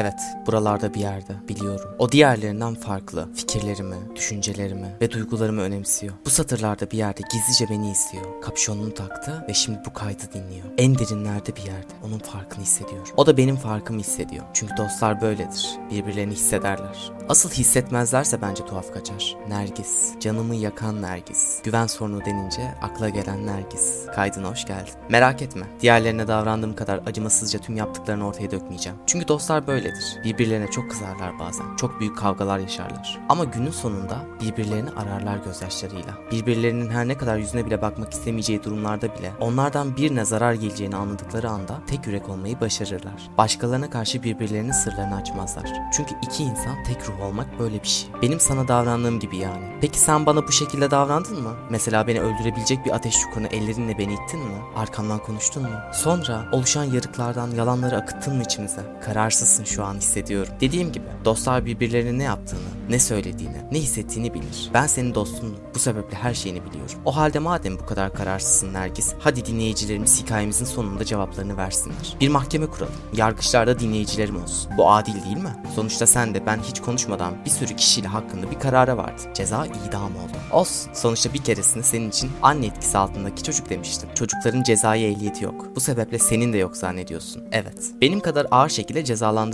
Evet, 0.00 0.20
buralarda 0.46 0.94
bir 0.94 1.00
yerde 1.00 1.32
biliyorum. 1.48 1.90
O 1.98 2.12
diğerlerinden 2.12 2.74
farklı. 2.74 3.28
Fikirlerimi, 3.34 3.96
düşüncelerimi 4.16 4.96
ve 5.00 5.10
duygularımı 5.10 5.60
önemsiyor. 5.60 6.14
Bu 6.26 6.30
satırlarda 6.30 6.90
bir 6.90 6.98
yerde 6.98 7.20
gizlice 7.32 7.74
beni 7.74 7.90
izliyor. 7.90 8.42
Kapşonunu 8.42 8.94
taktı 8.94 9.44
ve 9.48 9.54
şimdi 9.54 9.78
bu 9.86 9.92
kaydı 9.92 10.22
dinliyor. 10.34 10.66
En 10.78 10.98
derinlerde 10.98 11.56
bir 11.56 11.62
yerde 11.62 11.92
onun 12.04 12.18
farkını 12.18 12.62
hissediyor. 12.62 13.08
O 13.16 13.26
da 13.26 13.36
benim 13.36 13.56
farkımı 13.56 14.00
hissediyor. 14.00 14.44
Çünkü 14.54 14.76
dostlar 14.76 15.20
böyledir. 15.20 15.70
Birbirlerini 15.90 16.32
hissederler. 16.32 17.12
Asıl 17.28 17.50
hissetmezlerse 17.50 18.42
bence 18.42 18.66
tuhaf 18.66 18.92
kaçar. 18.92 19.36
Nergis, 19.48 20.20
canımı 20.20 20.54
yakan 20.54 21.02
Nergis. 21.02 21.62
Güven 21.62 21.86
sorunu 21.86 22.24
denince 22.24 22.74
akla 22.82 23.08
gelen 23.08 23.46
Nergis. 23.46 24.06
Kaydına 24.14 24.50
hoş 24.50 24.66
geldin. 24.66 24.92
Merak 25.08 25.42
etme, 25.42 25.66
diğerlerine 25.80 26.28
davrandığım 26.28 26.76
kadar 26.76 27.00
acımasızca 27.06 27.58
tüm 27.58 27.76
yaptıklarını 27.76 28.26
ortaya 28.26 28.50
dökmeyeceğim. 28.50 28.98
Çünkü 29.06 29.28
dostlar 29.28 29.66
böyledir. 29.90 30.16
Birbirlerine 30.24 30.70
çok 30.70 30.90
kızarlar 30.90 31.38
bazen. 31.38 31.76
Çok 31.76 32.00
büyük 32.00 32.18
kavgalar 32.18 32.58
yaşarlar. 32.58 33.18
Ama 33.28 33.44
günün 33.44 33.70
sonunda 33.70 34.18
birbirlerini 34.40 34.90
ararlar 34.90 35.36
gözyaşlarıyla. 35.36 36.18
Birbirlerinin 36.32 36.90
her 36.90 37.08
ne 37.08 37.18
kadar 37.18 37.38
yüzüne 37.38 37.66
bile 37.66 37.82
bakmak 37.82 38.12
istemeyeceği 38.12 38.64
durumlarda 38.64 39.14
bile 39.18 39.32
onlardan 39.40 39.96
birine 39.96 40.24
zarar 40.24 40.54
geleceğini 40.54 40.96
anladıkları 40.96 41.50
anda 41.50 41.80
tek 41.86 42.06
yürek 42.06 42.28
olmayı 42.28 42.60
başarırlar. 42.60 43.30
Başkalarına 43.38 43.90
karşı 43.90 44.22
birbirlerinin 44.22 44.72
sırlarını 44.72 45.16
açmazlar. 45.16 45.72
Çünkü 45.92 46.14
iki 46.22 46.42
insan 46.42 46.84
tek 46.84 47.08
ruh 47.08 47.20
olmak 47.20 47.58
böyle 47.58 47.82
bir 47.82 47.88
şey. 47.88 48.10
Benim 48.22 48.40
sana 48.40 48.68
davrandığım 48.68 49.20
gibi 49.20 49.36
yani. 49.36 49.78
Peki 49.80 49.98
sen 50.00 50.26
bana 50.26 50.48
bu 50.48 50.52
şekilde 50.52 50.90
davrandın 50.90 51.42
mı? 51.42 51.56
Mesela 51.70 52.06
beni 52.06 52.20
öldürebilecek 52.20 52.86
bir 52.86 52.90
ateş 52.90 53.20
çukuruna 53.20 53.46
ellerinle 53.46 53.98
beni 53.98 54.14
ittin 54.14 54.40
mi? 54.40 54.56
Arkamdan 54.76 55.18
konuştun 55.18 55.62
mu? 55.62 55.68
Sonra 55.92 56.44
oluşan 56.52 56.84
yarıklardan 56.84 57.50
yalanları 57.50 57.96
akıttın 57.96 58.36
mı 58.36 58.42
içimize? 58.42 58.80
Kararsızsın 59.04 59.64
şu 59.70 59.84
an 59.84 59.94
hissediyorum. 59.94 60.52
Dediğim 60.60 60.92
gibi 60.92 61.04
dostlar 61.24 61.66
birbirlerine 61.66 62.18
ne 62.18 62.22
yaptığını, 62.22 62.60
ne 62.88 62.98
söylediğini, 62.98 63.56
ne 63.72 63.78
hissettiğini 63.78 64.34
bilir. 64.34 64.70
Ben 64.74 64.86
senin 64.86 65.14
dostunum. 65.14 65.56
Bu 65.74 65.78
sebeple 65.78 66.16
her 66.16 66.34
şeyini 66.34 66.64
biliyorum. 66.64 66.98
O 67.04 67.16
halde 67.16 67.38
madem 67.38 67.78
bu 67.78 67.86
kadar 67.86 68.14
kararsızsın 68.14 68.72
Nergis, 68.72 69.12
hadi 69.18 69.46
dinleyicilerimiz 69.46 70.22
hikayemizin 70.22 70.64
sonunda 70.64 71.04
cevaplarını 71.04 71.56
versinler. 71.56 72.16
Bir 72.20 72.28
mahkeme 72.28 72.66
kuralım. 72.66 72.94
Yargıçlar 73.12 73.66
da 73.66 73.78
dinleyicilerim 73.78 74.42
olsun. 74.42 74.72
Bu 74.78 74.90
adil 74.90 75.24
değil 75.24 75.36
mi? 75.36 75.56
Sonuçta 75.74 76.06
sen 76.06 76.34
de 76.34 76.46
ben 76.46 76.58
hiç 76.58 76.80
konuşmadan 76.80 77.34
bir 77.44 77.50
sürü 77.50 77.76
kişiyle 77.76 78.08
hakkında 78.08 78.50
bir 78.50 78.58
karara 78.58 78.96
vardın. 78.96 79.34
Ceza 79.34 79.66
idam 79.66 80.16
oldu. 80.16 80.36
Olsun. 80.52 80.92
Sonuçta 80.94 81.32
bir 81.32 81.38
keresinde 81.38 81.82
senin 81.84 82.08
için 82.08 82.30
anne 82.42 82.66
etkisi 82.66 82.98
altındaki 82.98 83.42
çocuk 83.42 83.70
demiştim. 83.70 84.08
Çocukların 84.14 84.62
cezaya 84.62 85.08
ehliyeti 85.08 85.44
yok. 85.44 85.66
Bu 85.76 85.80
sebeple 85.80 86.18
senin 86.18 86.52
de 86.52 86.58
yok 86.58 86.76
zannediyorsun. 86.76 87.42
Evet. 87.52 87.90
Benim 88.00 88.20
kadar 88.20 88.46
ağır 88.50 88.68
şekilde 88.68 89.04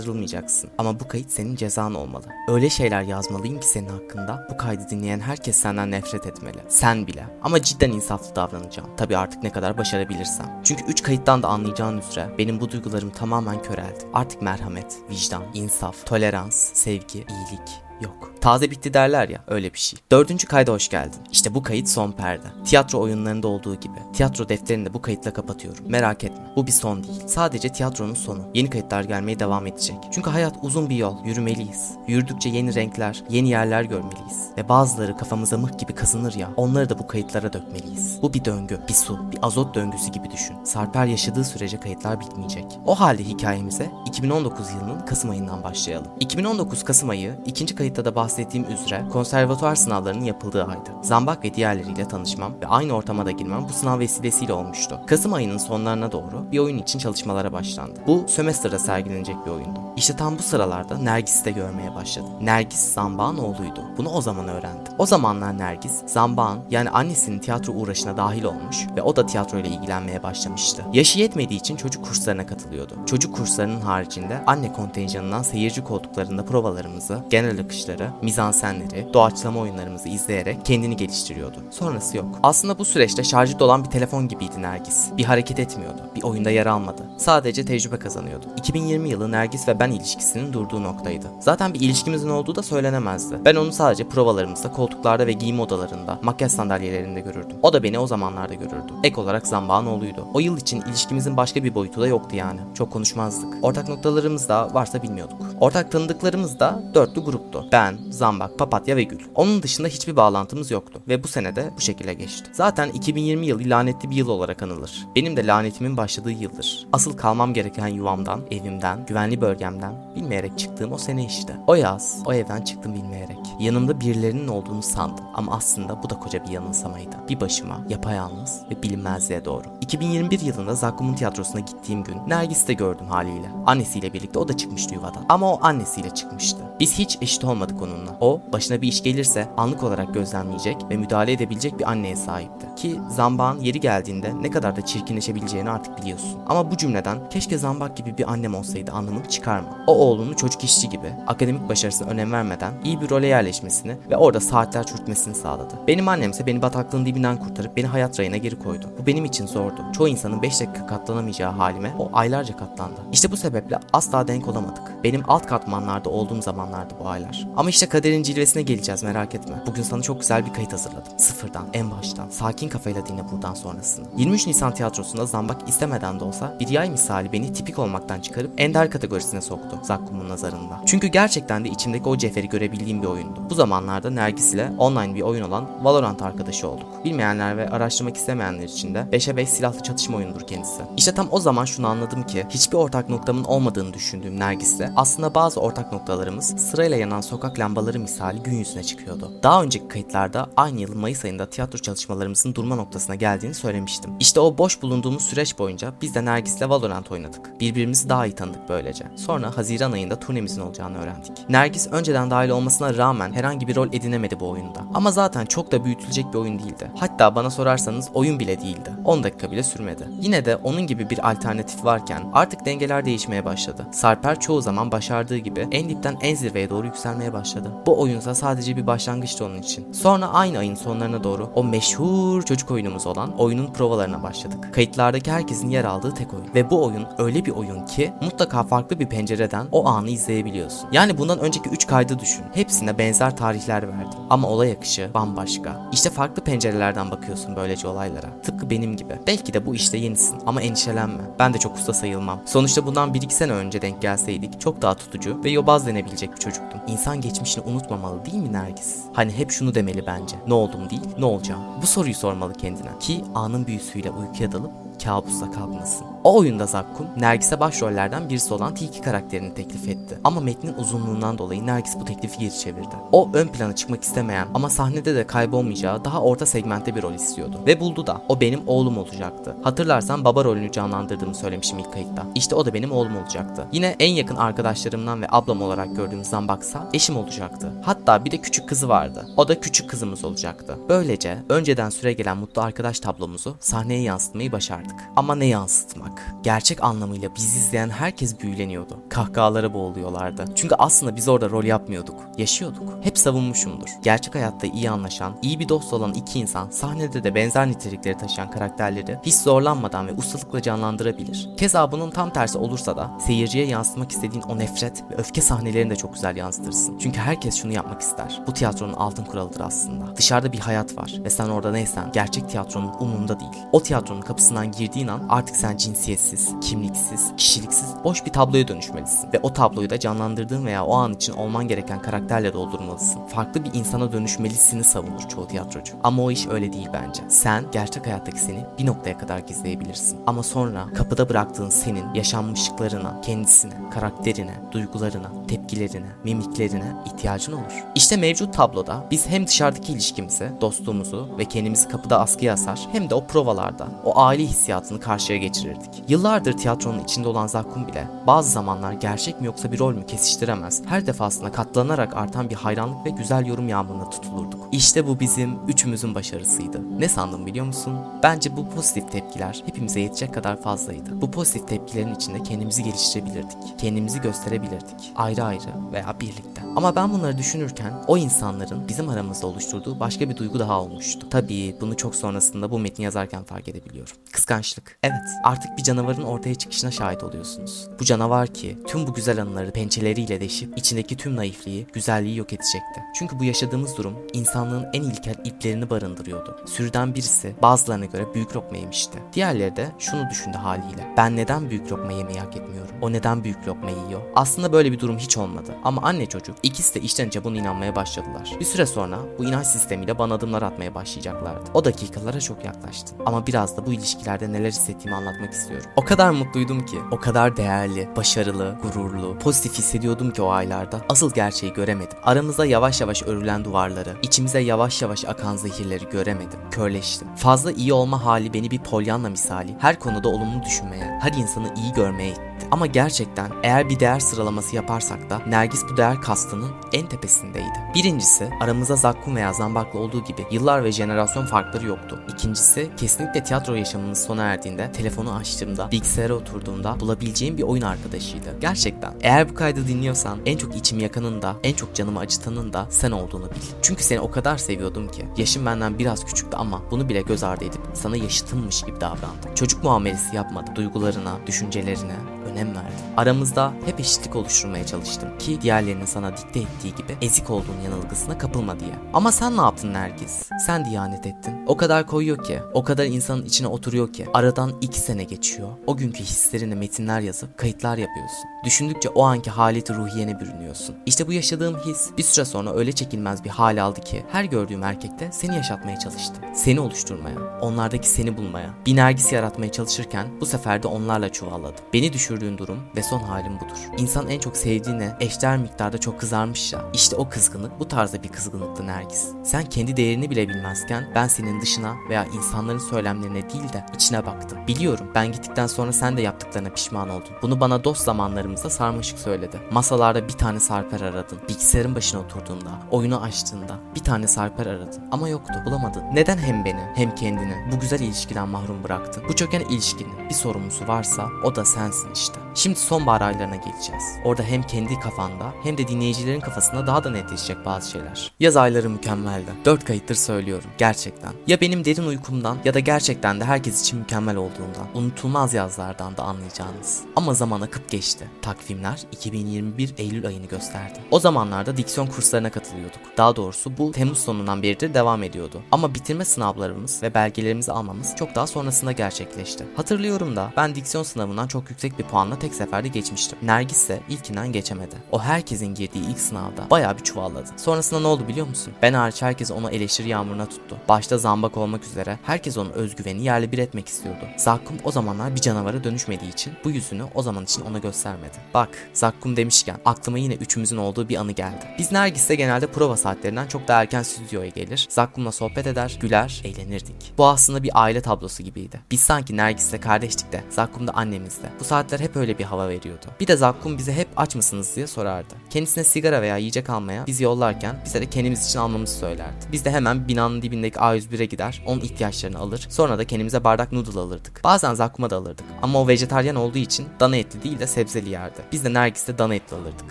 cezalandırılmayacaksın. 0.07 0.69
Ama 0.77 0.99
bu 0.99 1.07
kayıt 1.07 1.31
senin 1.31 1.55
cezan 1.55 1.93
olmalı. 1.93 2.25
Öyle 2.47 2.69
şeyler 2.69 3.01
yazmalıyım 3.01 3.59
ki 3.59 3.67
senin 3.67 3.89
hakkında 3.89 4.47
bu 4.51 4.57
kaydı 4.57 4.89
dinleyen 4.89 5.19
herkes 5.19 5.55
senden 5.55 5.91
nefret 5.91 6.27
etmeli. 6.27 6.57
Sen 6.67 7.07
bile. 7.07 7.25
Ama 7.43 7.61
cidden 7.61 7.91
insaflı 7.91 8.35
davranacağım. 8.35 8.95
Tabi 8.97 9.17
artık 9.17 9.43
ne 9.43 9.51
kadar 9.51 9.77
başarabilirsem. 9.77 10.61
Çünkü 10.63 10.83
3 10.85 11.03
kayıttan 11.03 11.43
da 11.43 11.47
anlayacağın 11.47 11.97
üzere 11.97 12.29
benim 12.37 12.59
bu 12.61 12.71
duygularım 12.71 13.09
tamamen 13.09 13.61
köreldi. 13.63 14.05
Artık 14.13 14.41
merhamet, 14.41 14.97
vicdan, 15.09 15.43
insaf, 15.53 16.05
tolerans, 16.05 16.55
sevgi, 16.73 17.17
iyilik, 17.17 17.81
yok. 18.01 18.33
Taze 18.47 18.71
bitti 18.71 18.93
derler 18.93 19.29
ya 19.29 19.39
öyle 19.47 19.73
bir 19.73 19.79
şey. 19.79 19.99
Dördüncü 20.11 20.47
kayda 20.47 20.71
hoş 20.71 20.89
geldin. 20.89 21.19
İşte 21.31 21.55
bu 21.55 21.63
kayıt 21.63 21.89
son 21.89 22.11
perde. 22.11 22.47
Tiyatro 22.65 22.99
oyunlarında 22.99 23.47
olduğu 23.47 23.75
gibi. 23.75 23.97
Tiyatro 24.13 24.49
defterini 24.49 24.85
de 24.85 24.93
bu 24.93 25.01
kayıtla 25.01 25.33
kapatıyorum. 25.33 25.85
Merak 25.87 26.23
etme. 26.23 26.53
Bu 26.55 26.67
bir 26.67 26.71
son 26.71 27.03
değil. 27.03 27.21
Sadece 27.27 27.69
tiyatronun 27.69 28.13
sonu. 28.13 28.41
Yeni 28.53 28.69
kayıtlar 28.69 29.03
gelmeye 29.03 29.39
devam 29.39 29.67
edecek. 29.67 29.95
Çünkü 30.11 30.29
hayat 30.29 30.55
uzun 30.61 30.89
bir 30.89 30.95
yol. 30.95 31.25
Yürümeliyiz. 31.25 31.91
Yürüdükçe 32.07 32.49
yeni 32.49 32.75
renkler, 32.75 33.23
yeni 33.29 33.49
yerler 33.49 33.83
görmeliyiz. 33.83 34.47
Ve 34.57 34.69
bazıları 34.69 35.17
kafamıza 35.17 35.57
mıh 35.57 35.77
gibi 35.77 35.95
kazınır 35.95 36.33
ya. 36.33 36.49
Onları 36.55 36.89
da 36.89 36.99
bu 36.99 37.07
kayıtlara 37.07 37.53
dökmeliyiz. 37.53 38.19
Bu 38.21 38.33
bir 38.33 38.45
döngü, 38.45 38.79
bir 38.87 38.93
su, 38.93 39.31
bir 39.31 39.39
azot 39.41 39.75
döngüsü 39.75 40.11
gibi 40.11 40.31
düşün. 40.31 40.63
Sarper 40.63 41.05
yaşadığı 41.05 41.43
sürece 41.43 41.79
kayıtlar 41.79 42.19
bitmeyecek. 42.19 42.65
O 42.85 42.99
halde 42.99 43.23
hikayemize 43.23 43.91
2019 44.05 44.71
yılının 44.71 45.05
Kasım 45.05 45.29
ayından 45.29 45.63
başlayalım. 45.63 46.07
2019 46.19 46.83
Kasım 46.83 47.09
ayı 47.09 47.35
ikinci 47.45 47.75
kayıtta 47.75 48.05
da 48.05 48.15
bahsettiğim 48.15 48.36
üzere 48.37 49.03
konservatuar 49.11 49.75
sınavlarının 49.75 50.25
yapıldığı 50.25 50.63
aydı. 50.63 50.89
Zambak 51.01 51.43
ve 51.43 51.53
diğerleriyle 51.53 52.07
tanışmam 52.07 52.53
ve 52.61 52.67
aynı 52.67 52.93
ortama 52.93 53.25
da 53.25 53.31
girmem 53.31 53.65
bu 53.69 53.73
sınav 53.73 53.99
vesilesiyle 53.99 54.53
olmuştu. 54.53 54.99
Kasım 55.07 55.33
ayının 55.33 55.57
sonlarına 55.57 56.11
doğru 56.11 56.51
bir 56.51 56.59
oyun 56.59 56.77
için 56.77 56.99
çalışmalara 56.99 57.53
başlandı. 57.53 57.99
Bu 58.07 58.23
sömestrda 58.27 58.79
sergilenecek 58.79 59.35
bir 59.45 59.51
oyundu. 59.51 59.79
İşte 59.95 60.15
tam 60.15 60.37
bu 60.37 60.41
sıralarda 60.41 60.97
Nergis'i 60.97 61.45
de 61.45 61.51
görmeye 61.51 61.95
başladım. 61.95 62.29
Nergis 62.41 62.93
Zambak'ın 62.93 63.37
oğluydu. 63.37 63.83
Bunu 63.97 64.09
o 64.09 64.21
zaman 64.21 64.47
öğrendim. 64.47 64.93
O 64.97 65.05
zamanlar 65.05 65.57
Nergis, 65.57 66.01
Zambak'ın 66.05 66.59
yani 66.71 66.89
annesinin 66.89 67.39
tiyatro 67.39 67.73
uğraşına 67.73 68.17
dahil 68.17 68.43
olmuş 68.43 68.87
ve 68.95 69.01
o 69.01 69.15
da 69.15 69.25
tiyatro 69.25 69.59
ile 69.59 69.67
ilgilenmeye 69.67 70.23
başlamıştı. 70.23 70.83
Yaşı 70.93 71.19
yetmediği 71.19 71.59
için 71.59 71.75
çocuk 71.75 72.05
kurslarına 72.05 72.45
katılıyordu. 72.45 72.93
Çocuk 73.05 73.35
kurslarının 73.35 73.81
haricinde 73.81 74.43
anne 74.47 74.73
kontenjanından 74.73 75.41
seyirci 75.41 75.83
koltuklarında 75.83 76.45
provalarımızı, 76.45 77.23
genel 77.29 77.59
akışları, 77.59 78.09
mizansenleri, 78.21 79.13
doğaçlama 79.13 79.59
oyunlarımızı 79.59 80.09
izleyerek 80.09 80.65
kendini 80.65 80.97
geliştiriyordu. 80.97 81.57
Sonrası 81.71 82.17
yok. 82.17 82.25
Aslında 82.43 82.79
bu 82.79 82.85
süreçte 82.85 83.23
şarjı 83.23 83.59
dolan 83.59 83.83
bir 83.83 83.89
telefon 83.89 84.27
gibiydi 84.27 84.61
Nergis. 84.61 85.07
Bir 85.17 85.23
hareket 85.23 85.59
etmiyordu. 85.59 86.01
Bir 86.15 86.23
oyunda 86.23 86.49
yer 86.49 86.65
almadı. 86.65 87.03
Sadece 87.17 87.65
tecrübe 87.65 87.99
kazanıyordu. 87.99 88.45
2020 88.57 89.09
yılı 89.09 89.31
Nergis 89.31 89.67
ve 89.67 89.79
ben 89.79 89.91
ilişkisinin 89.91 90.53
durduğu 90.53 90.83
noktaydı. 90.83 91.27
Zaten 91.39 91.73
bir 91.73 91.79
ilişkimizin 91.79 92.29
olduğu 92.29 92.55
da 92.55 92.63
söylenemezdi. 92.63 93.39
Ben 93.45 93.55
onu 93.55 93.71
sadece 93.71 94.07
provalarımızda, 94.09 94.71
koltuklarda 94.71 95.27
ve 95.27 95.31
giyim 95.31 95.59
odalarında, 95.59 96.19
makyaj 96.21 96.51
sandalyelerinde 96.51 97.21
görürdüm. 97.21 97.57
O 97.63 97.73
da 97.73 97.83
beni 97.83 97.99
o 97.99 98.07
zamanlarda 98.07 98.53
görürdü. 98.53 98.93
Ek 99.03 99.21
olarak 99.21 99.47
Zambağ'ın 99.47 99.85
oğluydu. 99.85 100.27
O 100.33 100.39
yıl 100.39 100.57
için 100.57 100.81
ilişkimizin 100.81 101.37
başka 101.37 101.63
bir 101.63 101.75
boyutu 101.75 102.01
da 102.01 102.07
yoktu 102.07 102.35
yani. 102.35 102.59
Çok 102.73 102.91
konuşmazdık. 102.91 103.53
Ortak 103.61 103.89
noktalarımız 103.89 104.49
da 104.49 104.73
varsa 104.73 105.03
bilmiyorduk. 105.03 105.37
Ortak 105.59 105.91
tanıdıklarımız 105.91 106.59
da 106.59 106.83
dörtlü 106.93 107.21
gruptu. 107.21 107.65
Ben, 107.71 107.97
Zambak, 108.09 108.59
Papatya 108.59 108.95
ve 108.95 109.03
Gül. 109.03 109.19
Onun 109.35 109.63
dışında 109.63 109.87
hiçbir 109.87 110.15
bağlantımız 110.15 110.71
yoktu 110.71 111.01
ve 111.07 111.23
bu 111.23 111.27
sene 111.27 111.55
de 111.55 111.71
bu 111.77 111.81
şekilde 111.81 112.13
geçti. 112.13 112.49
Zaten 112.53 112.89
2020 112.89 113.47
yılı 113.47 113.69
lanetli 113.69 114.09
bir 114.09 114.15
yıl 114.15 114.27
olarak 114.27 114.63
anılır. 114.63 115.07
Benim 115.15 115.37
de 115.37 115.47
lanetimin 115.47 115.97
başladığı 115.97 116.31
yıldır. 116.31 116.87
Asıl 116.93 117.17
kalmam 117.17 117.53
gereken 117.53 117.87
yuvamdan, 117.87 118.41
evimden, 118.51 119.05
güvenli 119.05 119.41
bölgemden 119.41 120.13
bilmeyerek 120.15 120.59
çıktığım 120.59 120.91
o 120.91 120.97
sene 120.97 121.25
işte. 121.25 121.55
O 121.67 121.75
yaz 121.75 122.23
o 122.25 122.33
evden 122.33 122.61
çıktım 122.61 122.93
bilmeyerek. 122.93 123.37
Yanımda 123.59 124.01
birilerinin 124.01 124.47
olduğunu 124.47 124.81
sandım 124.81 125.25
ama 125.33 125.55
aslında 125.55 126.03
bu 126.03 126.09
da 126.09 126.19
koca 126.19 126.45
bir 126.45 126.51
yanılsamaydı. 126.51 127.15
Bir 127.29 127.39
başıma, 127.39 127.79
yapayalnız 127.89 128.61
ve 128.71 128.83
bilinmezliğe 128.83 129.45
doğru. 129.45 129.63
2021 129.81 130.39
yılında 130.39 130.75
Zakkum'un 130.75 131.13
tiyatrosuna 131.13 131.59
gittiğim 131.59 132.03
gün 132.03 132.17
Nergis'i 132.27 132.67
de 132.67 132.73
gördüm 132.73 133.07
haliyle. 133.07 133.49
Annesiyle 133.65 134.13
birlikte 134.13 134.39
o 134.39 134.47
da 134.47 134.57
çıkmıştı 134.57 134.93
yuvadan. 134.93 135.25
Ama 135.29 135.53
o 135.53 135.59
annesiyle 135.61 136.09
çıkmıştı. 136.09 136.57
Biz 136.79 136.93
hiç 136.99 137.17
eşit 137.21 137.43
olmadık 137.43 137.81
onunla. 137.97 138.17
O 138.21 138.41
başına 138.53 138.81
bir 138.81 138.87
iş 138.87 139.03
gelirse 139.03 139.47
anlık 139.57 139.83
olarak 139.83 140.13
gözlemleyecek 140.13 140.77
ve 140.89 140.97
müdahale 140.97 141.31
edebilecek 141.31 141.79
bir 141.79 141.89
anneye 141.89 142.15
sahipti. 142.15 142.67
Ki 142.75 142.99
Zambak'ın 143.09 143.61
yeri 143.61 143.79
geldiğinde 143.79 144.33
ne 144.41 144.49
kadar 144.49 144.75
da 144.75 144.85
çirkinleşebileceğini 144.85 145.69
artık 145.69 145.97
biliyorsun. 146.01 146.39
Ama 146.47 146.71
bu 146.71 146.77
cümleden 146.77 147.29
keşke 147.29 147.57
Zambak 147.57 147.97
gibi 147.97 148.17
bir 148.17 148.31
annem 148.31 148.55
olsaydı 148.55 148.91
anlamını 148.91 149.29
çıkarma. 149.29 149.77
O 149.87 149.95
oğlunu 149.95 150.35
çocuk 150.35 150.63
işçi 150.63 150.89
gibi 150.89 151.13
akademik 151.27 151.69
başarısına 151.69 152.09
önem 152.09 152.31
vermeden 152.31 152.73
iyi 152.83 153.01
bir 153.01 153.09
role 153.09 153.27
yerleşmesini 153.27 153.97
ve 154.09 154.17
orada 154.17 154.39
saatler 154.39 154.85
çürütmesini 154.85 155.35
sağladı. 155.35 155.73
Benim 155.87 156.07
annemse 156.07 156.45
beni 156.45 156.61
bataklığın 156.61 157.05
dibinden 157.05 157.37
kurtarıp 157.37 157.77
beni 157.77 157.87
hayat 157.87 158.19
rayına 158.19 158.37
geri 158.37 158.59
koydu. 158.59 158.89
Bu 159.01 159.05
benim 159.05 159.25
için 159.25 159.47
zordu. 159.47 159.81
Çoğu 159.93 160.07
insanın 160.07 160.41
5 160.41 160.61
dakika 160.61 160.87
katlanamayacağı 160.87 161.51
halime 161.51 161.93
o 161.99 162.09
aylarca 162.13 162.57
katlandı. 162.57 163.01
İşte 163.11 163.31
bu 163.31 163.37
sebeple 163.37 163.79
asla 163.93 164.27
denk 164.27 164.47
olamadık. 164.47 165.03
Benim 165.03 165.23
alt 165.27 165.45
katmanlarda 165.45 166.09
olduğum 166.09 166.41
zamanlardı 166.41 166.93
bu 166.99 167.09
aylar. 167.09 167.47
Ama 167.57 167.69
işte 167.69 167.86
kaderin 167.89 168.23
cilvesine 168.23 168.63
geleceğiz 168.63 169.03
merak 169.03 169.35
etme. 169.35 169.63
Bugün 169.67 169.83
sana 169.83 170.01
çok 170.01 170.19
güzel 170.19 170.45
bir 170.45 170.53
kayıt 170.53 170.73
hazırladım. 170.73 171.13
Sıfırdan, 171.17 171.67
en 171.73 171.91
baştan. 171.91 172.29
Sakin 172.29 172.69
kafayla 172.69 173.05
dinle 173.05 173.21
buradan 173.31 173.53
sonrasını. 173.53 174.05
23 174.17 174.47
Nisan 174.47 174.73
tiyatrosunda 174.73 175.25
Zambak 175.25 175.69
istemeden 175.69 176.19
de 176.19 176.23
olsa 176.23 176.57
bir 176.59 176.67
yay 176.67 176.89
misali 176.89 177.31
beni 177.31 177.53
tipik 177.53 177.79
olmaktan 177.79 178.19
çıkarıp 178.19 178.51
ender 178.57 178.91
kategorisine 178.91 179.41
soktu 179.41 179.79
Zakkum'un 179.83 180.29
nazarında. 180.29 180.81
Çünkü 180.85 181.07
gerçekten 181.07 181.65
de 181.65 181.69
içimdeki 181.69 182.09
o 182.09 182.17
ceferi 182.17 182.49
görebildiğim 182.49 183.01
bir 183.01 183.07
oyundu. 183.07 183.39
Bu 183.49 183.55
zamanlarda 183.55 184.09
Nergis 184.09 184.53
ile 184.53 184.71
online 184.77 185.15
bir 185.15 185.21
oyun 185.21 185.43
olan 185.43 185.85
Valorant 185.85 186.21
arkadaşı 186.21 186.67
olduk. 186.67 187.05
Bilmeyenler 187.05 187.57
ve 187.57 187.69
araştırmak 187.69 188.17
istemeyenler 188.17 188.63
için 188.63 188.93
de 188.93 189.05
5'e 189.11 189.37
5 189.37 189.49
silahlı 189.49 189.83
çatışma 189.83 190.17
oyunudur 190.17 190.41
kendisi. 190.41 190.81
İşte 190.97 191.13
tam 191.13 191.27
o 191.31 191.39
zaman 191.39 191.65
şunu 191.65 191.87
anladım 191.87 192.23
ki 192.23 192.45
hiçbir 192.49 192.77
ortak 192.77 193.09
noktamın 193.09 193.43
olmadığını 193.43 193.93
düşündüğüm 193.93 194.39
Nergis'le 194.39 194.81
aslında 194.95 195.35
bazı 195.35 195.59
ortak 195.59 195.93
noktalarımız 195.93 196.45
sırayla 196.45 196.97
yanan 196.97 197.21
sokak 197.21 197.59
lambaları 197.59 197.76
misali 197.77 198.43
gün 198.43 198.55
yüzüne 198.55 198.83
çıkıyordu. 198.83 199.31
Daha 199.43 199.63
önceki 199.63 199.87
kayıtlarda 199.87 200.49
aynı 200.57 200.79
yıl 200.81 200.95
Mayıs 200.95 201.25
ayında 201.25 201.49
tiyatro 201.49 201.77
çalışmalarımızın 201.77 202.55
durma 202.55 202.75
noktasına 202.75 203.15
geldiğini 203.15 203.53
söylemiştim. 203.53 204.11
İşte 204.19 204.39
o 204.39 204.57
boş 204.57 204.81
bulunduğumuz 204.81 205.23
süreç 205.23 205.59
boyunca 205.59 205.93
biz 206.01 206.15
de 206.15 206.25
Nergis'le 206.25 206.61
Valorant 206.61 207.11
oynadık. 207.11 207.59
Birbirimizi 207.59 208.09
daha 208.09 208.25
iyi 208.25 208.35
tanıdık 208.35 208.69
böylece. 208.69 209.05
Sonra 209.15 209.57
Haziran 209.57 209.91
ayında 209.91 210.19
turnemizin 210.19 210.61
olacağını 210.61 210.97
öğrendik. 210.97 211.49
Nergis 211.49 211.87
önceden 211.91 212.31
dahil 212.31 212.49
olmasına 212.49 212.97
rağmen 212.97 213.33
herhangi 213.33 213.67
bir 213.67 213.75
rol 213.75 213.87
edinemedi 213.93 214.39
bu 214.39 214.49
oyunda. 214.49 214.79
Ama 214.93 215.11
zaten 215.11 215.45
çok 215.45 215.71
da 215.71 215.85
büyütülecek 215.85 216.33
bir 216.33 216.37
oyun 216.37 216.59
değildi. 216.59 216.91
Hatta 216.99 217.35
bana 217.35 217.49
sorarsanız 217.49 218.09
oyun 218.13 218.39
bile 218.39 218.61
değildi. 218.61 218.91
10 219.05 219.23
dakika 219.23 219.51
bile 219.51 219.63
sürmedi. 219.63 220.07
Yine 220.21 220.45
de 220.45 220.55
onun 220.55 220.87
gibi 220.87 221.09
bir 221.09 221.31
alternatif 221.31 221.85
varken 221.85 222.23
artık 222.33 222.65
dengeler 222.65 223.05
değişmeye 223.05 223.45
başladı. 223.45 223.85
Sarper 223.91 224.39
çoğu 224.39 224.61
zaman 224.61 224.91
başardığı 224.91 225.37
gibi 225.37 225.67
en 225.71 225.89
dipten 225.89 226.17
en 226.21 226.35
zirveye 226.35 226.69
doğru 226.69 226.85
yükselmeye 226.87 227.33
başladı. 227.33 227.66
Bu 227.85 228.01
oyunsa 228.01 228.35
sadece 228.35 228.77
bir 228.77 228.87
başlangıçtı 228.87 229.45
onun 229.45 229.57
için. 229.57 229.93
Sonra 229.93 230.27
aynı 230.27 230.57
ayın 230.57 230.75
sonlarına 230.75 231.23
doğru 231.23 231.49
o 231.55 231.63
meşhur 231.63 232.41
çocuk 232.41 232.71
oyunumuz 232.71 233.07
olan 233.07 233.37
oyunun 233.37 233.73
provalarına 233.73 234.23
başladık. 234.23 234.73
Kayıtlardaki 234.73 235.31
herkesin 235.31 235.69
yer 235.69 235.85
aldığı 235.85 236.13
tek 236.13 236.33
oyun. 236.33 236.47
Ve 236.55 236.69
bu 236.69 236.85
oyun 236.85 237.07
öyle 237.17 237.45
bir 237.45 237.51
oyun 237.51 237.85
ki 237.85 238.13
mutlaka 238.21 238.63
farklı 238.63 238.99
bir 238.99 239.05
pencereden 239.05 239.67
o 239.71 239.87
anı 239.87 240.09
izleyebiliyorsun. 240.09 240.89
Yani 240.91 241.17
bundan 241.17 241.39
önceki 241.39 241.69
3 241.69 241.87
kaydı 241.87 242.19
düşün. 242.19 242.43
Hepsine 242.53 242.97
benzer 242.97 243.37
tarihler 243.37 243.87
verdim. 243.87 244.19
Ama 244.29 244.47
olay 244.47 244.71
akışı 244.71 245.09
bambaşka. 245.13 245.89
İşte 245.91 246.09
farklı 246.09 246.43
pencerelerden 246.43 247.11
bakıyorsun 247.11 247.55
böylece 247.55 247.87
olaylara. 247.87 248.41
Tıpkı 248.43 248.69
benim 248.69 248.97
gibi. 248.97 249.19
Belki 249.27 249.53
de 249.53 249.65
bu 249.65 249.75
işte 249.75 249.97
yenisin 249.97 250.37
ama 250.45 250.61
endişelenme. 250.61 251.23
Ben 251.39 251.53
de 251.53 251.57
çok 251.57 251.75
usta 251.75 251.93
sayılmam. 251.93 252.39
Sonuçta 252.45 252.85
bundan 252.85 253.13
1-2 253.13 253.29
sene 253.29 253.51
önce 253.51 253.81
denk 253.81 254.01
gelseydik 254.01 254.61
çok 254.61 254.81
daha 254.81 254.93
tutucu 254.93 255.43
ve 255.43 255.49
yobaz 255.49 255.87
denebilecek 255.87 256.31
bir 256.31 256.37
çocuktum. 256.37 256.79
İnsan 256.87 257.21
geçmişini 257.21 257.56
unutmamalı 257.61 258.25
değil 258.25 258.37
mi 258.37 258.53
Nergis? 258.53 258.97
Hani 259.13 259.31
hep 259.31 259.51
şunu 259.51 259.75
demeli 259.75 260.05
bence. 260.05 260.35
Ne 260.47 260.53
oldum 260.53 260.89
değil, 260.89 261.01
ne 261.19 261.25
olacağım? 261.25 261.61
Bu 261.81 261.87
soruyu 261.87 262.15
sormalı 262.15 262.53
kendine. 262.53 262.99
Ki 262.99 263.23
anın 263.35 263.67
büyüsüyle 263.67 264.11
uykuya 264.11 264.51
dalıp 264.51 264.71
kabusla 265.03 265.51
kalmasın. 265.51 266.07
O 266.27 266.37
oyunda 266.37 266.65
Zakkum, 266.65 267.07
Nergis'e 267.17 267.59
başrollerden 267.59 268.29
birisi 268.29 268.53
olan 268.53 268.75
Tilki 268.75 269.01
karakterini 269.01 269.53
teklif 269.53 269.87
etti. 269.87 270.19
Ama 270.23 270.41
metnin 270.41 270.73
uzunluğundan 270.73 271.37
dolayı 271.37 271.65
Nergis 271.65 271.99
bu 271.99 272.05
teklifi 272.05 272.39
geri 272.39 272.59
çevirdi. 272.59 272.95
O 273.11 273.29
ön 273.33 273.47
plana 273.47 273.75
çıkmak 273.75 274.03
istemeyen 274.03 274.47
ama 274.53 274.69
sahnede 274.69 275.15
de 275.15 275.27
kaybolmayacağı 275.27 276.05
daha 276.05 276.21
orta 276.21 276.45
segmentte 276.45 276.95
bir 276.95 277.03
rol 277.03 277.13
istiyordu. 277.13 277.59
Ve 277.67 277.79
buldu 277.79 278.07
da. 278.07 278.21
O 278.29 278.41
benim 278.41 278.61
oğlum 278.67 278.97
olacaktı. 278.97 279.55
Hatırlarsan 279.63 280.25
baba 280.25 280.43
rolünü 280.43 280.71
canlandırdığımı 280.71 281.35
söylemişim 281.35 281.79
ilk 281.79 281.93
kayıtta. 281.93 282.25
İşte 282.35 282.55
o 282.55 282.65
da 282.65 282.73
benim 282.73 282.91
oğlum 282.91 283.17
olacaktı. 283.17 283.67
Yine 283.71 283.95
en 283.99 284.11
yakın 284.11 284.35
arkadaşlarımdan 284.35 285.21
ve 285.21 285.27
ablam 285.29 285.61
olarak 285.61 285.95
gördüğüm 285.95 286.25
Zambaksa 286.25 286.89
eşim 286.93 287.17
olacaktı. 287.17 287.71
Hatta 287.85 288.25
bir 288.25 288.31
de 288.31 288.37
küçük 288.37 288.69
kızı 288.69 288.89
vardı. 288.89 289.27
O 289.37 289.47
da 289.47 289.59
küçük 289.59 289.89
kızımız 289.89 290.25
olacaktı. 290.25 290.77
Böylece 290.89 291.37
önceden 291.49 291.89
süre 291.89 292.13
gelen 292.13 292.37
mutlu 292.37 292.61
arkadaş 292.61 292.99
tablomuzu 292.99 293.55
sahneye 293.59 294.01
yansıtmayı 294.01 294.51
başardık. 294.51 294.95
Ama 295.15 295.35
ne 295.35 295.45
yansıtmak? 295.45 296.16
Gerçek 296.43 296.83
anlamıyla 296.83 297.35
bizi 297.35 297.59
izleyen 297.59 297.89
herkes 297.89 298.39
büyüleniyordu. 298.39 298.99
Kahkahalara 299.09 299.73
boğuluyorlardı. 299.73 300.45
Çünkü 300.55 300.75
aslında 300.75 301.15
biz 301.15 301.27
orada 301.27 301.49
rol 301.49 301.63
yapmıyorduk. 301.63 302.15
Yaşıyorduk. 302.37 302.93
Hep 303.01 303.17
savunmuşumdur. 303.17 303.89
Gerçek 304.03 304.35
hayatta 304.35 304.67
iyi 304.67 304.89
anlaşan, 304.89 305.37
iyi 305.41 305.59
bir 305.59 305.69
dost 305.69 305.93
olan 305.93 306.13
iki 306.13 306.39
insan 306.39 306.69
sahnede 306.69 307.23
de 307.23 307.35
benzer 307.35 307.67
nitelikleri 307.67 308.17
taşıyan 308.17 308.51
karakterleri 308.51 309.19
hiç 309.23 309.35
zorlanmadan 309.35 310.07
ve 310.07 310.13
ustalıkla 310.13 310.61
canlandırabilir. 310.61 311.49
Keza 311.57 311.91
bunun 311.91 312.11
tam 312.11 312.33
tersi 312.33 312.57
olursa 312.57 312.97
da 312.97 313.11
seyirciye 313.25 313.65
yansıtmak 313.65 314.11
istediğin 314.11 314.43
o 314.43 314.57
nefret 314.57 315.03
ve 315.11 315.15
öfke 315.15 315.41
sahnelerini 315.41 315.89
de 315.89 315.95
çok 315.95 316.13
güzel 316.13 316.37
yansıtırsın. 316.37 316.97
Çünkü 316.97 317.19
herkes 317.19 317.55
şunu 317.55 317.71
yapmak 317.73 318.01
ister. 318.01 318.41
Bu 318.47 318.53
tiyatronun 318.53 318.93
altın 318.93 319.25
kuralıdır 319.25 319.61
aslında. 319.61 320.15
Dışarıda 320.15 320.53
bir 320.53 320.59
hayat 320.59 320.97
var 320.97 321.13
ve 321.23 321.29
sen 321.29 321.49
orada 321.49 321.71
neysen 321.71 322.11
gerçek 322.11 322.49
tiyatronun 322.49 322.93
umurunda 322.99 323.39
değil. 323.39 323.51
O 323.71 323.83
tiyatronun 323.83 324.21
kapısından 324.21 324.71
girdiğin 324.71 325.07
an 325.07 325.25
artık 325.29 325.55
sen 325.55 325.77
cinsiyetsiz, 326.07 326.55
kimliksiz, 326.61 327.31
kişiliksiz 327.37 327.95
boş 328.03 328.25
bir 328.25 328.31
tabloya 328.31 328.67
dönüşmelisin. 328.67 329.33
Ve 329.33 329.39
o 329.43 329.53
tabloyu 329.53 329.89
da 329.89 329.99
canlandırdığın 329.99 330.65
veya 330.65 330.85
o 330.85 330.93
an 330.93 331.13
için 331.13 331.33
olman 331.33 331.67
gereken 331.67 332.01
karakterle 332.01 332.53
doldurmalısın. 332.53 333.27
Farklı 333.27 333.63
bir 333.63 333.73
insana 333.73 334.11
dönüşmelisini 334.11 334.83
savunur 334.83 335.29
çoğu 335.29 335.47
tiyatrocu. 335.47 335.93
Ama 336.03 336.23
o 336.23 336.31
iş 336.31 336.47
öyle 336.47 336.73
değil 336.73 336.87
bence. 336.93 337.21
Sen 337.29 337.65
gerçek 337.71 338.05
hayattaki 338.05 338.39
seni 338.39 338.65
bir 338.79 338.85
noktaya 338.85 339.17
kadar 339.17 339.39
gizleyebilirsin. 339.39 340.19
Ama 340.27 340.43
sonra 340.43 340.87
kapıda 340.95 341.29
bıraktığın 341.29 341.69
senin 341.69 342.13
yaşanmışlıklarına, 342.13 343.21
kendisine, 343.21 343.73
karakterine, 343.91 344.55
duygularına, 344.71 345.31
tepkilerine, 345.47 346.09
mimiklerine 346.23 346.95
ihtiyacın 347.05 347.53
olur. 347.53 347.85
İşte 347.95 348.17
mevcut 348.17 348.53
tabloda 348.53 349.07
biz 349.11 349.27
hem 349.27 349.47
dışarıdaki 349.47 349.93
ilişkimizi, 349.93 350.51
dostluğumuzu 350.61 351.29
ve 351.37 351.45
kendimizi 351.45 351.87
kapıda 351.87 352.19
askıya 352.19 352.53
asar 352.53 352.79
hem 352.91 353.09
de 353.09 353.15
o 353.15 353.27
provalarda 353.27 353.87
o 354.05 354.19
aile 354.19 354.43
hissiyatını 354.43 354.99
karşıya 354.99 355.39
geçirirdik. 355.39 355.86
Yıllardır 356.07 356.53
tiyatronun 356.53 357.03
içinde 357.03 357.27
olan 357.27 357.47
Zakkum 357.47 357.87
bile 357.87 358.07
bazı 358.27 358.51
zamanlar 358.51 358.93
gerçek 358.93 359.41
mi 359.41 359.47
yoksa 359.47 359.71
bir 359.71 359.79
rol 359.79 359.93
mü 359.93 360.05
kesiştiremez. 360.05 360.81
Her 360.85 361.07
defasında 361.07 361.51
katlanarak 361.51 362.17
artan 362.17 362.49
bir 362.49 362.55
hayranlık 362.55 363.05
ve 363.05 363.09
güzel 363.09 363.45
yorum 363.45 363.69
yağmuruna 363.69 364.09
tutulurduk. 364.09 364.67
İşte 364.71 365.07
bu 365.07 365.19
bizim 365.19 365.59
üçümüzün 365.67 366.15
başarısıydı. 366.15 366.99
Ne 366.99 367.09
sandım 367.09 367.45
biliyor 367.45 367.65
musun? 367.65 367.93
Bence 368.23 368.57
bu 368.57 368.69
pozitif 368.69 369.11
tepkiler 369.11 369.63
hepimize 369.65 369.99
yetecek 369.99 370.33
kadar 370.33 370.61
fazlaydı. 370.61 371.21
Bu 371.21 371.31
pozitif 371.31 371.67
tepkilerin 371.67 372.15
içinde 372.15 372.43
kendimizi 372.43 372.83
geliştirebilirdik. 372.83 373.57
Kendimizi 373.77 374.21
gösterebilirdik. 374.21 375.13
Ayrı 375.15 375.43
ayrı 375.43 375.91
veya 375.91 376.15
birlikte. 376.21 376.61
Ama 376.75 376.95
ben 376.95 377.13
bunları 377.13 377.37
düşünürken 377.37 377.93
o 378.07 378.17
insanların 378.17 378.87
bizim 378.87 379.09
aramızda 379.09 379.47
oluşturduğu 379.47 379.99
başka 379.99 380.29
bir 380.29 380.37
duygu 380.37 380.59
daha 380.59 380.81
olmuştu. 380.81 381.29
Tabii 381.29 381.75
bunu 381.81 381.97
çok 381.97 382.15
sonrasında 382.15 382.71
bu 382.71 382.79
metni 382.79 383.05
yazarken 383.05 383.43
fark 383.43 383.67
edebiliyorum. 383.67 384.13
Kıskançlık. 384.31 384.99
Evet 385.03 385.21
artık 385.43 385.76
bir 385.77 385.83
canavarın 385.83 386.23
ortaya 386.23 386.55
çıkışına 386.55 386.91
şahit 386.91 387.23
oluyorsunuz. 387.23 387.87
Bu 387.99 388.05
canavar 388.05 388.47
ki 388.47 388.77
tüm 388.87 389.07
bu 389.07 389.13
güzel 389.13 389.41
anıları 389.41 389.71
pençeleriyle 389.71 390.41
deşip 390.41 390.77
içindeki 390.77 391.17
tüm 391.17 391.35
naifliği, 391.35 391.87
güzelliği 391.93 392.37
yok 392.37 392.53
edecekti. 392.53 393.01
Çünkü 393.15 393.39
bu 393.39 393.43
yaşadığımız 393.43 393.97
durum 393.97 394.13
insanlığın 394.33 394.85
en 394.93 395.01
ilkel 395.01 395.35
iplerini 395.43 395.89
barındırıyordu. 395.89 396.57
Sürüden 396.65 397.15
birisi 397.15 397.55
bazılarına 397.61 398.05
göre 398.05 398.33
büyük 398.33 398.55
lokma 398.55 398.77
yemişti. 398.77 399.19
Diğerleri 399.33 399.75
de 399.75 399.91
şunu 399.99 400.29
düşündü 400.29 400.57
haliyle. 400.57 401.13
Ben 401.17 401.35
neden 401.35 401.69
büyük 401.69 401.91
lokma 401.91 402.11
yemeyi 402.11 402.39
hak 402.39 402.57
etmiyorum? 402.57 402.95
O 403.01 403.11
neden 403.11 403.43
büyük 403.43 403.67
lokma 403.67 403.89
yiyor? 403.89 404.21
Aslında 404.35 404.71
böyle 404.73 404.91
bir 404.91 404.99
durum 404.99 405.17
hiç 405.17 405.37
olmadı. 405.37 405.75
Ama 405.83 406.01
anne 406.01 406.25
çocuk 406.25 406.55
ikisi 406.63 406.95
de 406.95 407.01
içten 407.01 407.27
içe 407.27 407.43
buna 407.43 407.57
inanmaya 407.57 407.95
başladılar. 407.95 408.55
Bir 408.59 408.65
süre 408.65 408.85
sonra 408.85 409.19
bu 409.39 409.45
inanç 409.45 409.67
sistemiyle 409.67 410.19
bana 410.19 410.33
adımlar 410.33 410.61
atmaya 410.61 410.95
başlayacaklardı. 410.95 411.71
O 411.73 411.85
dakikalara 411.85 412.39
çok 412.39 412.65
yaklaştım. 412.65 413.17
Ama 413.25 413.47
biraz 413.47 413.77
da 413.77 413.85
bu 413.85 413.93
ilişkilerde 413.93 414.53
neler 414.53 414.69
hissettiğimi 414.69 415.15
anlatmak 415.15 415.53
istiyorum. 415.53 415.66
O 415.95 416.05
kadar 416.05 416.31
mutluydum 416.31 416.85
ki, 416.85 416.97
o 417.11 417.19
kadar 417.19 417.57
değerli, 417.57 418.09
başarılı, 418.15 418.77
gururlu, 418.83 419.37
pozitif 419.39 419.77
hissediyordum 419.77 420.31
ki 420.31 420.41
o 420.41 420.49
aylarda. 420.49 421.01
Asıl 421.09 421.33
gerçeği 421.33 421.73
göremedim. 421.73 422.17
Aramızda 422.23 422.65
yavaş 422.65 423.01
yavaş 423.01 423.23
örülen 423.23 423.65
duvarları, 423.65 424.15
içimize 424.21 424.59
yavaş 424.59 425.01
yavaş 425.01 425.25
akan 425.25 425.55
zehirleri 425.55 426.09
göremedim. 426.09 426.59
Körleştim. 426.71 427.27
Fazla 427.35 427.71
iyi 427.71 427.93
olma 427.93 428.25
hali 428.25 428.53
beni 428.53 428.71
bir 428.71 428.79
polyanla 428.79 429.29
misali 429.29 429.75
her 429.79 429.99
konuda 429.99 430.29
olumlu 430.29 430.63
düşünmeye, 430.65 431.19
her 431.21 431.33
insanı 431.33 431.73
iyi 431.77 431.93
görmeye 431.93 432.33
itti. 432.57 432.67
Ama 432.71 432.85
gerçekten 432.85 433.51
eğer 433.63 433.89
bir 433.89 433.99
değer 433.99 434.19
sıralaması 434.19 434.75
yaparsak 434.75 435.29
da 435.29 435.41
Nergis 435.47 435.83
bu 435.91 435.97
değer 435.97 436.21
kastının 436.21 436.71
en 436.93 437.07
tepesindeydi. 437.07 437.67
Birincisi 437.95 438.49
aramızda 438.61 438.95
Zakkum 438.95 439.35
veya 439.35 439.53
Zambak'la 439.53 439.99
olduğu 439.99 440.23
gibi 440.23 440.45
yıllar 440.51 440.83
ve 440.83 440.91
jenerasyon 440.91 441.45
farkları 441.45 441.87
yoktu. 441.87 442.19
İkincisi 442.33 442.89
kesinlikle 442.97 443.43
tiyatro 443.43 443.75
yaşamımız 443.75 444.23
sona 444.23 444.43
erdiğinde 444.43 444.91
telefonu 444.91 445.33
açtığımda 445.33 445.91
bilgisayara 445.91 446.33
oturduğumda 446.33 446.99
bulabileceğim 446.99 447.57
bir 447.57 447.63
oyun 447.63 447.81
arkadaşıydı. 447.81 448.55
Gerçekten 448.61 449.13
eğer 449.21 449.49
bu 449.49 449.53
kaydı 449.53 449.87
dinliyorsan 449.87 450.39
en 450.45 450.57
çok 450.57 450.75
içimi 450.75 451.03
yakanın 451.03 451.41
da 451.41 451.55
en 451.63 451.73
çok 451.73 451.95
canımı 451.95 452.19
acıtanın 452.19 452.73
da 452.73 452.87
sen 452.89 453.11
olduğunu 453.11 453.45
bil. 453.45 453.57
Çünkü 453.81 454.03
seni 454.03 454.19
o 454.19 454.31
kadar 454.31 454.57
seviyordum 454.57 455.07
ki 455.07 455.25
yaşım 455.37 455.65
benden 455.65 455.99
biraz 455.99 456.25
küçüktü 456.25 456.57
ama 456.57 456.81
bunu 456.91 457.09
bile 457.09 457.21
göz 457.21 457.43
ardı 457.43 457.65
edip 457.65 457.81
sana 457.93 458.17
yaşıtınmış 458.17 458.81
gibi 458.81 459.01
davrandım. 459.01 459.55
Çocuk 459.55 459.83
muamelesi 459.83 460.35
yapmadım. 460.35 460.75
Duygularına, 460.75 461.33
düşüncelerine 461.47 462.15
önem 462.57 462.75
verdim. 462.75 462.91
Aramızda 463.17 463.73
hep 463.85 463.99
eşitlik 463.99 464.35
oluşturmaya 464.35 464.85
çalıştım 464.85 465.29
ki 465.39 465.61
diğerlerinin 465.61 466.05
sana 466.05 466.37
dikte 466.37 466.59
ettiği 466.59 466.95
gibi 466.95 467.17
ezik 467.21 467.49
olduğun 467.49 467.81
yanılgısına 467.83 468.37
kapılma 468.37 468.79
diye. 468.79 468.91
Ama 469.13 469.31
sen 469.31 469.57
ne 469.57 469.61
yaptın 469.61 469.93
Nergis? 469.93 470.49
Sen 470.65 470.85
de 470.85 470.89
ihanet 470.89 471.25
ettin. 471.25 471.53
O 471.67 471.77
kadar 471.77 472.07
koyuyor 472.07 472.43
ki, 472.43 472.59
o 472.73 472.83
kadar 472.83 473.05
insanın 473.05 473.45
içine 473.45 473.67
oturuyor 473.67 474.13
ki. 474.13 474.25
Aradan 474.33 474.73
iki 474.81 474.99
sene 474.99 475.23
geçiyor. 475.23 475.69
O 475.87 475.97
günkü 475.97 476.23
hislerine 476.23 476.75
metinler 476.75 477.19
yazıp 477.19 477.57
kayıtlar 477.57 477.97
yapıyorsun. 477.97 478.45
Düşündükçe 478.65 479.09
o 479.09 479.23
anki 479.23 479.49
haleti 479.49 479.93
ruhiyene 479.93 480.39
bürünüyorsun. 480.39 480.95
İşte 481.05 481.27
bu 481.27 481.33
yaşadığım 481.33 481.77
his 481.77 482.09
bir 482.17 482.23
süre 482.23 482.45
sonra 482.45 482.73
öyle 482.73 482.91
çekilmez 482.91 483.43
bir 483.43 483.49
hal 483.49 483.81
aldı 483.83 484.01
ki 484.01 484.23
her 484.31 484.43
gördüğüm 484.43 484.83
erkekte 484.83 485.29
seni 485.31 485.55
yaşatmaya 485.55 485.99
çalıştım. 485.99 486.43
Seni 486.53 486.79
oluşturmaya, 486.79 487.59
onlardaki 487.61 488.09
seni 488.09 488.37
bulmaya, 488.37 488.69
bir 488.85 488.95
nergis 488.95 489.33
yaratmaya 489.33 489.71
çalışırken 489.71 490.27
bu 490.41 490.45
sefer 490.45 490.83
de 490.83 490.87
onlarla 490.87 491.29
çuvalladım. 491.29 491.85
Beni 491.93 492.13
düşürdüğün 492.13 492.46
gördüğün 492.47 492.57
durum 492.57 492.79
ve 492.95 493.03
son 493.03 493.19
halin 493.19 493.55
budur. 493.59 493.77
İnsan 493.97 494.27
en 494.27 494.39
çok 494.39 494.57
sevdiğine 494.57 495.17
eşdeğer 495.19 495.57
miktarda 495.57 495.97
çok 495.97 496.19
kızarmış 496.19 496.73
ya. 496.73 496.81
İşte 496.93 497.15
o 497.15 497.29
kızgınlık 497.29 497.79
bu 497.79 497.87
tarzda 497.87 498.23
bir 498.23 498.29
kızgınlıktı 498.29 498.87
Nergis. 498.87 499.27
Sen 499.43 499.65
kendi 499.65 499.97
değerini 499.97 500.29
bile 500.29 500.49
bilmezken 500.49 501.11
ben 501.15 501.27
senin 501.27 501.61
dışına 501.61 501.95
veya 502.09 502.25
insanların 502.25 502.79
söylemlerine 502.79 503.49
değil 503.49 503.73
de 503.73 503.85
içine 503.95 504.25
baktım. 504.25 504.57
Biliyorum 504.67 505.07
ben 505.15 505.31
gittikten 505.31 505.67
sonra 505.67 505.93
sen 505.93 506.17
de 506.17 506.21
yaptıklarına 506.21 506.69
pişman 506.69 507.09
oldun. 507.09 507.31
Bunu 507.41 507.59
bana 507.59 507.83
dost 507.83 508.01
zamanlarımızda 508.01 508.69
sarmaşık 508.69 509.19
söyledi. 509.19 509.59
Masalarda 509.71 510.27
bir 510.27 510.33
tane 510.33 510.59
Sarper 510.59 511.01
aradın. 511.01 511.39
Bilgisayarın 511.49 511.95
başına 511.95 512.21
oturduğunda, 512.21 512.69
oyunu 512.91 513.21
açtığında 513.21 513.79
bir 513.95 514.03
tane 514.03 514.27
Sarper 514.27 514.65
aradın. 514.65 515.03
Ama 515.11 515.29
yoktu, 515.29 515.53
bulamadın. 515.65 516.03
Neden 516.13 516.37
hem 516.37 516.65
beni 516.65 516.81
hem 516.95 517.15
kendini 517.15 517.71
bu 517.71 517.79
güzel 517.79 517.99
ilişkiden 517.99 518.49
mahrum 518.49 518.83
bıraktın? 518.83 519.23
Bu 519.29 519.35
çöken 519.35 519.59
ilişkinin 519.59 520.29
bir 520.29 520.33
sorumlusu 520.33 520.87
varsa 520.87 521.29
o 521.43 521.55
da 521.55 521.65
sensin 521.65 522.11
işte. 522.13 522.26
Şimdi 522.55 522.79
sonbahar 522.79 523.21
aylarına 523.21 523.55
geleceğiz. 523.55 524.03
Orada 524.23 524.43
hem 524.43 524.63
kendi 524.63 524.99
kafanda 524.99 525.53
hem 525.63 525.77
de 525.77 525.87
dinleyicilerin 525.87 526.39
kafasında 526.39 526.87
daha 526.87 527.03
da 527.03 527.11
netleşecek 527.11 527.65
bazı 527.65 527.91
şeyler. 527.91 528.31
Yaz 528.39 528.57
ayları 528.57 528.89
mükemmeldi. 528.89 529.51
Dört 529.65 529.85
kayıttır 529.85 530.15
söylüyorum. 530.15 530.69
Gerçekten. 530.77 531.33
Ya 531.47 531.61
benim 531.61 531.85
derin 531.85 532.07
uykumdan 532.07 532.57
ya 532.65 532.73
da 532.73 532.79
gerçekten 532.79 533.39
de 533.39 533.45
herkes 533.45 533.81
için 533.81 533.99
mükemmel 533.99 534.35
olduğundan, 534.35 534.87
unutulmaz 534.93 535.53
yazlardan 535.53 536.17
da 536.17 536.23
anlayacağınız. 536.23 537.01
Ama 537.15 537.33
zaman 537.33 537.61
akıp 537.61 537.89
geçti. 537.89 538.29
Takvimler 538.41 539.01
2021 539.11 539.93
Eylül 539.97 540.27
ayını 540.27 540.45
gösterdi. 540.45 540.99
O 541.11 541.19
zamanlarda 541.19 541.77
diksiyon 541.77 542.07
kurslarına 542.07 542.51
katılıyorduk. 542.51 542.99
Daha 543.17 543.35
doğrusu 543.35 543.77
bu 543.77 543.91
Temmuz 543.91 544.17
sonundan 544.17 544.63
beridir 544.63 544.93
devam 544.93 545.23
ediyordu. 545.23 545.61
Ama 545.71 545.95
bitirme 545.95 546.25
sınavlarımız 546.25 547.03
ve 547.03 547.13
belgelerimizi 547.13 547.71
almamız 547.71 548.15
çok 548.15 548.35
daha 548.35 548.47
sonrasında 548.47 548.91
gerçekleşti. 548.91 549.65
Hatırlıyorum 549.75 550.35
da 550.35 550.53
ben 550.57 550.75
diksiyon 550.75 551.03
sınavından 551.03 551.47
çok 551.47 551.69
yüksek 551.69 551.99
bir 551.99 552.03
puanla 552.17 552.39
tek 552.39 552.53
seferde 552.53 552.87
geçmiştim. 552.87 553.37
Nergis 553.41 553.77
ise 553.77 553.99
ilkinden 554.09 554.51
geçemedi. 554.51 554.95
O 555.11 555.21
herkesin 555.21 555.67
girdiği 555.67 556.09
ilk 556.09 556.19
sınavda 556.19 556.69
bayağı 556.69 556.97
bir 556.97 557.03
çuvalladı. 557.03 557.49
Sonrasında 557.57 557.99
ne 557.99 558.07
oldu 558.07 558.27
biliyor 558.27 558.47
musun? 558.47 558.73
Ben 558.81 558.93
hariç 558.93 559.21
herkes 559.21 559.51
onu 559.51 559.69
eleştiri 559.69 560.09
yağmuruna 560.09 560.45
tuttu. 560.49 560.77
Başta 560.89 561.17
zambak 561.17 561.57
olmak 561.57 561.83
üzere 561.83 562.19
herkes 562.23 562.57
onun 562.57 562.69
özgüveni 562.69 563.23
yerle 563.23 563.51
bir 563.51 563.57
etmek 563.57 563.87
istiyordu. 563.87 564.25
Zakkum 564.37 564.77
o 564.83 564.91
zamanlar 564.91 565.35
bir 565.35 565.41
canavara 565.41 565.83
dönüşmediği 565.83 566.31
için 566.31 566.53
bu 566.63 566.69
yüzünü 566.69 567.03
o 567.15 567.21
zaman 567.21 567.43
için 567.43 567.61
ona 567.61 567.79
göstermedi. 567.79 568.37
Bak 568.53 568.69
Zakkum 568.93 569.37
demişken 569.37 569.77
aklıma 569.85 570.17
yine 570.17 570.33
üçümüzün 570.33 570.77
olduğu 570.77 571.09
bir 571.09 571.15
anı 571.15 571.31
geldi. 571.31 571.65
Biz 571.79 571.91
Nergis'te 571.91 572.35
genelde 572.35 572.67
prova 572.67 572.97
saatlerinden 572.97 573.47
çok 573.47 573.67
daha 573.67 573.81
erken 573.81 574.03
stüdyoya 574.03 574.49
gelir. 574.49 574.87
Zakkum'la 574.89 575.31
sohbet 575.31 575.67
eder, 575.67 575.97
güler, 576.01 576.41
eğlenirdik. 576.43 577.13
Bu 577.17 577.27
aslında 577.27 577.63
bir 577.63 577.71
aile 577.73 578.01
tablosu 578.01 578.43
gibiydi. 578.43 578.79
Biz 578.91 578.99
sanki 579.01 579.37
Nergis'le 579.37 579.81
kardeştik 579.81 580.31
de 580.31 580.43
Zakkum 580.49 580.87
da 580.87 580.91
annemizde. 580.91 581.49
Bu 581.59 581.63
saatler 581.63 581.99
hep 581.99 582.06
öyle 582.15 582.39
bir 582.39 582.43
hava 582.43 582.69
veriyordu. 582.69 583.05
Bir 583.19 583.27
de 583.27 583.35
Zakkum 583.35 583.77
bize 583.77 583.93
hep 583.93 584.07
aç 584.17 584.35
mısınız 584.35 584.75
diye 584.75 584.87
sorardı. 584.87 585.33
Kendisine 585.49 585.83
sigara 585.83 586.21
veya 586.21 586.37
yiyecek 586.37 586.69
almaya 586.69 587.07
bizi 587.07 587.23
yollarken 587.23 587.75
bize 587.85 588.01
de 588.01 588.09
kendimiz 588.09 588.47
için 588.47 588.59
almamızı 588.59 588.97
söylerdi. 588.97 589.45
Biz 589.51 589.65
de 589.65 589.71
hemen 589.71 590.07
binanın 590.07 590.41
dibindeki 590.41 590.79
A101'e 590.79 591.25
gider, 591.25 591.63
onun 591.65 591.81
ihtiyaçlarını 591.81 592.39
alır. 592.39 592.67
Sonra 592.69 592.97
da 592.97 593.05
kendimize 593.05 593.43
bardak 593.43 593.71
noodle 593.71 593.99
alırdık. 593.99 594.41
Bazen 594.43 594.73
Zakkum'a 594.73 595.09
da 595.09 595.15
alırdık. 595.15 595.45
Ama 595.61 595.81
o 595.81 595.87
vejetaryen 595.87 596.35
olduğu 596.35 596.57
için 596.57 596.87
dana 596.99 597.15
etli 597.17 597.43
değil 597.43 597.59
de 597.59 597.67
sebzeli 597.67 598.09
yerdi. 598.09 598.41
Biz 598.51 598.65
de 598.65 598.73
Nergis'te 598.73 599.17
dana 599.17 599.35
etli 599.35 599.55
alırdık. 599.55 599.85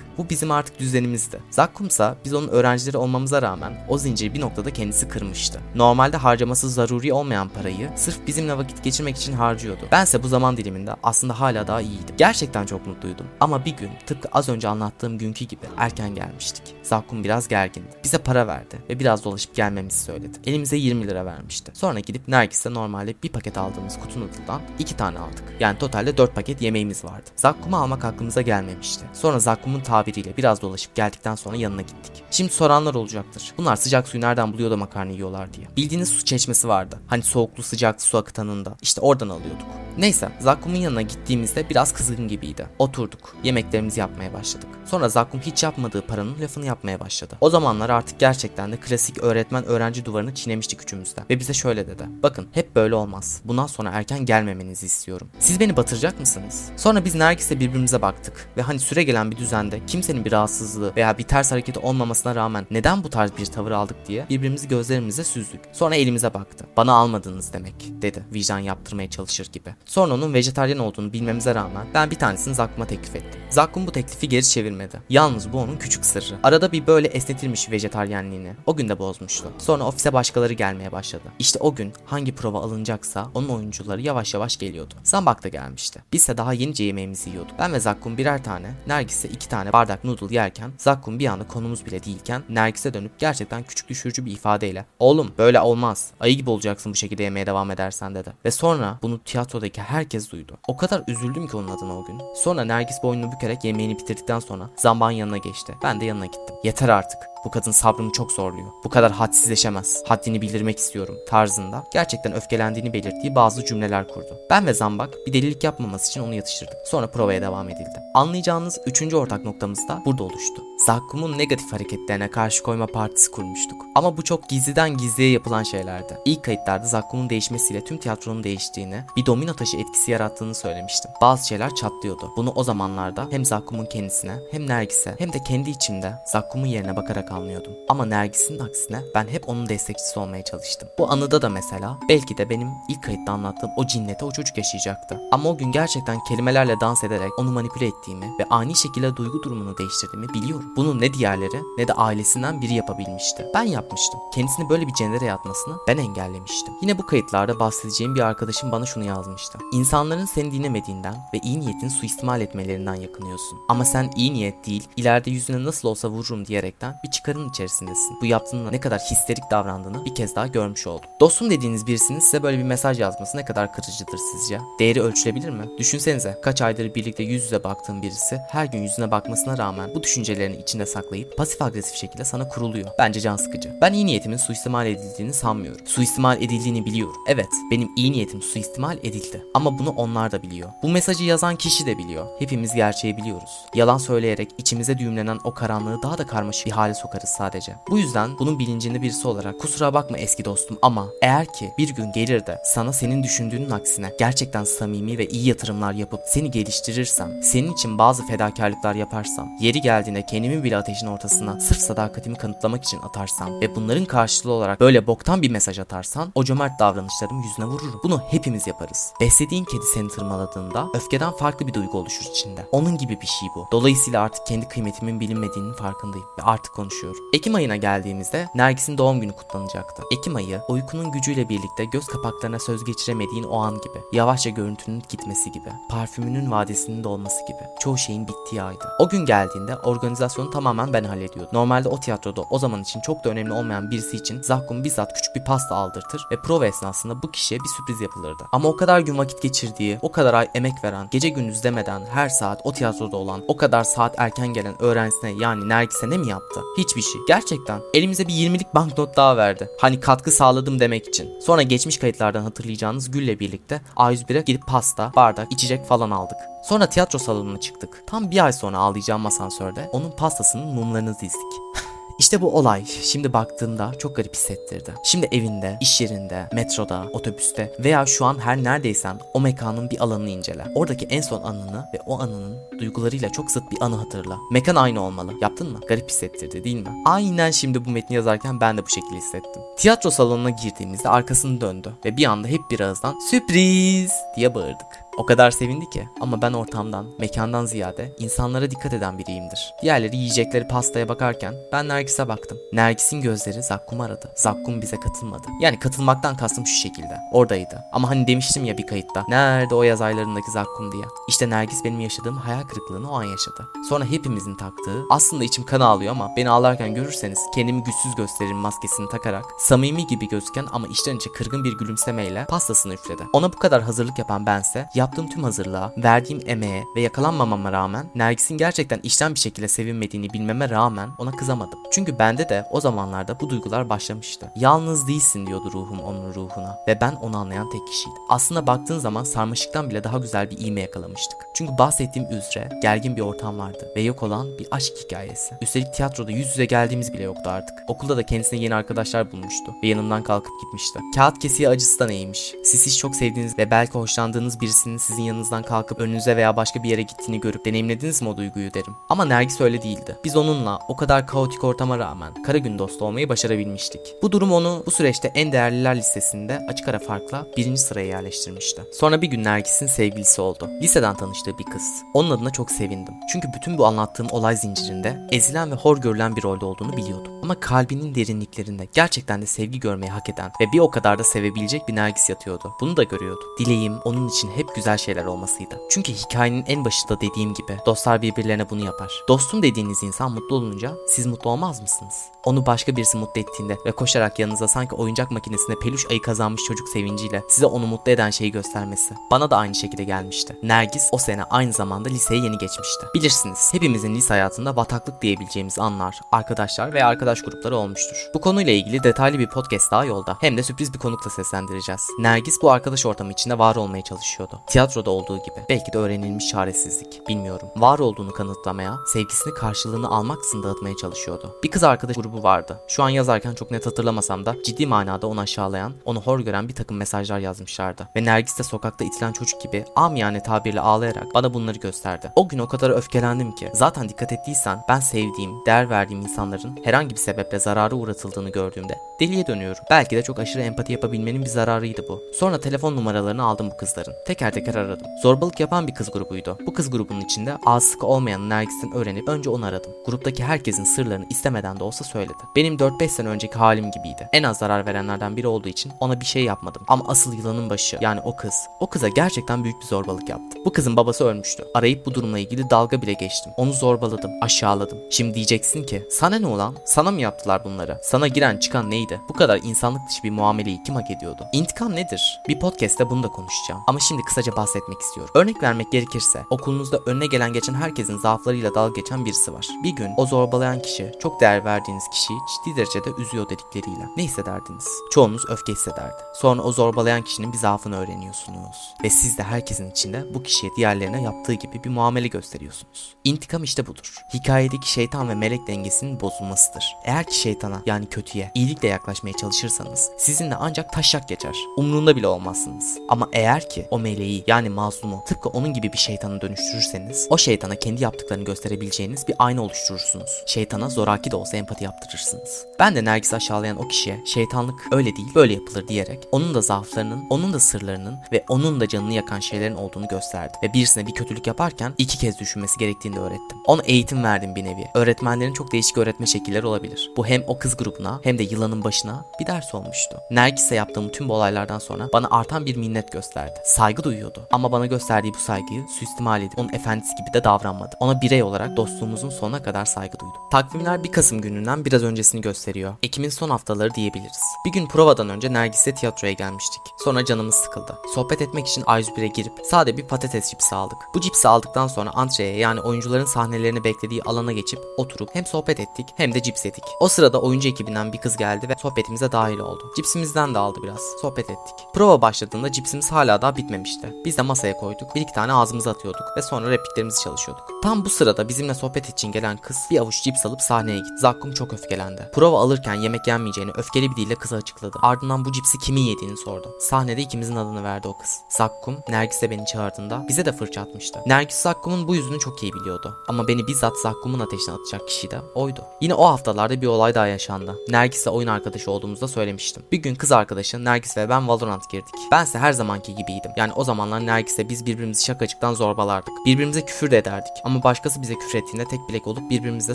Bu 0.18 0.30
bizim 0.30 0.50
artık 0.50 0.80
düzenimizdi. 0.80 1.40
Zakkumsa 1.50 2.16
biz 2.24 2.34
onun 2.34 2.48
öğrencileri 2.48 2.96
olmamıza 2.96 3.42
rağmen 3.42 3.86
o 3.88 3.98
zinciri 3.98 4.34
bir 4.34 4.40
noktada 4.40 4.70
kendisi 4.70 5.08
kırmıştı. 5.08 5.60
Normalde 5.74 6.16
harcaması 6.16 6.70
zaruri 6.70 7.12
olmayan 7.12 7.48
parayı 7.48 7.90
sırf 7.96 8.26
bizimle 8.26 8.58
vakit 8.58 8.84
geçirmek 8.84 9.16
için 9.16 9.32
harcıyordu. 9.32 9.80
Bense 9.92 10.22
bu 10.22 10.28
zaman 10.28 10.56
diliminde 10.56 10.94
aslında 11.02 11.40
hala 11.40 11.66
daha 11.66 11.80
iyiydim. 11.80 12.05
Gerçekten 12.18 12.66
çok 12.66 12.86
mutluydum. 12.86 13.26
Ama 13.40 13.64
bir 13.64 13.76
gün 13.76 13.90
tıpkı 14.06 14.28
az 14.32 14.48
önce 14.48 14.68
anlattığım 14.68 15.18
günkü 15.18 15.44
gibi 15.44 15.66
erken 15.76 16.14
gelmiştik. 16.14 16.62
Zakkum 16.82 17.24
biraz 17.24 17.48
gergindi. 17.48 17.88
Bize 18.04 18.18
para 18.18 18.46
verdi 18.46 18.76
ve 18.90 19.00
biraz 19.00 19.24
dolaşıp 19.24 19.54
gelmemizi 19.54 19.98
söyledi. 19.98 20.38
Elimize 20.46 20.76
20 20.76 21.08
lira 21.08 21.26
vermişti. 21.26 21.72
Sonra 21.74 22.00
gidip 22.00 22.28
Nergis'te 22.28 22.74
normalde 22.74 23.14
bir 23.22 23.28
paket 23.28 23.58
aldığımız 23.58 23.98
kutu 24.00 24.20
noodle'dan 24.20 24.60
iki 24.78 24.96
tane 24.96 25.18
aldık. 25.18 25.44
Yani 25.60 25.78
totalde 25.78 26.16
4 26.16 26.34
paket 26.34 26.62
yemeğimiz 26.62 27.04
vardı. 27.04 27.30
Zakkum'u 27.36 27.76
almak 27.76 28.04
aklımıza 28.04 28.42
gelmemişti. 28.42 29.04
Sonra 29.12 29.38
Zakkum'un 29.38 29.80
tabiriyle 29.80 30.36
biraz 30.36 30.62
dolaşıp 30.62 30.94
geldikten 30.94 31.34
sonra 31.34 31.56
yanına 31.56 31.82
gittik. 31.82 32.12
Şimdi 32.30 32.52
soranlar 32.52 32.94
olacaktır. 32.94 33.52
Bunlar 33.58 33.76
sıcak 33.76 34.08
suyu 34.08 34.20
nereden 34.20 34.52
buluyor 34.52 34.70
da 34.70 34.76
makarna 34.76 35.12
yiyorlar 35.12 35.54
diye. 35.54 35.66
Bildiğiniz 35.76 36.08
su 36.08 36.24
çeşmesi 36.24 36.68
vardı. 36.68 36.98
Hani 37.06 37.22
soğuklu 37.22 37.62
sıcaklı 37.62 38.00
su 38.00 38.18
akıtanında. 38.18 38.76
İşte 38.82 39.00
oradan 39.00 39.28
alıyorduk. 39.28 39.66
Neyse 39.98 40.28
Zakkum'un 40.40 40.76
yanına 40.76 41.02
gittiğimizde 41.02 41.70
biraz 41.70 41.92
kızgın 41.96 42.28
gibiydi. 42.28 42.66
Oturduk. 42.78 43.36
Yemeklerimizi 43.44 44.00
yapmaya 44.00 44.32
başladık. 44.32 44.68
Sonra 44.84 45.08
Zakkum 45.08 45.40
hiç 45.40 45.62
yapmadığı 45.62 46.02
paranın 46.02 46.40
lafını 46.40 46.66
yapmaya 46.66 47.00
başladı. 47.00 47.34
O 47.40 47.50
zamanlar 47.50 47.90
artık 47.90 48.18
gerçekten 48.18 48.72
de 48.72 48.76
klasik 48.76 49.18
öğretmen 49.22 49.64
öğrenci 49.64 50.04
duvarını 50.04 50.34
çiğnemiştik 50.34 50.82
üçümüzde. 50.82 51.20
Ve 51.30 51.40
bize 51.40 51.52
şöyle 51.54 51.86
dedi. 51.86 52.02
Bakın 52.22 52.46
hep 52.52 52.76
böyle 52.76 52.94
olmaz. 52.94 53.40
Bundan 53.44 53.66
sonra 53.66 53.90
erken 53.90 54.26
gelmemenizi 54.26 54.86
istiyorum. 54.86 55.28
Siz 55.38 55.60
beni 55.60 55.76
batıracak 55.76 56.20
mısınız? 56.20 56.68
Sonra 56.76 57.04
biz 57.04 57.14
Nergis'le 57.14 57.50
birbirimize 57.50 58.02
baktık. 58.02 58.48
Ve 58.56 58.62
hani 58.62 58.78
süre 58.78 59.02
gelen 59.02 59.30
bir 59.30 59.36
düzende 59.36 59.86
kimsenin 59.86 60.24
bir 60.24 60.32
rahatsızlığı 60.32 60.92
veya 60.96 61.18
bir 61.18 61.22
ters 61.22 61.52
hareketi 61.52 61.78
olmamasına 61.78 62.34
rağmen 62.34 62.66
neden 62.70 63.04
bu 63.04 63.10
tarz 63.10 63.30
bir 63.38 63.46
tavır 63.46 63.70
aldık 63.70 63.96
diye 64.06 64.26
birbirimizi 64.30 64.68
gözlerimize 64.68 65.24
süzdük. 65.24 65.60
Sonra 65.72 65.94
elimize 65.94 66.34
baktı. 66.34 66.66
Bana 66.76 66.92
almadınız 66.92 67.52
demek 67.52 67.74
dedi 68.02 68.22
vicdan 68.34 68.58
yaptırmaya 68.58 69.10
çalışır 69.10 69.48
gibi. 69.52 69.74
Sonra 69.84 70.14
onun 70.14 70.34
vejetaryen 70.34 70.78
olduğunu 70.78 71.12
bilmemize 71.12 71.54
rağmen 71.54 71.85
ben 71.94 72.10
bir 72.10 72.16
tanesini 72.16 72.54
Zakkum'a 72.54 72.86
teklif 72.86 73.16
ettim. 73.16 73.40
Zakkum 73.50 73.86
bu 73.86 73.92
teklifi 73.92 74.28
geri 74.28 74.48
çevirmedi. 74.48 75.00
Yalnız 75.08 75.52
bu 75.52 75.58
onun 75.60 75.76
küçük 75.76 76.06
sırrı. 76.06 76.34
Arada 76.42 76.72
bir 76.72 76.86
böyle 76.86 77.08
esnetilmiş 77.08 77.70
vejetaryenliğini. 77.70 78.52
O 78.66 78.76
gün 78.76 78.88
de 78.88 78.98
bozmuştu. 78.98 79.52
Sonra 79.58 79.84
ofise 79.84 80.12
başkaları 80.12 80.52
gelmeye 80.52 80.92
başladı. 80.92 81.22
İşte 81.38 81.58
o 81.58 81.74
gün 81.74 81.92
hangi 82.04 82.34
prova 82.34 82.60
alınacaksa 82.62 83.28
onun 83.34 83.48
oyuncuları 83.48 84.00
yavaş 84.00 84.34
yavaş 84.34 84.56
geliyordu. 84.56 84.94
Zambak 85.04 85.44
da 85.44 85.48
gelmişti. 85.48 86.02
Biz 86.12 86.28
de 86.28 86.38
daha 86.38 86.52
yenice 86.52 86.84
yemeğimizi 86.84 87.30
yiyorduk. 87.30 87.54
Ben 87.58 87.72
ve 87.72 87.80
Zakkum 87.80 88.18
birer 88.18 88.44
tane, 88.44 88.74
Nergis'e 88.86 89.28
iki 89.28 89.48
tane 89.48 89.72
bardak 89.72 90.04
noodle 90.04 90.34
yerken 90.34 90.70
Zakkum 90.78 91.18
bir 91.18 91.26
anda 91.26 91.46
konumuz 91.48 91.86
bile 91.86 92.04
değilken 92.04 92.42
Nergis'e 92.48 92.94
dönüp 92.94 93.18
gerçekten 93.18 93.62
küçük 93.62 93.88
düşürücü 93.88 94.24
bir 94.24 94.32
ifadeyle 94.32 94.86
Oğlum 94.98 95.32
böyle 95.38 95.60
olmaz. 95.60 96.10
Ayı 96.20 96.36
gibi 96.36 96.50
olacaksın 96.50 96.92
bu 96.92 96.96
şekilde 96.96 97.22
yemeye 97.22 97.46
devam 97.46 97.70
edersen 97.70 98.14
dedi. 98.14 98.32
Ve 98.44 98.50
sonra 98.50 98.98
bunu 99.02 99.18
tiyatrodaki 99.18 99.82
herkes 99.82 100.30
duydu. 100.32 100.56
O 100.68 100.76
kadar 100.76 101.02
üzüldüm 101.08 101.48
ki 101.48 101.56
onun 101.56 101.68
adına 101.76 101.98
o 101.98 102.04
gün. 102.04 102.22
Sonra 102.34 102.64
Nergis 102.64 103.02
boynunu 103.02 103.32
bükerek 103.32 103.64
yemeğini 103.64 103.98
bitirdikten 103.98 104.38
sonra 104.38 104.70
Zambak'ın 104.76 105.14
yanına 105.16 105.38
geçti. 105.38 105.74
Ben 105.82 106.00
de 106.00 106.04
yanına 106.04 106.26
gittim. 106.26 106.56
Yeter 106.64 106.88
artık. 106.88 107.35
Bu 107.44 107.50
kadın 107.50 107.70
sabrımı 107.70 108.12
çok 108.12 108.32
zorluyor. 108.32 108.68
Bu 108.84 108.88
kadar 108.88 109.12
hadsizleşemez. 109.12 110.02
Haddini 110.06 110.42
bildirmek 110.42 110.78
istiyorum 110.78 111.16
tarzında 111.28 111.84
gerçekten 111.92 112.32
öfkelendiğini 112.34 112.92
belirttiği 112.92 113.34
bazı 113.34 113.64
cümleler 113.64 114.08
kurdu. 114.08 114.38
Ben 114.50 114.66
ve 114.66 114.74
Zambak 114.74 115.14
bir 115.26 115.32
delilik 115.32 115.64
yapmaması 115.64 116.10
için 116.10 116.20
onu 116.20 116.34
yatıştırdık. 116.34 116.76
Sonra 116.84 117.10
provaya 117.10 117.42
devam 117.42 117.68
edildi. 117.68 118.02
Anlayacağınız 118.14 118.78
üçüncü 118.86 119.16
ortak 119.16 119.44
noktamız 119.44 119.88
da 119.88 120.02
burada 120.04 120.22
oluştu. 120.24 120.62
Zakkum'un 120.86 121.38
negatif 121.38 121.72
hareketlerine 121.72 122.30
karşı 122.30 122.62
koyma 122.62 122.86
partisi 122.86 123.30
kurmuştuk. 123.30 123.86
Ama 123.94 124.16
bu 124.16 124.24
çok 124.24 124.48
gizliden 124.48 124.96
gizliye 124.96 125.30
yapılan 125.30 125.62
şeylerdi. 125.62 126.18
İlk 126.24 126.44
kayıtlarda 126.44 126.86
Zakkum'un 126.86 127.30
değişmesiyle 127.30 127.84
tüm 127.84 127.98
tiyatronun 127.98 128.44
değiştiğini, 128.44 129.00
bir 129.16 129.26
domino 129.26 129.54
taşı 129.54 129.76
etkisi 129.76 130.10
yarattığını 130.10 130.54
söylemiştim. 130.54 131.10
Bazı 131.20 131.48
şeyler 131.48 131.74
çatlıyordu. 131.74 132.32
Bunu 132.36 132.52
o 132.54 132.64
zamanlarda 132.64 133.26
hem 133.30 133.44
Zakkum'un 133.44 133.86
kendisine 133.86 134.36
hem 134.50 134.66
Nergis'e 134.66 135.14
hem 135.18 135.32
de 135.32 135.42
kendi 135.42 135.70
içimde 135.70 136.12
Zakkum'un 136.26 136.66
yerine 136.66 136.96
bakarak 136.96 137.32
anlıyordum. 137.36 137.72
Ama 137.88 138.04
Nergis'in 138.04 138.58
aksine 138.58 139.02
ben 139.14 139.28
hep 139.28 139.48
onun 139.48 139.68
destekçisi 139.68 140.18
olmaya 140.18 140.44
çalıştım. 140.44 140.88
Bu 140.98 141.10
anıda 141.10 141.42
da 141.42 141.48
mesela 141.48 141.98
belki 142.08 142.38
de 142.38 142.50
benim 142.50 142.68
ilk 142.88 143.02
kayıtta 143.02 143.32
anlattığım 143.32 143.70
o 143.76 143.86
cinnete 143.86 144.24
o 144.24 144.30
çocuk 144.30 144.58
yaşayacaktı. 144.58 145.20
Ama 145.32 145.50
o 145.50 145.56
gün 145.56 145.72
gerçekten 145.72 146.24
kelimelerle 146.24 146.80
dans 146.80 147.04
ederek 147.04 147.38
onu 147.38 147.50
manipüle 147.50 147.86
ettiğimi 147.86 148.26
ve 148.38 148.44
ani 148.50 148.76
şekilde 148.76 149.16
duygu 149.16 149.42
durumunu 149.42 149.78
değiştirdiğimi 149.78 150.28
biliyorum. 150.28 150.72
Bunu 150.76 151.00
ne 151.00 151.14
diğerleri 151.14 151.62
ne 151.78 151.88
de 151.88 151.92
ailesinden 151.92 152.60
biri 152.62 152.74
yapabilmişti. 152.74 153.46
Ben 153.54 153.62
yapmıştım. 153.62 154.20
Kendisini 154.34 154.68
böyle 154.68 154.86
bir 154.86 154.94
cendereye 154.94 155.26
yatmasını 155.26 155.74
ben 155.88 155.96
engellemiştim. 155.96 156.74
Yine 156.82 156.98
bu 156.98 157.06
kayıtlarda 157.06 157.60
bahsedeceğim 157.60 158.14
bir 158.14 158.20
arkadaşım 158.20 158.72
bana 158.72 158.86
şunu 158.86 159.04
yazmıştı. 159.04 159.58
İnsanların 159.72 160.24
seni 160.24 160.52
dinlemediğinden 160.52 161.14
ve 161.34 161.38
iyi 161.38 161.60
niyetin 161.60 161.88
suistimal 161.88 162.40
etmelerinden 162.40 162.94
yakınıyorsun. 162.94 163.58
Ama 163.68 163.84
sen 163.84 164.10
iyi 164.16 164.32
niyet 164.34 164.66
değil, 164.66 164.88
ileride 164.96 165.30
yüzüne 165.30 165.64
nasıl 165.64 165.88
olsa 165.88 166.08
vururum 166.08 166.46
diyerekten 166.46 167.00
bir 167.04 167.10
çıkarın 167.16 167.48
içerisindesin. 167.48 168.20
Bu 168.20 168.26
yaptığınla 168.26 168.70
ne 168.70 168.80
kadar 168.80 169.00
histerik 169.00 169.50
davrandığını 169.50 170.04
bir 170.04 170.14
kez 170.14 170.36
daha 170.36 170.46
görmüş 170.46 170.86
oldum. 170.86 171.10
Dostum 171.20 171.50
dediğiniz 171.50 171.86
birisinin 171.86 172.18
size 172.18 172.42
böyle 172.42 172.58
bir 172.58 172.62
mesaj 172.62 173.00
yazması 173.00 173.36
ne 173.36 173.44
kadar 173.44 173.72
kırıcıdır 173.72 174.18
sizce? 174.32 174.60
Değeri 174.78 175.02
ölçülebilir 175.02 175.50
mi? 175.50 175.64
Düşünsenize 175.78 176.38
kaç 176.42 176.62
aydır 176.62 176.94
birlikte 176.94 177.22
yüz 177.22 177.44
yüze 177.44 177.64
baktığın 177.64 178.02
birisi 178.02 178.38
her 178.48 178.66
gün 178.66 178.82
yüzüne 178.82 179.10
bakmasına 179.10 179.58
rağmen 179.58 179.90
bu 179.94 180.02
düşüncelerini 180.02 180.56
içinde 180.56 180.86
saklayıp 180.86 181.36
pasif 181.36 181.62
agresif 181.62 181.94
şekilde 181.94 182.24
sana 182.24 182.48
kuruluyor. 182.48 182.90
Bence 182.98 183.20
can 183.20 183.36
sıkıcı. 183.36 183.72
Ben 183.80 183.92
iyi 183.92 184.06
niyetimin 184.06 184.36
suistimal 184.36 184.86
edildiğini 184.86 185.32
sanmıyorum. 185.32 185.86
Suistimal 185.86 186.42
edildiğini 186.42 186.84
biliyorum. 186.86 187.16
Evet, 187.28 187.48
benim 187.70 187.88
iyi 187.96 188.12
niyetim 188.12 188.42
suistimal 188.42 188.98
edildi. 188.98 189.42
Ama 189.54 189.78
bunu 189.78 189.90
onlar 189.90 190.32
da 190.32 190.42
biliyor. 190.42 190.68
Bu 190.82 190.88
mesajı 190.88 191.24
yazan 191.24 191.56
kişi 191.56 191.86
de 191.86 191.98
biliyor. 191.98 192.26
Hepimiz 192.38 192.74
gerçeği 192.74 193.16
biliyoruz. 193.16 193.50
Yalan 193.74 193.98
söyleyerek 193.98 194.50
içimize 194.58 194.98
düğümlenen 194.98 195.38
o 195.44 195.54
karanlığı 195.54 196.02
daha 196.02 196.18
da 196.18 196.26
karmaşık 196.26 196.66
bir 196.66 196.72
hale 196.72 196.94
sokarız 197.06 197.28
sadece. 197.28 197.76
Bu 197.90 197.98
yüzden 197.98 198.38
bunun 198.38 198.58
bilincinde 198.58 199.02
birisi 199.02 199.28
olarak 199.28 199.60
kusura 199.60 199.94
bakma 199.94 200.18
eski 200.18 200.44
dostum 200.44 200.78
ama 200.82 201.08
eğer 201.22 201.52
ki 201.52 201.72
bir 201.78 201.88
gün 201.94 202.12
gelir 202.12 202.46
de 202.46 202.58
sana 202.64 202.92
senin 202.92 203.22
düşündüğünün 203.22 203.70
aksine 203.70 204.12
gerçekten 204.18 204.64
samimi 204.64 205.18
ve 205.18 205.26
iyi 205.26 205.48
yatırımlar 205.48 205.92
yapıp 205.92 206.20
seni 206.26 206.50
geliştirirsem, 206.50 207.42
senin 207.42 207.72
için 207.72 207.98
bazı 207.98 208.26
fedakarlıklar 208.26 208.94
yaparsam, 208.94 209.48
yeri 209.60 209.80
geldiğinde 209.80 210.26
kendimi 210.26 210.64
bile 210.64 210.76
ateşin 210.76 211.06
ortasına 211.06 211.60
sırf 211.60 211.78
sadakatimi 211.78 212.36
kanıtlamak 212.36 212.84
için 212.84 213.02
atarsam 213.02 213.60
ve 213.60 213.76
bunların 213.76 214.04
karşılığı 214.04 214.52
olarak 214.52 214.80
böyle 214.80 215.06
boktan 215.06 215.42
bir 215.42 215.50
mesaj 215.50 215.78
atarsan 215.78 216.32
o 216.34 216.44
cömert 216.44 216.78
davranışlarımı 216.78 217.42
yüzüne 217.42 217.66
vururum. 217.66 218.00
Bunu 218.04 218.20
hepimiz 218.30 218.66
yaparız. 218.66 219.12
Beslediğin 219.20 219.64
kedi 219.64 219.84
seni 219.94 220.08
tırmaladığında 220.08 220.86
öfkeden 220.94 221.32
farklı 221.32 221.66
bir 221.66 221.74
duygu 221.74 221.98
oluşur 221.98 222.30
içinde. 222.30 222.66
Onun 222.72 222.98
gibi 222.98 223.20
bir 223.20 223.26
şey 223.26 223.48
bu. 223.56 223.66
Dolayısıyla 223.72 224.22
artık 224.22 224.46
kendi 224.46 224.68
kıymetimin 224.68 225.20
bilinmediğinin 225.20 225.72
farkındayım 225.72 226.26
ve 226.38 226.42
artık 226.42 226.78
konuşuyorum. 226.96 227.30
Ekim 227.32 227.54
ayına 227.54 227.76
geldiğimizde 227.76 228.48
Nergis'in 228.54 228.98
doğum 228.98 229.20
günü 229.20 229.32
kutlanacaktı. 229.32 230.02
Ekim 230.12 230.36
ayı 230.36 230.60
uykunun 230.68 231.12
gücüyle 231.12 231.48
birlikte 231.48 231.84
göz 231.84 232.06
kapaklarına 232.06 232.58
söz 232.58 232.84
geçiremediğin 232.84 233.44
o 233.44 233.58
an 233.58 233.74
gibi. 233.74 234.02
Yavaşça 234.12 234.50
görüntünün 234.50 235.02
gitmesi 235.08 235.52
gibi. 235.52 235.68
Parfümünün 235.90 236.50
vadesinin 236.50 237.04
dolması 237.04 237.46
gibi. 237.46 237.60
Çoğu 237.80 237.98
şeyin 237.98 238.28
bittiği 238.28 238.62
aydı. 238.62 238.84
O 238.98 239.08
gün 239.08 239.26
geldiğinde 239.26 239.76
organizasyonu 239.76 240.50
tamamen 240.50 240.92
ben 240.92 241.04
hallediyordum. 241.04 241.48
Normalde 241.52 241.88
o 241.88 242.00
tiyatroda 242.00 242.42
o 242.50 242.58
zaman 242.58 242.82
için 242.82 243.00
çok 243.00 243.24
da 243.24 243.30
önemli 243.30 243.52
olmayan 243.52 243.90
birisi 243.90 244.16
için 244.16 244.42
Zakkum 244.42 244.84
bizzat 244.84 245.14
küçük 245.14 245.36
bir 245.36 245.44
pasta 245.44 245.76
aldırtır 245.76 246.26
ve 246.30 246.42
prova 246.42 246.66
esnasında 246.66 247.22
bu 247.22 247.30
kişiye 247.30 247.60
bir 247.60 247.68
sürpriz 247.68 248.00
yapılırdı. 248.00 248.44
Ama 248.52 248.68
o 248.68 248.76
kadar 248.76 249.00
gün 249.00 249.18
vakit 249.18 249.42
geçirdiği, 249.42 249.98
o 250.02 250.12
kadar 250.12 250.34
ay 250.34 250.48
emek 250.54 250.84
veren, 250.84 251.08
gece 251.10 251.28
gündüz 251.28 251.64
demeden 251.64 252.06
her 252.06 252.28
saat 252.28 252.60
o 252.64 252.72
tiyatroda 252.72 253.16
olan, 253.16 253.42
o 253.48 253.56
kadar 253.56 253.84
saat 253.84 254.14
erken 254.18 254.48
gelen 254.48 254.82
öğrencisine 254.82 255.30
yani 255.30 255.68
Nergis'e 255.68 256.10
ne 256.10 256.18
mi 256.18 256.28
yaptı? 256.28 256.60
Hiçbir 256.86 257.02
şey. 257.02 257.20
Gerçekten. 257.28 257.80
Elimize 257.94 258.28
bir 258.28 258.32
20'lik 258.32 258.74
banknot 258.74 259.16
daha 259.16 259.36
verdi. 259.36 259.68
Hani 259.80 260.00
katkı 260.00 260.30
sağladım 260.30 260.80
demek 260.80 261.08
için. 261.08 261.40
Sonra 261.40 261.62
geçmiş 261.62 261.98
kayıtlardan 261.98 262.42
hatırlayacağınız 262.42 263.10
Gül'le 263.10 263.40
birlikte 263.40 263.80
A101'e 263.96 264.40
gidip 264.40 264.66
pasta, 264.66 265.12
bardak, 265.16 265.52
içecek 265.52 265.86
falan 265.86 266.10
aldık. 266.10 266.38
Sonra 266.64 266.86
tiyatro 266.86 267.18
salonuna 267.18 267.60
çıktık. 267.60 268.02
Tam 268.06 268.30
bir 268.30 268.44
ay 268.44 268.52
sonra 268.52 268.78
ağlayacağım 268.78 269.26
asansörde 269.26 269.88
onun 269.92 270.10
pastasının 270.10 270.66
mumlarını 270.66 271.14
dizdik. 271.14 271.52
İşte 272.18 272.40
bu 272.40 272.56
olay 272.56 272.84
şimdi 272.84 273.32
baktığımda 273.32 273.92
çok 273.98 274.16
garip 274.16 274.34
hissettirdi. 274.34 274.94
Şimdi 275.04 275.28
evinde, 275.32 275.78
iş 275.80 276.00
yerinde, 276.00 276.48
metroda, 276.52 277.06
otobüste 277.12 277.72
veya 277.78 278.06
şu 278.06 278.24
an 278.24 278.38
her 278.38 278.64
neredeysen 278.64 279.16
o 279.34 279.40
mekanın 279.40 279.90
bir 279.90 280.02
alanını 280.02 280.30
incele. 280.30 280.64
Oradaki 280.74 281.06
en 281.06 281.20
son 281.20 281.42
anını 281.42 281.84
ve 281.94 282.00
o 282.06 282.20
anının 282.20 282.56
duygularıyla 282.78 283.32
çok 283.32 283.50
zıt 283.50 283.70
bir 283.70 283.82
anı 283.82 283.96
hatırla. 283.96 284.38
Mekan 284.52 284.76
aynı 284.76 285.00
olmalı. 285.02 285.32
Yaptın 285.40 285.72
mı? 285.72 285.80
Garip 285.88 286.08
hissettirdi 286.08 286.64
değil 286.64 286.76
mi? 286.76 287.02
Aynen 287.04 287.50
şimdi 287.50 287.84
bu 287.84 287.90
metni 287.90 288.16
yazarken 288.16 288.60
ben 288.60 288.78
de 288.78 288.82
bu 288.82 288.88
şekilde 288.88 289.16
hissettim. 289.16 289.62
Tiyatro 289.76 290.10
salonuna 290.10 290.50
girdiğimizde 290.50 291.08
arkasını 291.08 291.60
döndü 291.60 291.92
ve 292.04 292.16
bir 292.16 292.24
anda 292.24 292.48
hep 292.48 292.60
bir 292.70 292.80
ağızdan 292.80 293.18
sürpriz 293.30 294.12
diye 294.36 294.54
bağırdık. 294.54 295.05
O 295.16 295.26
kadar 295.26 295.50
sevindi 295.50 295.90
ki 295.90 296.08
ama 296.20 296.42
ben 296.42 296.52
ortamdan, 296.52 297.06
mekandan 297.18 297.66
ziyade 297.66 298.12
insanlara 298.18 298.70
dikkat 298.70 298.92
eden 298.92 299.18
biriyimdir. 299.18 299.74
Diğerleri 299.82 300.16
yiyecekleri 300.16 300.68
pastaya 300.68 301.08
bakarken 301.08 301.54
ben 301.72 301.88
Nergis'e 301.88 302.28
baktım. 302.28 302.58
Nergis'in 302.72 303.20
gözleri 303.20 303.62
Zakkum'u 303.62 304.02
aradı. 304.02 304.32
Zakkum 304.36 304.82
bize 304.82 305.00
katılmadı. 305.00 305.46
Yani 305.60 305.78
katılmaktan 305.78 306.36
kastım 306.36 306.66
şu 306.66 306.74
şekilde. 306.74 307.18
Oradaydı. 307.32 307.84
Ama 307.92 308.10
hani 308.10 308.26
demiştim 308.26 308.64
ya 308.64 308.78
bir 308.78 308.86
kayıtta. 308.86 309.24
Nerede 309.28 309.74
o 309.74 309.82
yaz 309.82 310.00
aylarındaki 310.00 310.50
Zakkum 310.50 310.92
diye. 310.92 311.04
İşte 311.28 311.50
Nergis 311.50 311.84
benim 311.84 312.00
yaşadığım 312.00 312.36
hayal 312.36 312.62
kırıklığını 312.62 313.10
o 313.10 313.14
an 313.14 313.24
yaşadı. 313.24 313.68
Sonra 313.88 314.04
hepimizin 314.04 314.54
taktığı, 314.54 315.04
aslında 315.10 315.44
içim 315.44 315.64
kan 315.64 315.80
ağlıyor 315.80 316.12
ama 316.12 316.30
beni 316.36 316.50
ağlarken 316.50 316.94
görürseniz 316.94 317.38
kendimi 317.54 317.82
güçsüz 317.82 318.14
gösteririm 318.14 318.56
maskesini 318.56 319.08
takarak 319.08 319.44
samimi 319.58 320.06
gibi 320.06 320.28
gözüken 320.28 320.66
ama 320.72 320.86
içten 320.86 321.16
içe 321.16 321.32
kırgın 321.32 321.64
bir 321.64 321.78
gülümsemeyle 321.78 322.46
pastasını 322.48 322.94
üfledi. 322.94 323.22
Ona 323.32 323.52
bu 323.52 323.56
kadar 323.56 323.82
hazırlık 323.82 324.18
yapan 324.18 324.46
bense 324.46 324.88
yaptığım 325.06 325.28
tüm 325.28 325.44
hazırlığa, 325.44 325.92
verdiğim 325.96 326.40
emeğe 326.46 326.84
ve 326.96 327.00
yakalanmamama 327.00 327.72
rağmen 327.72 328.06
Nergis'in 328.14 328.58
gerçekten 328.58 329.00
içten 329.02 329.34
bir 329.34 329.40
şekilde 329.40 329.68
sevinmediğini 329.68 330.32
bilmeme 330.32 330.70
rağmen 330.70 331.10
ona 331.18 331.30
kızamadım. 331.30 331.78
Çünkü 331.90 332.18
bende 332.18 332.48
de 332.48 332.66
o 332.70 332.80
zamanlarda 332.80 333.40
bu 333.40 333.50
duygular 333.50 333.88
başlamıştı. 333.88 334.52
Yalnız 334.56 335.08
değilsin 335.08 335.46
diyordu 335.46 335.70
ruhum 335.72 336.00
onun 336.00 336.34
ruhuna 336.34 336.78
ve 336.88 337.00
ben 337.00 337.12
onu 337.12 337.36
anlayan 337.36 337.70
tek 337.70 337.86
kişiydim. 337.86 338.22
Aslında 338.28 338.66
baktığın 338.66 338.98
zaman 338.98 339.24
sarmaşıktan 339.24 339.90
bile 339.90 340.04
daha 340.04 340.18
güzel 340.18 340.50
bir 340.50 340.58
iğme 340.58 340.80
yakalamıştık. 340.80 341.38
Çünkü 341.54 341.78
bahsettiğim 341.78 342.28
üzere 342.30 342.68
gergin 342.82 343.16
bir 343.16 343.20
ortam 343.20 343.58
vardı 343.58 343.88
ve 343.96 344.00
yok 344.00 344.22
olan 344.22 344.58
bir 344.58 344.66
aşk 344.70 344.92
hikayesi. 345.04 345.54
Üstelik 345.62 345.94
tiyatroda 345.94 346.30
yüz 346.30 346.48
yüze 346.48 346.64
geldiğimiz 346.64 347.12
bile 347.12 347.22
yoktu 347.22 347.50
artık. 347.50 347.78
Okulda 347.88 348.16
da 348.16 348.22
kendisine 348.26 348.60
yeni 348.60 348.74
arkadaşlar 348.74 349.32
bulmuştu 349.32 349.72
ve 349.82 349.88
yanından 349.88 350.22
kalkıp 350.22 350.52
gitmişti. 350.60 350.98
Kağıt 351.14 351.38
kesiği 351.38 351.68
acısı 351.68 351.98
da 351.98 352.06
neymiş. 352.06 352.54
Siz 352.64 352.86
hiç 352.86 352.98
çok 352.98 353.16
sevdiğiniz 353.16 353.58
ve 353.58 353.70
belki 353.70 353.92
hoşlandığınız 353.92 354.60
birisinin 354.60 354.95
sizin 354.98 355.22
yanınızdan 355.22 355.62
kalkıp 355.62 356.00
önünüze 356.00 356.36
veya 356.36 356.56
başka 356.56 356.82
bir 356.82 356.90
yere 356.90 357.02
gittiğini 357.02 357.40
görüp 357.40 357.64
deneyimlediniz 357.64 358.22
mi 358.22 358.28
o 358.28 358.36
duyguyu 358.36 358.74
derim. 358.74 358.96
Ama 359.08 359.24
Nergis 359.24 359.60
öyle 359.60 359.82
değildi. 359.82 360.16
Biz 360.24 360.36
onunla 360.36 360.78
o 360.88 360.96
kadar 360.96 361.26
kaotik 361.26 361.64
ortama 361.64 361.98
rağmen 361.98 362.42
kara 362.42 362.58
gün 362.58 362.78
dostu 362.78 363.04
olmayı 363.04 363.28
başarabilmiştik. 363.28 364.00
Bu 364.22 364.32
durum 364.32 364.52
onu 364.52 364.82
bu 364.86 364.90
süreçte 364.90 365.32
en 365.34 365.52
değerliler 365.52 365.96
listesinde 365.96 366.60
açık 366.68 366.88
ara 366.88 366.98
farkla 366.98 367.46
birinci 367.56 367.80
sıraya 367.80 368.06
yerleştirmişti. 368.06 368.82
Sonra 368.92 369.22
bir 369.22 369.26
gün 369.26 369.44
Nergis'in 369.44 369.86
sevgilisi 369.86 370.40
oldu. 370.40 370.70
Liseden 370.82 371.14
tanıştığı 371.14 371.58
bir 371.58 371.64
kız. 371.64 371.82
Onun 372.14 372.30
adına 372.30 372.50
çok 372.50 372.70
sevindim. 372.70 373.14
Çünkü 373.32 373.48
bütün 373.56 373.78
bu 373.78 373.86
anlattığım 373.86 374.26
olay 374.30 374.56
zincirinde 374.56 375.26
ezilen 375.32 375.70
ve 375.70 375.74
hor 375.74 375.98
görülen 375.98 376.36
bir 376.36 376.42
rolde 376.42 376.64
olduğunu 376.64 376.96
biliyordum. 376.96 377.32
Ama 377.42 377.60
kalbinin 377.60 378.14
derinliklerinde 378.14 378.88
gerçekten 378.94 379.42
de 379.42 379.46
sevgi 379.46 379.80
görmeyi 379.80 380.12
hak 380.12 380.28
eden 380.28 380.50
ve 380.60 380.72
bir 380.72 380.78
o 380.78 380.90
kadar 380.90 381.18
da 381.18 381.24
sevebilecek 381.24 381.88
bir 381.88 381.94
Nergis 381.94 382.30
yatıyordu. 382.30 382.72
Bunu 382.80 382.96
da 382.96 383.02
görüyordu. 383.02 383.40
Dileğim 383.58 383.98
onun 384.04 384.28
için 384.28 384.50
hep 384.50 384.74
güzel 384.74 384.85
şeyler 384.94 385.24
olmasıydı. 385.24 385.80
Çünkü 385.90 386.12
hikayenin 386.12 386.64
en 386.66 386.84
başında 386.84 387.20
dediğim 387.20 387.54
gibi 387.54 387.78
dostlar 387.86 388.22
birbirlerine 388.22 388.70
bunu 388.70 388.84
yapar. 388.84 389.24
Dostum 389.28 389.62
dediğiniz 389.62 390.02
insan 390.02 390.32
mutlu 390.32 390.56
olunca 390.56 390.94
siz 391.08 391.26
mutlu 391.26 391.50
olmaz 391.50 391.80
mısınız? 391.80 392.24
Onu 392.44 392.66
başka 392.66 392.96
birisi 392.96 393.18
mutlu 393.18 393.40
ettiğinde 393.40 393.78
ve 393.86 393.92
koşarak 393.92 394.38
yanınıza 394.38 394.68
sanki 394.68 394.94
oyuncak 394.94 395.30
makinesinde 395.30 395.78
peluş 395.78 396.06
ayı 396.10 396.22
kazanmış 396.22 396.62
çocuk 396.64 396.88
sevinciyle 396.88 397.42
size 397.48 397.66
onu 397.66 397.86
mutlu 397.86 398.12
eden 398.12 398.30
şeyi 398.30 398.52
göstermesi. 398.52 399.14
Bana 399.30 399.50
da 399.50 399.56
aynı 399.56 399.74
şekilde 399.74 400.04
gelmişti. 400.04 400.56
Nergis 400.62 401.08
o 401.12 401.18
sene 401.18 401.44
aynı 401.44 401.72
zamanda 401.72 402.08
liseye 402.08 402.40
yeni 402.40 402.58
geçmişti. 402.58 403.06
Bilirsiniz 403.14 403.74
hepimizin 403.74 404.14
lise 404.14 404.34
hayatında 404.34 404.76
bataklık 404.76 405.22
diyebileceğimiz 405.22 405.78
anlar, 405.78 406.20
arkadaşlar 406.32 406.92
veya 406.92 407.08
arkadaş 407.08 407.42
grupları 407.42 407.76
olmuştur. 407.76 408.30
Bu 408.34 408.40
konuyla 408.40 408.72
ilgili 408.72 409.02
detaylı 409.02 409.38
bir 409.38 409.48
podcast 409.48 409.90
daha 409.90 410.04
yolda. 410.04 410.36
Hem 410.40 410.56
de 410.56 410.62
sürpriz 410.62 410.94
bir 410.94 410.98
konukla 410.98 411.30
seslendireceğiz. 411.30 412.08
Nergis 412.18 412.62
bu 412.62 412.70
arkadaş 412.70 413.06
ortamı 413.06 413.32
içinde 413.32 413.58
var 413.58 413.76
olmaya 413.76 414.02
çalışıyordu. 414.02 414.60
Tiyatroda 414.76 415.10
olduğu 415.10 415.36
gibi. 415.36 415.56
Belki 415.68 415.92
de 415.92 415.98
öğrenilmiş 415.98 416.48
çaresizlik. 416.48 417.28
Bilmiyorum. 417.28 417.68
Var 417.76 417.98
olduğunu 417.98 418.32
kanıtlamaya, 418.32 418.98
sevgisini 419.12 419.54
karşılığını 419.54 420.08
almaksızın 420.08 420.62
dağıtmaya 420.62 420.96
çalışıyordu. 420.96 421.56
Bir 421.64 421.70
kız 421.70 421.84
arkadaş 421.84 422.16
grubu 422.16 422.42
vardı. 422.42 422.80
Şu 422.88 423.02
an 423.02 423.08
yazarken 423.08 423.54
çok 423.54 423.70
net 423.70 423.86
hatırlamasam 423.86 424.46
da 424.46 424.56
ciddi 424.64 424.86
manada 424.86 425.26
onu 425.26 425.40
aşağılayan, 425.40 425.92
onu 426.04 426.20
hor 426.20 426.40
gören 426.40 426.68
bir 426.68 426.74
takım 426.74 426.96
mesajlar 426.96 427.38
yazmışlardı. 427.38 428.08
Ve 428.16 428.24
Nergis 428.24 428.58
de 428.58 428.62
sokakta 428.62 429.04
itilen 429.04 429.32
çocuk 429.32 429.60
gibi 429.60 429.84
amiyane 429.94 430.42
tabirle 430.42 430.80
ağlayarak 430.80 431.34
bana 431.34 431.54
bunları 431.54 431.78
gösterdi. 431.78 432.32
O 432.36 432.48
gün 432.48 432.58
o 432.58 432.68
kadar 432.68 432.90
öfkelendim 432.90 433.54
ki 433.54 433.70
zaten 433.72 434.08
dikkat 434.08 434.32
ettiysen 434.32 434.84
ben 434.88 435.00
sevdiğim, 435.00 435.66
değer 435.66 435.90
verdiğim 435.90 436.22
insanların 436.22 436.78
herhangi 436.84 437.10
bir 437.10 437.20
sebeple 437.20 437.58
zarara 437.58 437.94
uğratıldığını 437.94 438.50
gördüğümde 438.50 438.98
deliye 439.20 439.46
dönüyorum. 439.46 439.84
Belki 439.90 440.16
de 440.16 440.22
çok 440.22 440.38
aşırı 440.38 440.62
empati 440.62 440.92
yapabilmenin 440.92 441.42
bir 441.42 441.46
zararıydı 441.46 442.08
bu. 442.08 442.22
Sonra 442.34 442.60
telefon 442.60 442.96
numaralarını 442.96 443.44
aldım 443.44 443.70
bu 443.70 443.76
kızların. 443.76 444.14
Teker 444.26 444.52
teker 444.56 444.74
aradım. 444.74 445.06
Zorbalık 445.22 445.60
yapan 445.60 445.86
bir 445.86 445.94
kız 445.94 446.10
grubuydu. 446.10 446.58
Bu 446.66 446.74
kız 446.74 446.90
grubunun 446.90 447.20
içinde 447.20 447.56
ağız 447.66 447.84
sıkı 447.84 448.06
olmayan 448.06 448.48
Nergis'ten 448.48 448.92
öğrenip 448.92 449.28
önce 449.28 449.50
onu 449.50 449.66
aradım. 449.66 449.92
Gruptaki 450.06 450.44
herkesin 450.44 450.84
sırlarını 450.84 451.26
istemeden 451.30 451.78
de 451.78 451.84
olsa 451.84 452.04
söyledi. 452.04 452.38
Benim 452.56 452.76
4-5 452.76 453.08
sene 453.08 453.28
önceki 453.28 453.54
halim 453.54 453.90
gibiydi. 453.90 454.28
En 454.32 454.42
az 454.42 454.58
zarar 454.58 454.86
verenlerden 454.86 455.36
biri 455.36 455.46
olduğu 455.46 455.68
için 455.68 455.92
ona 456.00 456.20
bir 456.20 456.26
şey 456.26 456.44
yapmadım. 456.44 456.82
Ama 456.88 457.04
asıl 457.08 457.32
yılanın 457.32 457.70
başı 457.70 457.98
yani 458.00 458.20
o 458.20 458.36
kız. 458.36 458.54
O 458.80 458.86
kıza 458.86 459.08
gerçekten 459.08 459.64
büyük 459.64 459.80
bir 459.80 459.86
zorbalık 459.86 460.28
yaptı. 460.28 460.58
Bu 460.64 460.72
kızın 460.72 460.96
babası 460.96 461.24
ölmüştü. 461.24 461.64
Arayıp 461.74 462.06
bu 462.06 462.14
durumla 462.14 462.38
ilgili 462.38 462.70
dalga 462.70 463.02
bile 463.02 463.12
geçtim. 463.12 463.52
Onu 463.56 463.72
zorbaladım, 463.72 464.30
aşağıladım. 464.42 464.98
Şimdi 465.10 465.34
diyeceksin 465.34 465.84
ki 465.84 466.06
sana 466.10 466.38
ne 466.38 466.46
ulan? 466.46 466.76
Sana 466.84 467.10
mı 467.10 467.20
yaptılar 467.20 467.64
bunları? 467.64 468.00
Sana 468.02 468.28
giren 468.28 468.56
çıkan 468.56 468.90
neydi? 468.90 469.20
Bu 469.28 469.32
kadar 469.32 469.60
insanlık 469.62 470.08
dışı 470.08 470.22
bir 470.22 470.30
muameleyi 470.30 470.82
kim 470.82 470.94
hak 470.94 471.10
ediyordu? 471.10 471.44
İntikam 471.52 471.96
nedir? 471.96 472.40
Bir 472.48 472.60
podcast'te 472.60 473.10
bunu 473.10 473.22
da 473.22 473.28
konuşacağım. 473.28 473.82
Ama 473.86 473.98
şimdi 474.00 474.22
kısaca 474.22 474.45
bahsetmek 474.52 475.00
istiyorum. 475.00 475.32
Örnek 475.34 475.62
vermek 475.62 475.92
gerekirse 475.92 476.46
okulunuzda 476.50 476.98
önüne 477.06 477.26
gelen 477.26 477.52
geçen 477.52 477.74
herkesin 477.74 478.18
zaaflarıyla 478.18 478.74
dalga 478.74 479.00
geçen 479.00 479.24
birisi 479.24 479.52
var. 479.52 479.68
Bir 479.84 479.90
gün 479.90 480.10
o 480.16 480.26
zorbalayan 480.26 480.82
kişi 480.82 481.12
çok 481.20 481.40
değer 481.40 481.64
verdiğiniz 481.64 482.04
kişiyi 482.12 482.38
ciddi 482.38 482.76
derecede 482.76 483.22
üzüyor 483.22 483.48
dedikleriyle. 483.48 484.08
Ne 484.16 484.22
hissederdiniz? 484.22 484.88
Çoğunuz 485.10 485.42
öfke 485.48 485.72
hissederdi. 485.72 486.22
Sonra 486.34 486.62
o 486.62 486.72
zorbalayan 486.72 487.22
kişinin 487.22 487.52
bir 487.52 487.58
zaafını 487.58 487.96
öğreniyorsunuz. 487.96 488.94
Ve 489.04 489.10
siz 489.10 489.38
de 489.38 489.42
herkesin 489.42 489.90
içinde 489.90 490.34
bu 490.34 490.42
kişiye 490.42 490.72
diğerlerine 490.76 491.22
yaptığı 491.22 491.52
gibi 491.52 491.84
bir 491.84 491.90
muamele 491.90 492.28
gösteriyorsunuz. 492.28 493.14
İntikam 493.24 493.64
işte 493.64 493.86
budur. 493.86 494.14
Hikayedeki 494.34 494.92
şeytan 494.92 495.28
ve 495.28 495.34
melek 495.34 495.66
dengesinin 495.66 496.20
bozulmasıdır. 496.20 496.96
Eğer 497.04 497.26
ki 497.26 497.38
şeytana 497.38 497.82
yani 497.86 498.06
kötüye 498.06 498.50
iyilikle 498.54 498.88
yaklaşmaya 498.88 499.32
çalışırsanız 499.32 500.10
sizinle 500.18 500.54
ancak 500.54 500.92
taşak 500.92 501.28
geçer. 501.28 501.56
Umrunda 501.76 502.16
bile 502.16 502.26
olmazsınız. 502.26 502.98
Ama 503.08 503.28
eğer 503.32 503.70
ki 503.70 503.86
o 503.90 503.98
meleği 503.98 504.35
yani 504.46 504.68
mazlumu 504.68 505.24
tıpkı 505.28 505.48
onun 505.48 505.74
gibi 505.74 505.92
bir 505.92 505.98
şeytana 505.98 506.40
dönüştürürseniz 506.40 507.26
o 507.30 507.38
şeytana 507.38 507.76
kendi 507.76 508.02
yaptıklarını 508.02 508.44
gösterebileceğiniz 508.44 509.28
bir 509.28 509.34
ayna 509.38 509.62
oluşturursunuz. 509.62 510.42
Şeytana 510.46 510.88
zoraki 510.88 511.30
de 511.30 511.36
olsa 511.36 511.56
empati 511.56 511.84
yaptırırsınız. 511.84 512.66
Ben 512.78 512.96
de 512.96 513.04
Nergis'i 513.04 513.36
aşağılayan 513.36 513.84
o 513.84 513.88
kişiye 513.88 514.20
şeytanlık 514.26 514.80
öyle 514.92 515.16
değil 515.16 515.28
böyle 515.34 515.52
yapılır 515.52 515.88
diyerek 515.88 516.28
onun 516.32 516.54
da 516.54 516.60
zaaflarının, 516.60 517.26
onun 517.30 517.52
da 517.52 517.60
sırlarının 517.60 518.18
ve 518.32 518.44
onun 518.48 518.80
da 518.80 518.88
canını 518.88 519.12
yakan 519.12 519.40
şeylerin 519.40 519.74
olduğunu 519.74 520.08
gösterdim. 520.08 520.60
Ve 520.62 520.72
birisine 520.72 521.06
bir 521.06 521.12
kötülük 521.12 521.46
yaparken 521.46 521.92
iki 521.98 522.18
kez 522.18 522.38
düşünmesi 522.38 522.78
gerektiğini 522.78 523.18
öğrettim. 523.18 523.58
Ona 523.66 523.82
eğitim 523.82 524.24
verdim 524.24 524.54
bir 524.54 524.64
nevi. 524.64 524.86
Öğretmenlerin 524.94 525.52
çok 525.52 525.72
değişik 525.72 525.98
öğretme 525.98 526.26
şekilleri 526.26 526.66
olabilir. 526.66 527.10
Bu 527.16 527.26
hem 527.26 527.42
o 527.46 527.58
kız 527.58 527.76
grubuna 527.76 528.20
hem 528.22 528.38
de 528.38 528.42
yılanın 528.42 528.84
başına 528.84 529.24
bir 529.40 529.46
ders 529.46 529.74
olmuştu. 529.74 530.18
Nergis'e 530.30 530.74
yaptığım 530.74 531.08
tüm 531.08 531.28
bu 531.28 531.34
olaylardan 531.34 531.78
sonra 531.78 532.08
bana 532.12 532.28
artan 532.30 532.66
bir 532.66 532.76
minnet 532.76 533.12
gösterdi. 533.12 533.60
Saygı 533.64 534.04
duyuyordu. 534.26 534.48
Ama 534.52 534.72
bana 534.72 534.86
gösterdiği 534.86 535.34
bu 535.34 535.38
saygıyı 535.38 535.88
suistimal 535.88 536.42
edip 536.42 536.58
onun 536.58 536.72
efendisi 536.72 537.14
gibi 537.16 537.32
de 537.34 537.44
davranmadı. 537.44 537.96
Ona 538.00 538.20
birey 538.20 538.42
olarak 538.42 538.76
dostluğumuzun 538.76 539.30
sonuna 539.30 539.62
kadar 539.62 539.84
saygı 539.84 540.18
duydum. 540.18 540.40
Takvimler 540.50 541.04
1 541.04 541.12
Kasım 541.12 541.40
gününden 541.40 541.84
biraz 541.84 542.02
öncesini 542.02 542.40
gösteriyor. 542.40 542.94
Ekim'in 543.02 543.28
son 543.28 543.50
haftaları 543.50 543.94
diyebiliriz. 543.94 544.42
Bir 544.66 544.72
gün 544.72 544.86
provadan 544.86 545.28
önce 545.28 545.52
Nergis'le 545.52 545.96
tiyatroya 545.96 546.32
gelmiştik. 546.32 546.82
Sonra 547.04 547.24
canımız 547.24 547.54
sıkıldı. 547.54 547.98
Sohbet 548.14 548.42
etmek 548.42 548.68
için 548.68 548.82
A101'e 548.82 549.26
girip 549.26 549.52
sade 549.70 549.96
bir 549.96 550.02
patates 550.02 550.50
cipsi 550.50 550.74
aldık. 550.74 550.98
Bu 551.14 551.20
cipsi 551.20 551.48
aldıktan 551.48 551.86
sonra 551.86 552.10
antreye 552.10 552.56
yani 552.56 552.80
oyuncuların 552.80 553.24
sahnelerini 553.24 553.84
beklediği 553.84 554.22
alana 554.22 554.52
geçip 554.52 554.80
oturup 554.96 555.34
hem 555.34 555.46
sohbet 555.46 555.80
ettik 555.80 556.06
hem 556.16 556.34
de 556.34 556.42
cips 556.42 556.64
yedik. 556.64 556.84
O 557.00 557.08
sırada 557.08 557.40
oyuncu 557.40 557.68
ekibinden 557.68 558.12
bir 558.12 558.18
kız 558.18 558.36
geldi 558.36 558.68
ve 558.68 558.74
sohbetimize 558.82 559.32
dahil 559.32 559.58
oldu. 559.58 559.92
Cipsimizden 559.96 560.54
de 560.54 560.58
aldı 560.58 560.78
biraz. 560.82 561.00
Sohbet 561.22 561.50
ettik. 561.50 561.74
Prova 561.94 562.22
başladığında 562.22 562.72
cipsimiz 562.72 563.12
hala 563.12 563.42
daha 563.42 563.56
bitmemişti. 563.56 564.15
Biz 564.24 564.38
de 564.38 564.42
masaya 564.42 564.76
koyduk. 564.76 565.14
Bir 565.14 565.20
iki 565.20 565.32
tane 565.32 565.52
ağzımıza 565.52 565.90
atıyorduk 565.90 566.36
ve 566.36 566.42
sonra 566.42 566.70
repliklerimizi 566.70 567.22
çalışıyorduk. 567.22 567.75
Tam 567.86 568.04
bu 568.04 568.10
sırada 568.10 568.48
bizimle 568.48 568.74
sohbet 568.74 569.08
için 569.08 569.32
gelen 569.32 569.56
kız 569.56 569.76
bir 569.90 569.98
avuç 569.98 570.22
cips 570.22 570.46
alıp 570.46 570.62
sahneye 570.62 570.98
gitti. 570.98 571.18
Zakkum 571.18 571.52
çok 571.52 571.72
öfkelendi. 571.72 572.30
Prova 572.34 572.60
alırken 572.60 572.94
yemek 572.94 573.26
yenmeyeceğini 573.26 573.70
öfkeli 573.76 574.10
bir 574.10 574.16
dille 574.16 574.34
kıza 574.34 574.56
açıkladı. 574.56 574.98
Ardından 575.02 575.44
bu 575.44 575.52
cipsi 575.52 575.78
kimin 575.78 576.00
yediğini 576.00 576.36
sordu. 576.36 576.76
Sahnede 576.80 577.22
ikimizin 577.22 577.56
adını 577.56 577.84
verdi 577.84 578.08
o 578.08 578.18
kız. 578.18 578.38
Zakkum, 578.48 578.98
Nergis'e 579.08 579.50
beni 579.50 579.66
çağırdığında 579.66 580.24
bize 580.28 580.44
de 580.44 580.52
fırça 580.52 580.80
atmıştı. 580.80 581.20
Nergis 581.26 581.56
Zakkum'un 581.56 582.08
bu 582.08 582.14
yüzünü 582.14 582.38
çok 582.38 582.62
iyi 582.62 582.72
biliyordu. 582.72 583.16
Ama 583.28 583.48
beni 583.48 583.66
bizzat 583.66 583.96
Zakkum'un 583.98 584.40
ateşine 584.40 584.74
atacak 584.74 585.08
kişi 585.08 585.30
de 585.30 585.40
oydu. 585.54 585.84
Yine 586.00 586.14
o 586.14 586.24
haftalarda 586.24 586.80
bir 586.80 586.86
olay 586.86 587.14
daha 587.14 587.26
yaşandı. 587.26 587.76
Nergis'le 587.88 588.26
oyun 588.26 588.48
arkadaşı 588.48 588.90
olduğumuzda 588.90 589.28
söylemiştim. 589.28 589.82
Bir 589.92 589.98
gün 589.98 590.14
kız 590.14 590.32
arkadaşı 590.32 590.84
Nergis 590.84 591.16
ve 591.16 591.28
ben 591.28 591.48
Valorant 591.48 591.90
girdik. 591.90 592.14
Bense 592.30 592.58
her 592.58 592.72
zamanki 592.72 593.14
gibiydim. 593.14 593.50
Yani 593.56 593.72
o 593.72 593.84
zamanlar 593.84 594.26
Nergis'le 594.26 594.68
biz 594.68 594.86
birbirimizi 594.86 595.24
şakacıktan 595.24 595.74
zorbalardık. 595.74 596.34
Birbirimize 596.46 596.84
küfür 596.84 597.10
de 597.10 597.18
ederdik. 597.18 597.52
Ama 597.64 597.75
başkası 597.82 598.22
bize 598.22 598.34
küfür 598.34 598.58
ettiğinde 598.58 598.84
tek 598.84 599.08
bilek 599.08 599.26
olup 599.26 599.50
birbirimizle 599.50 599.94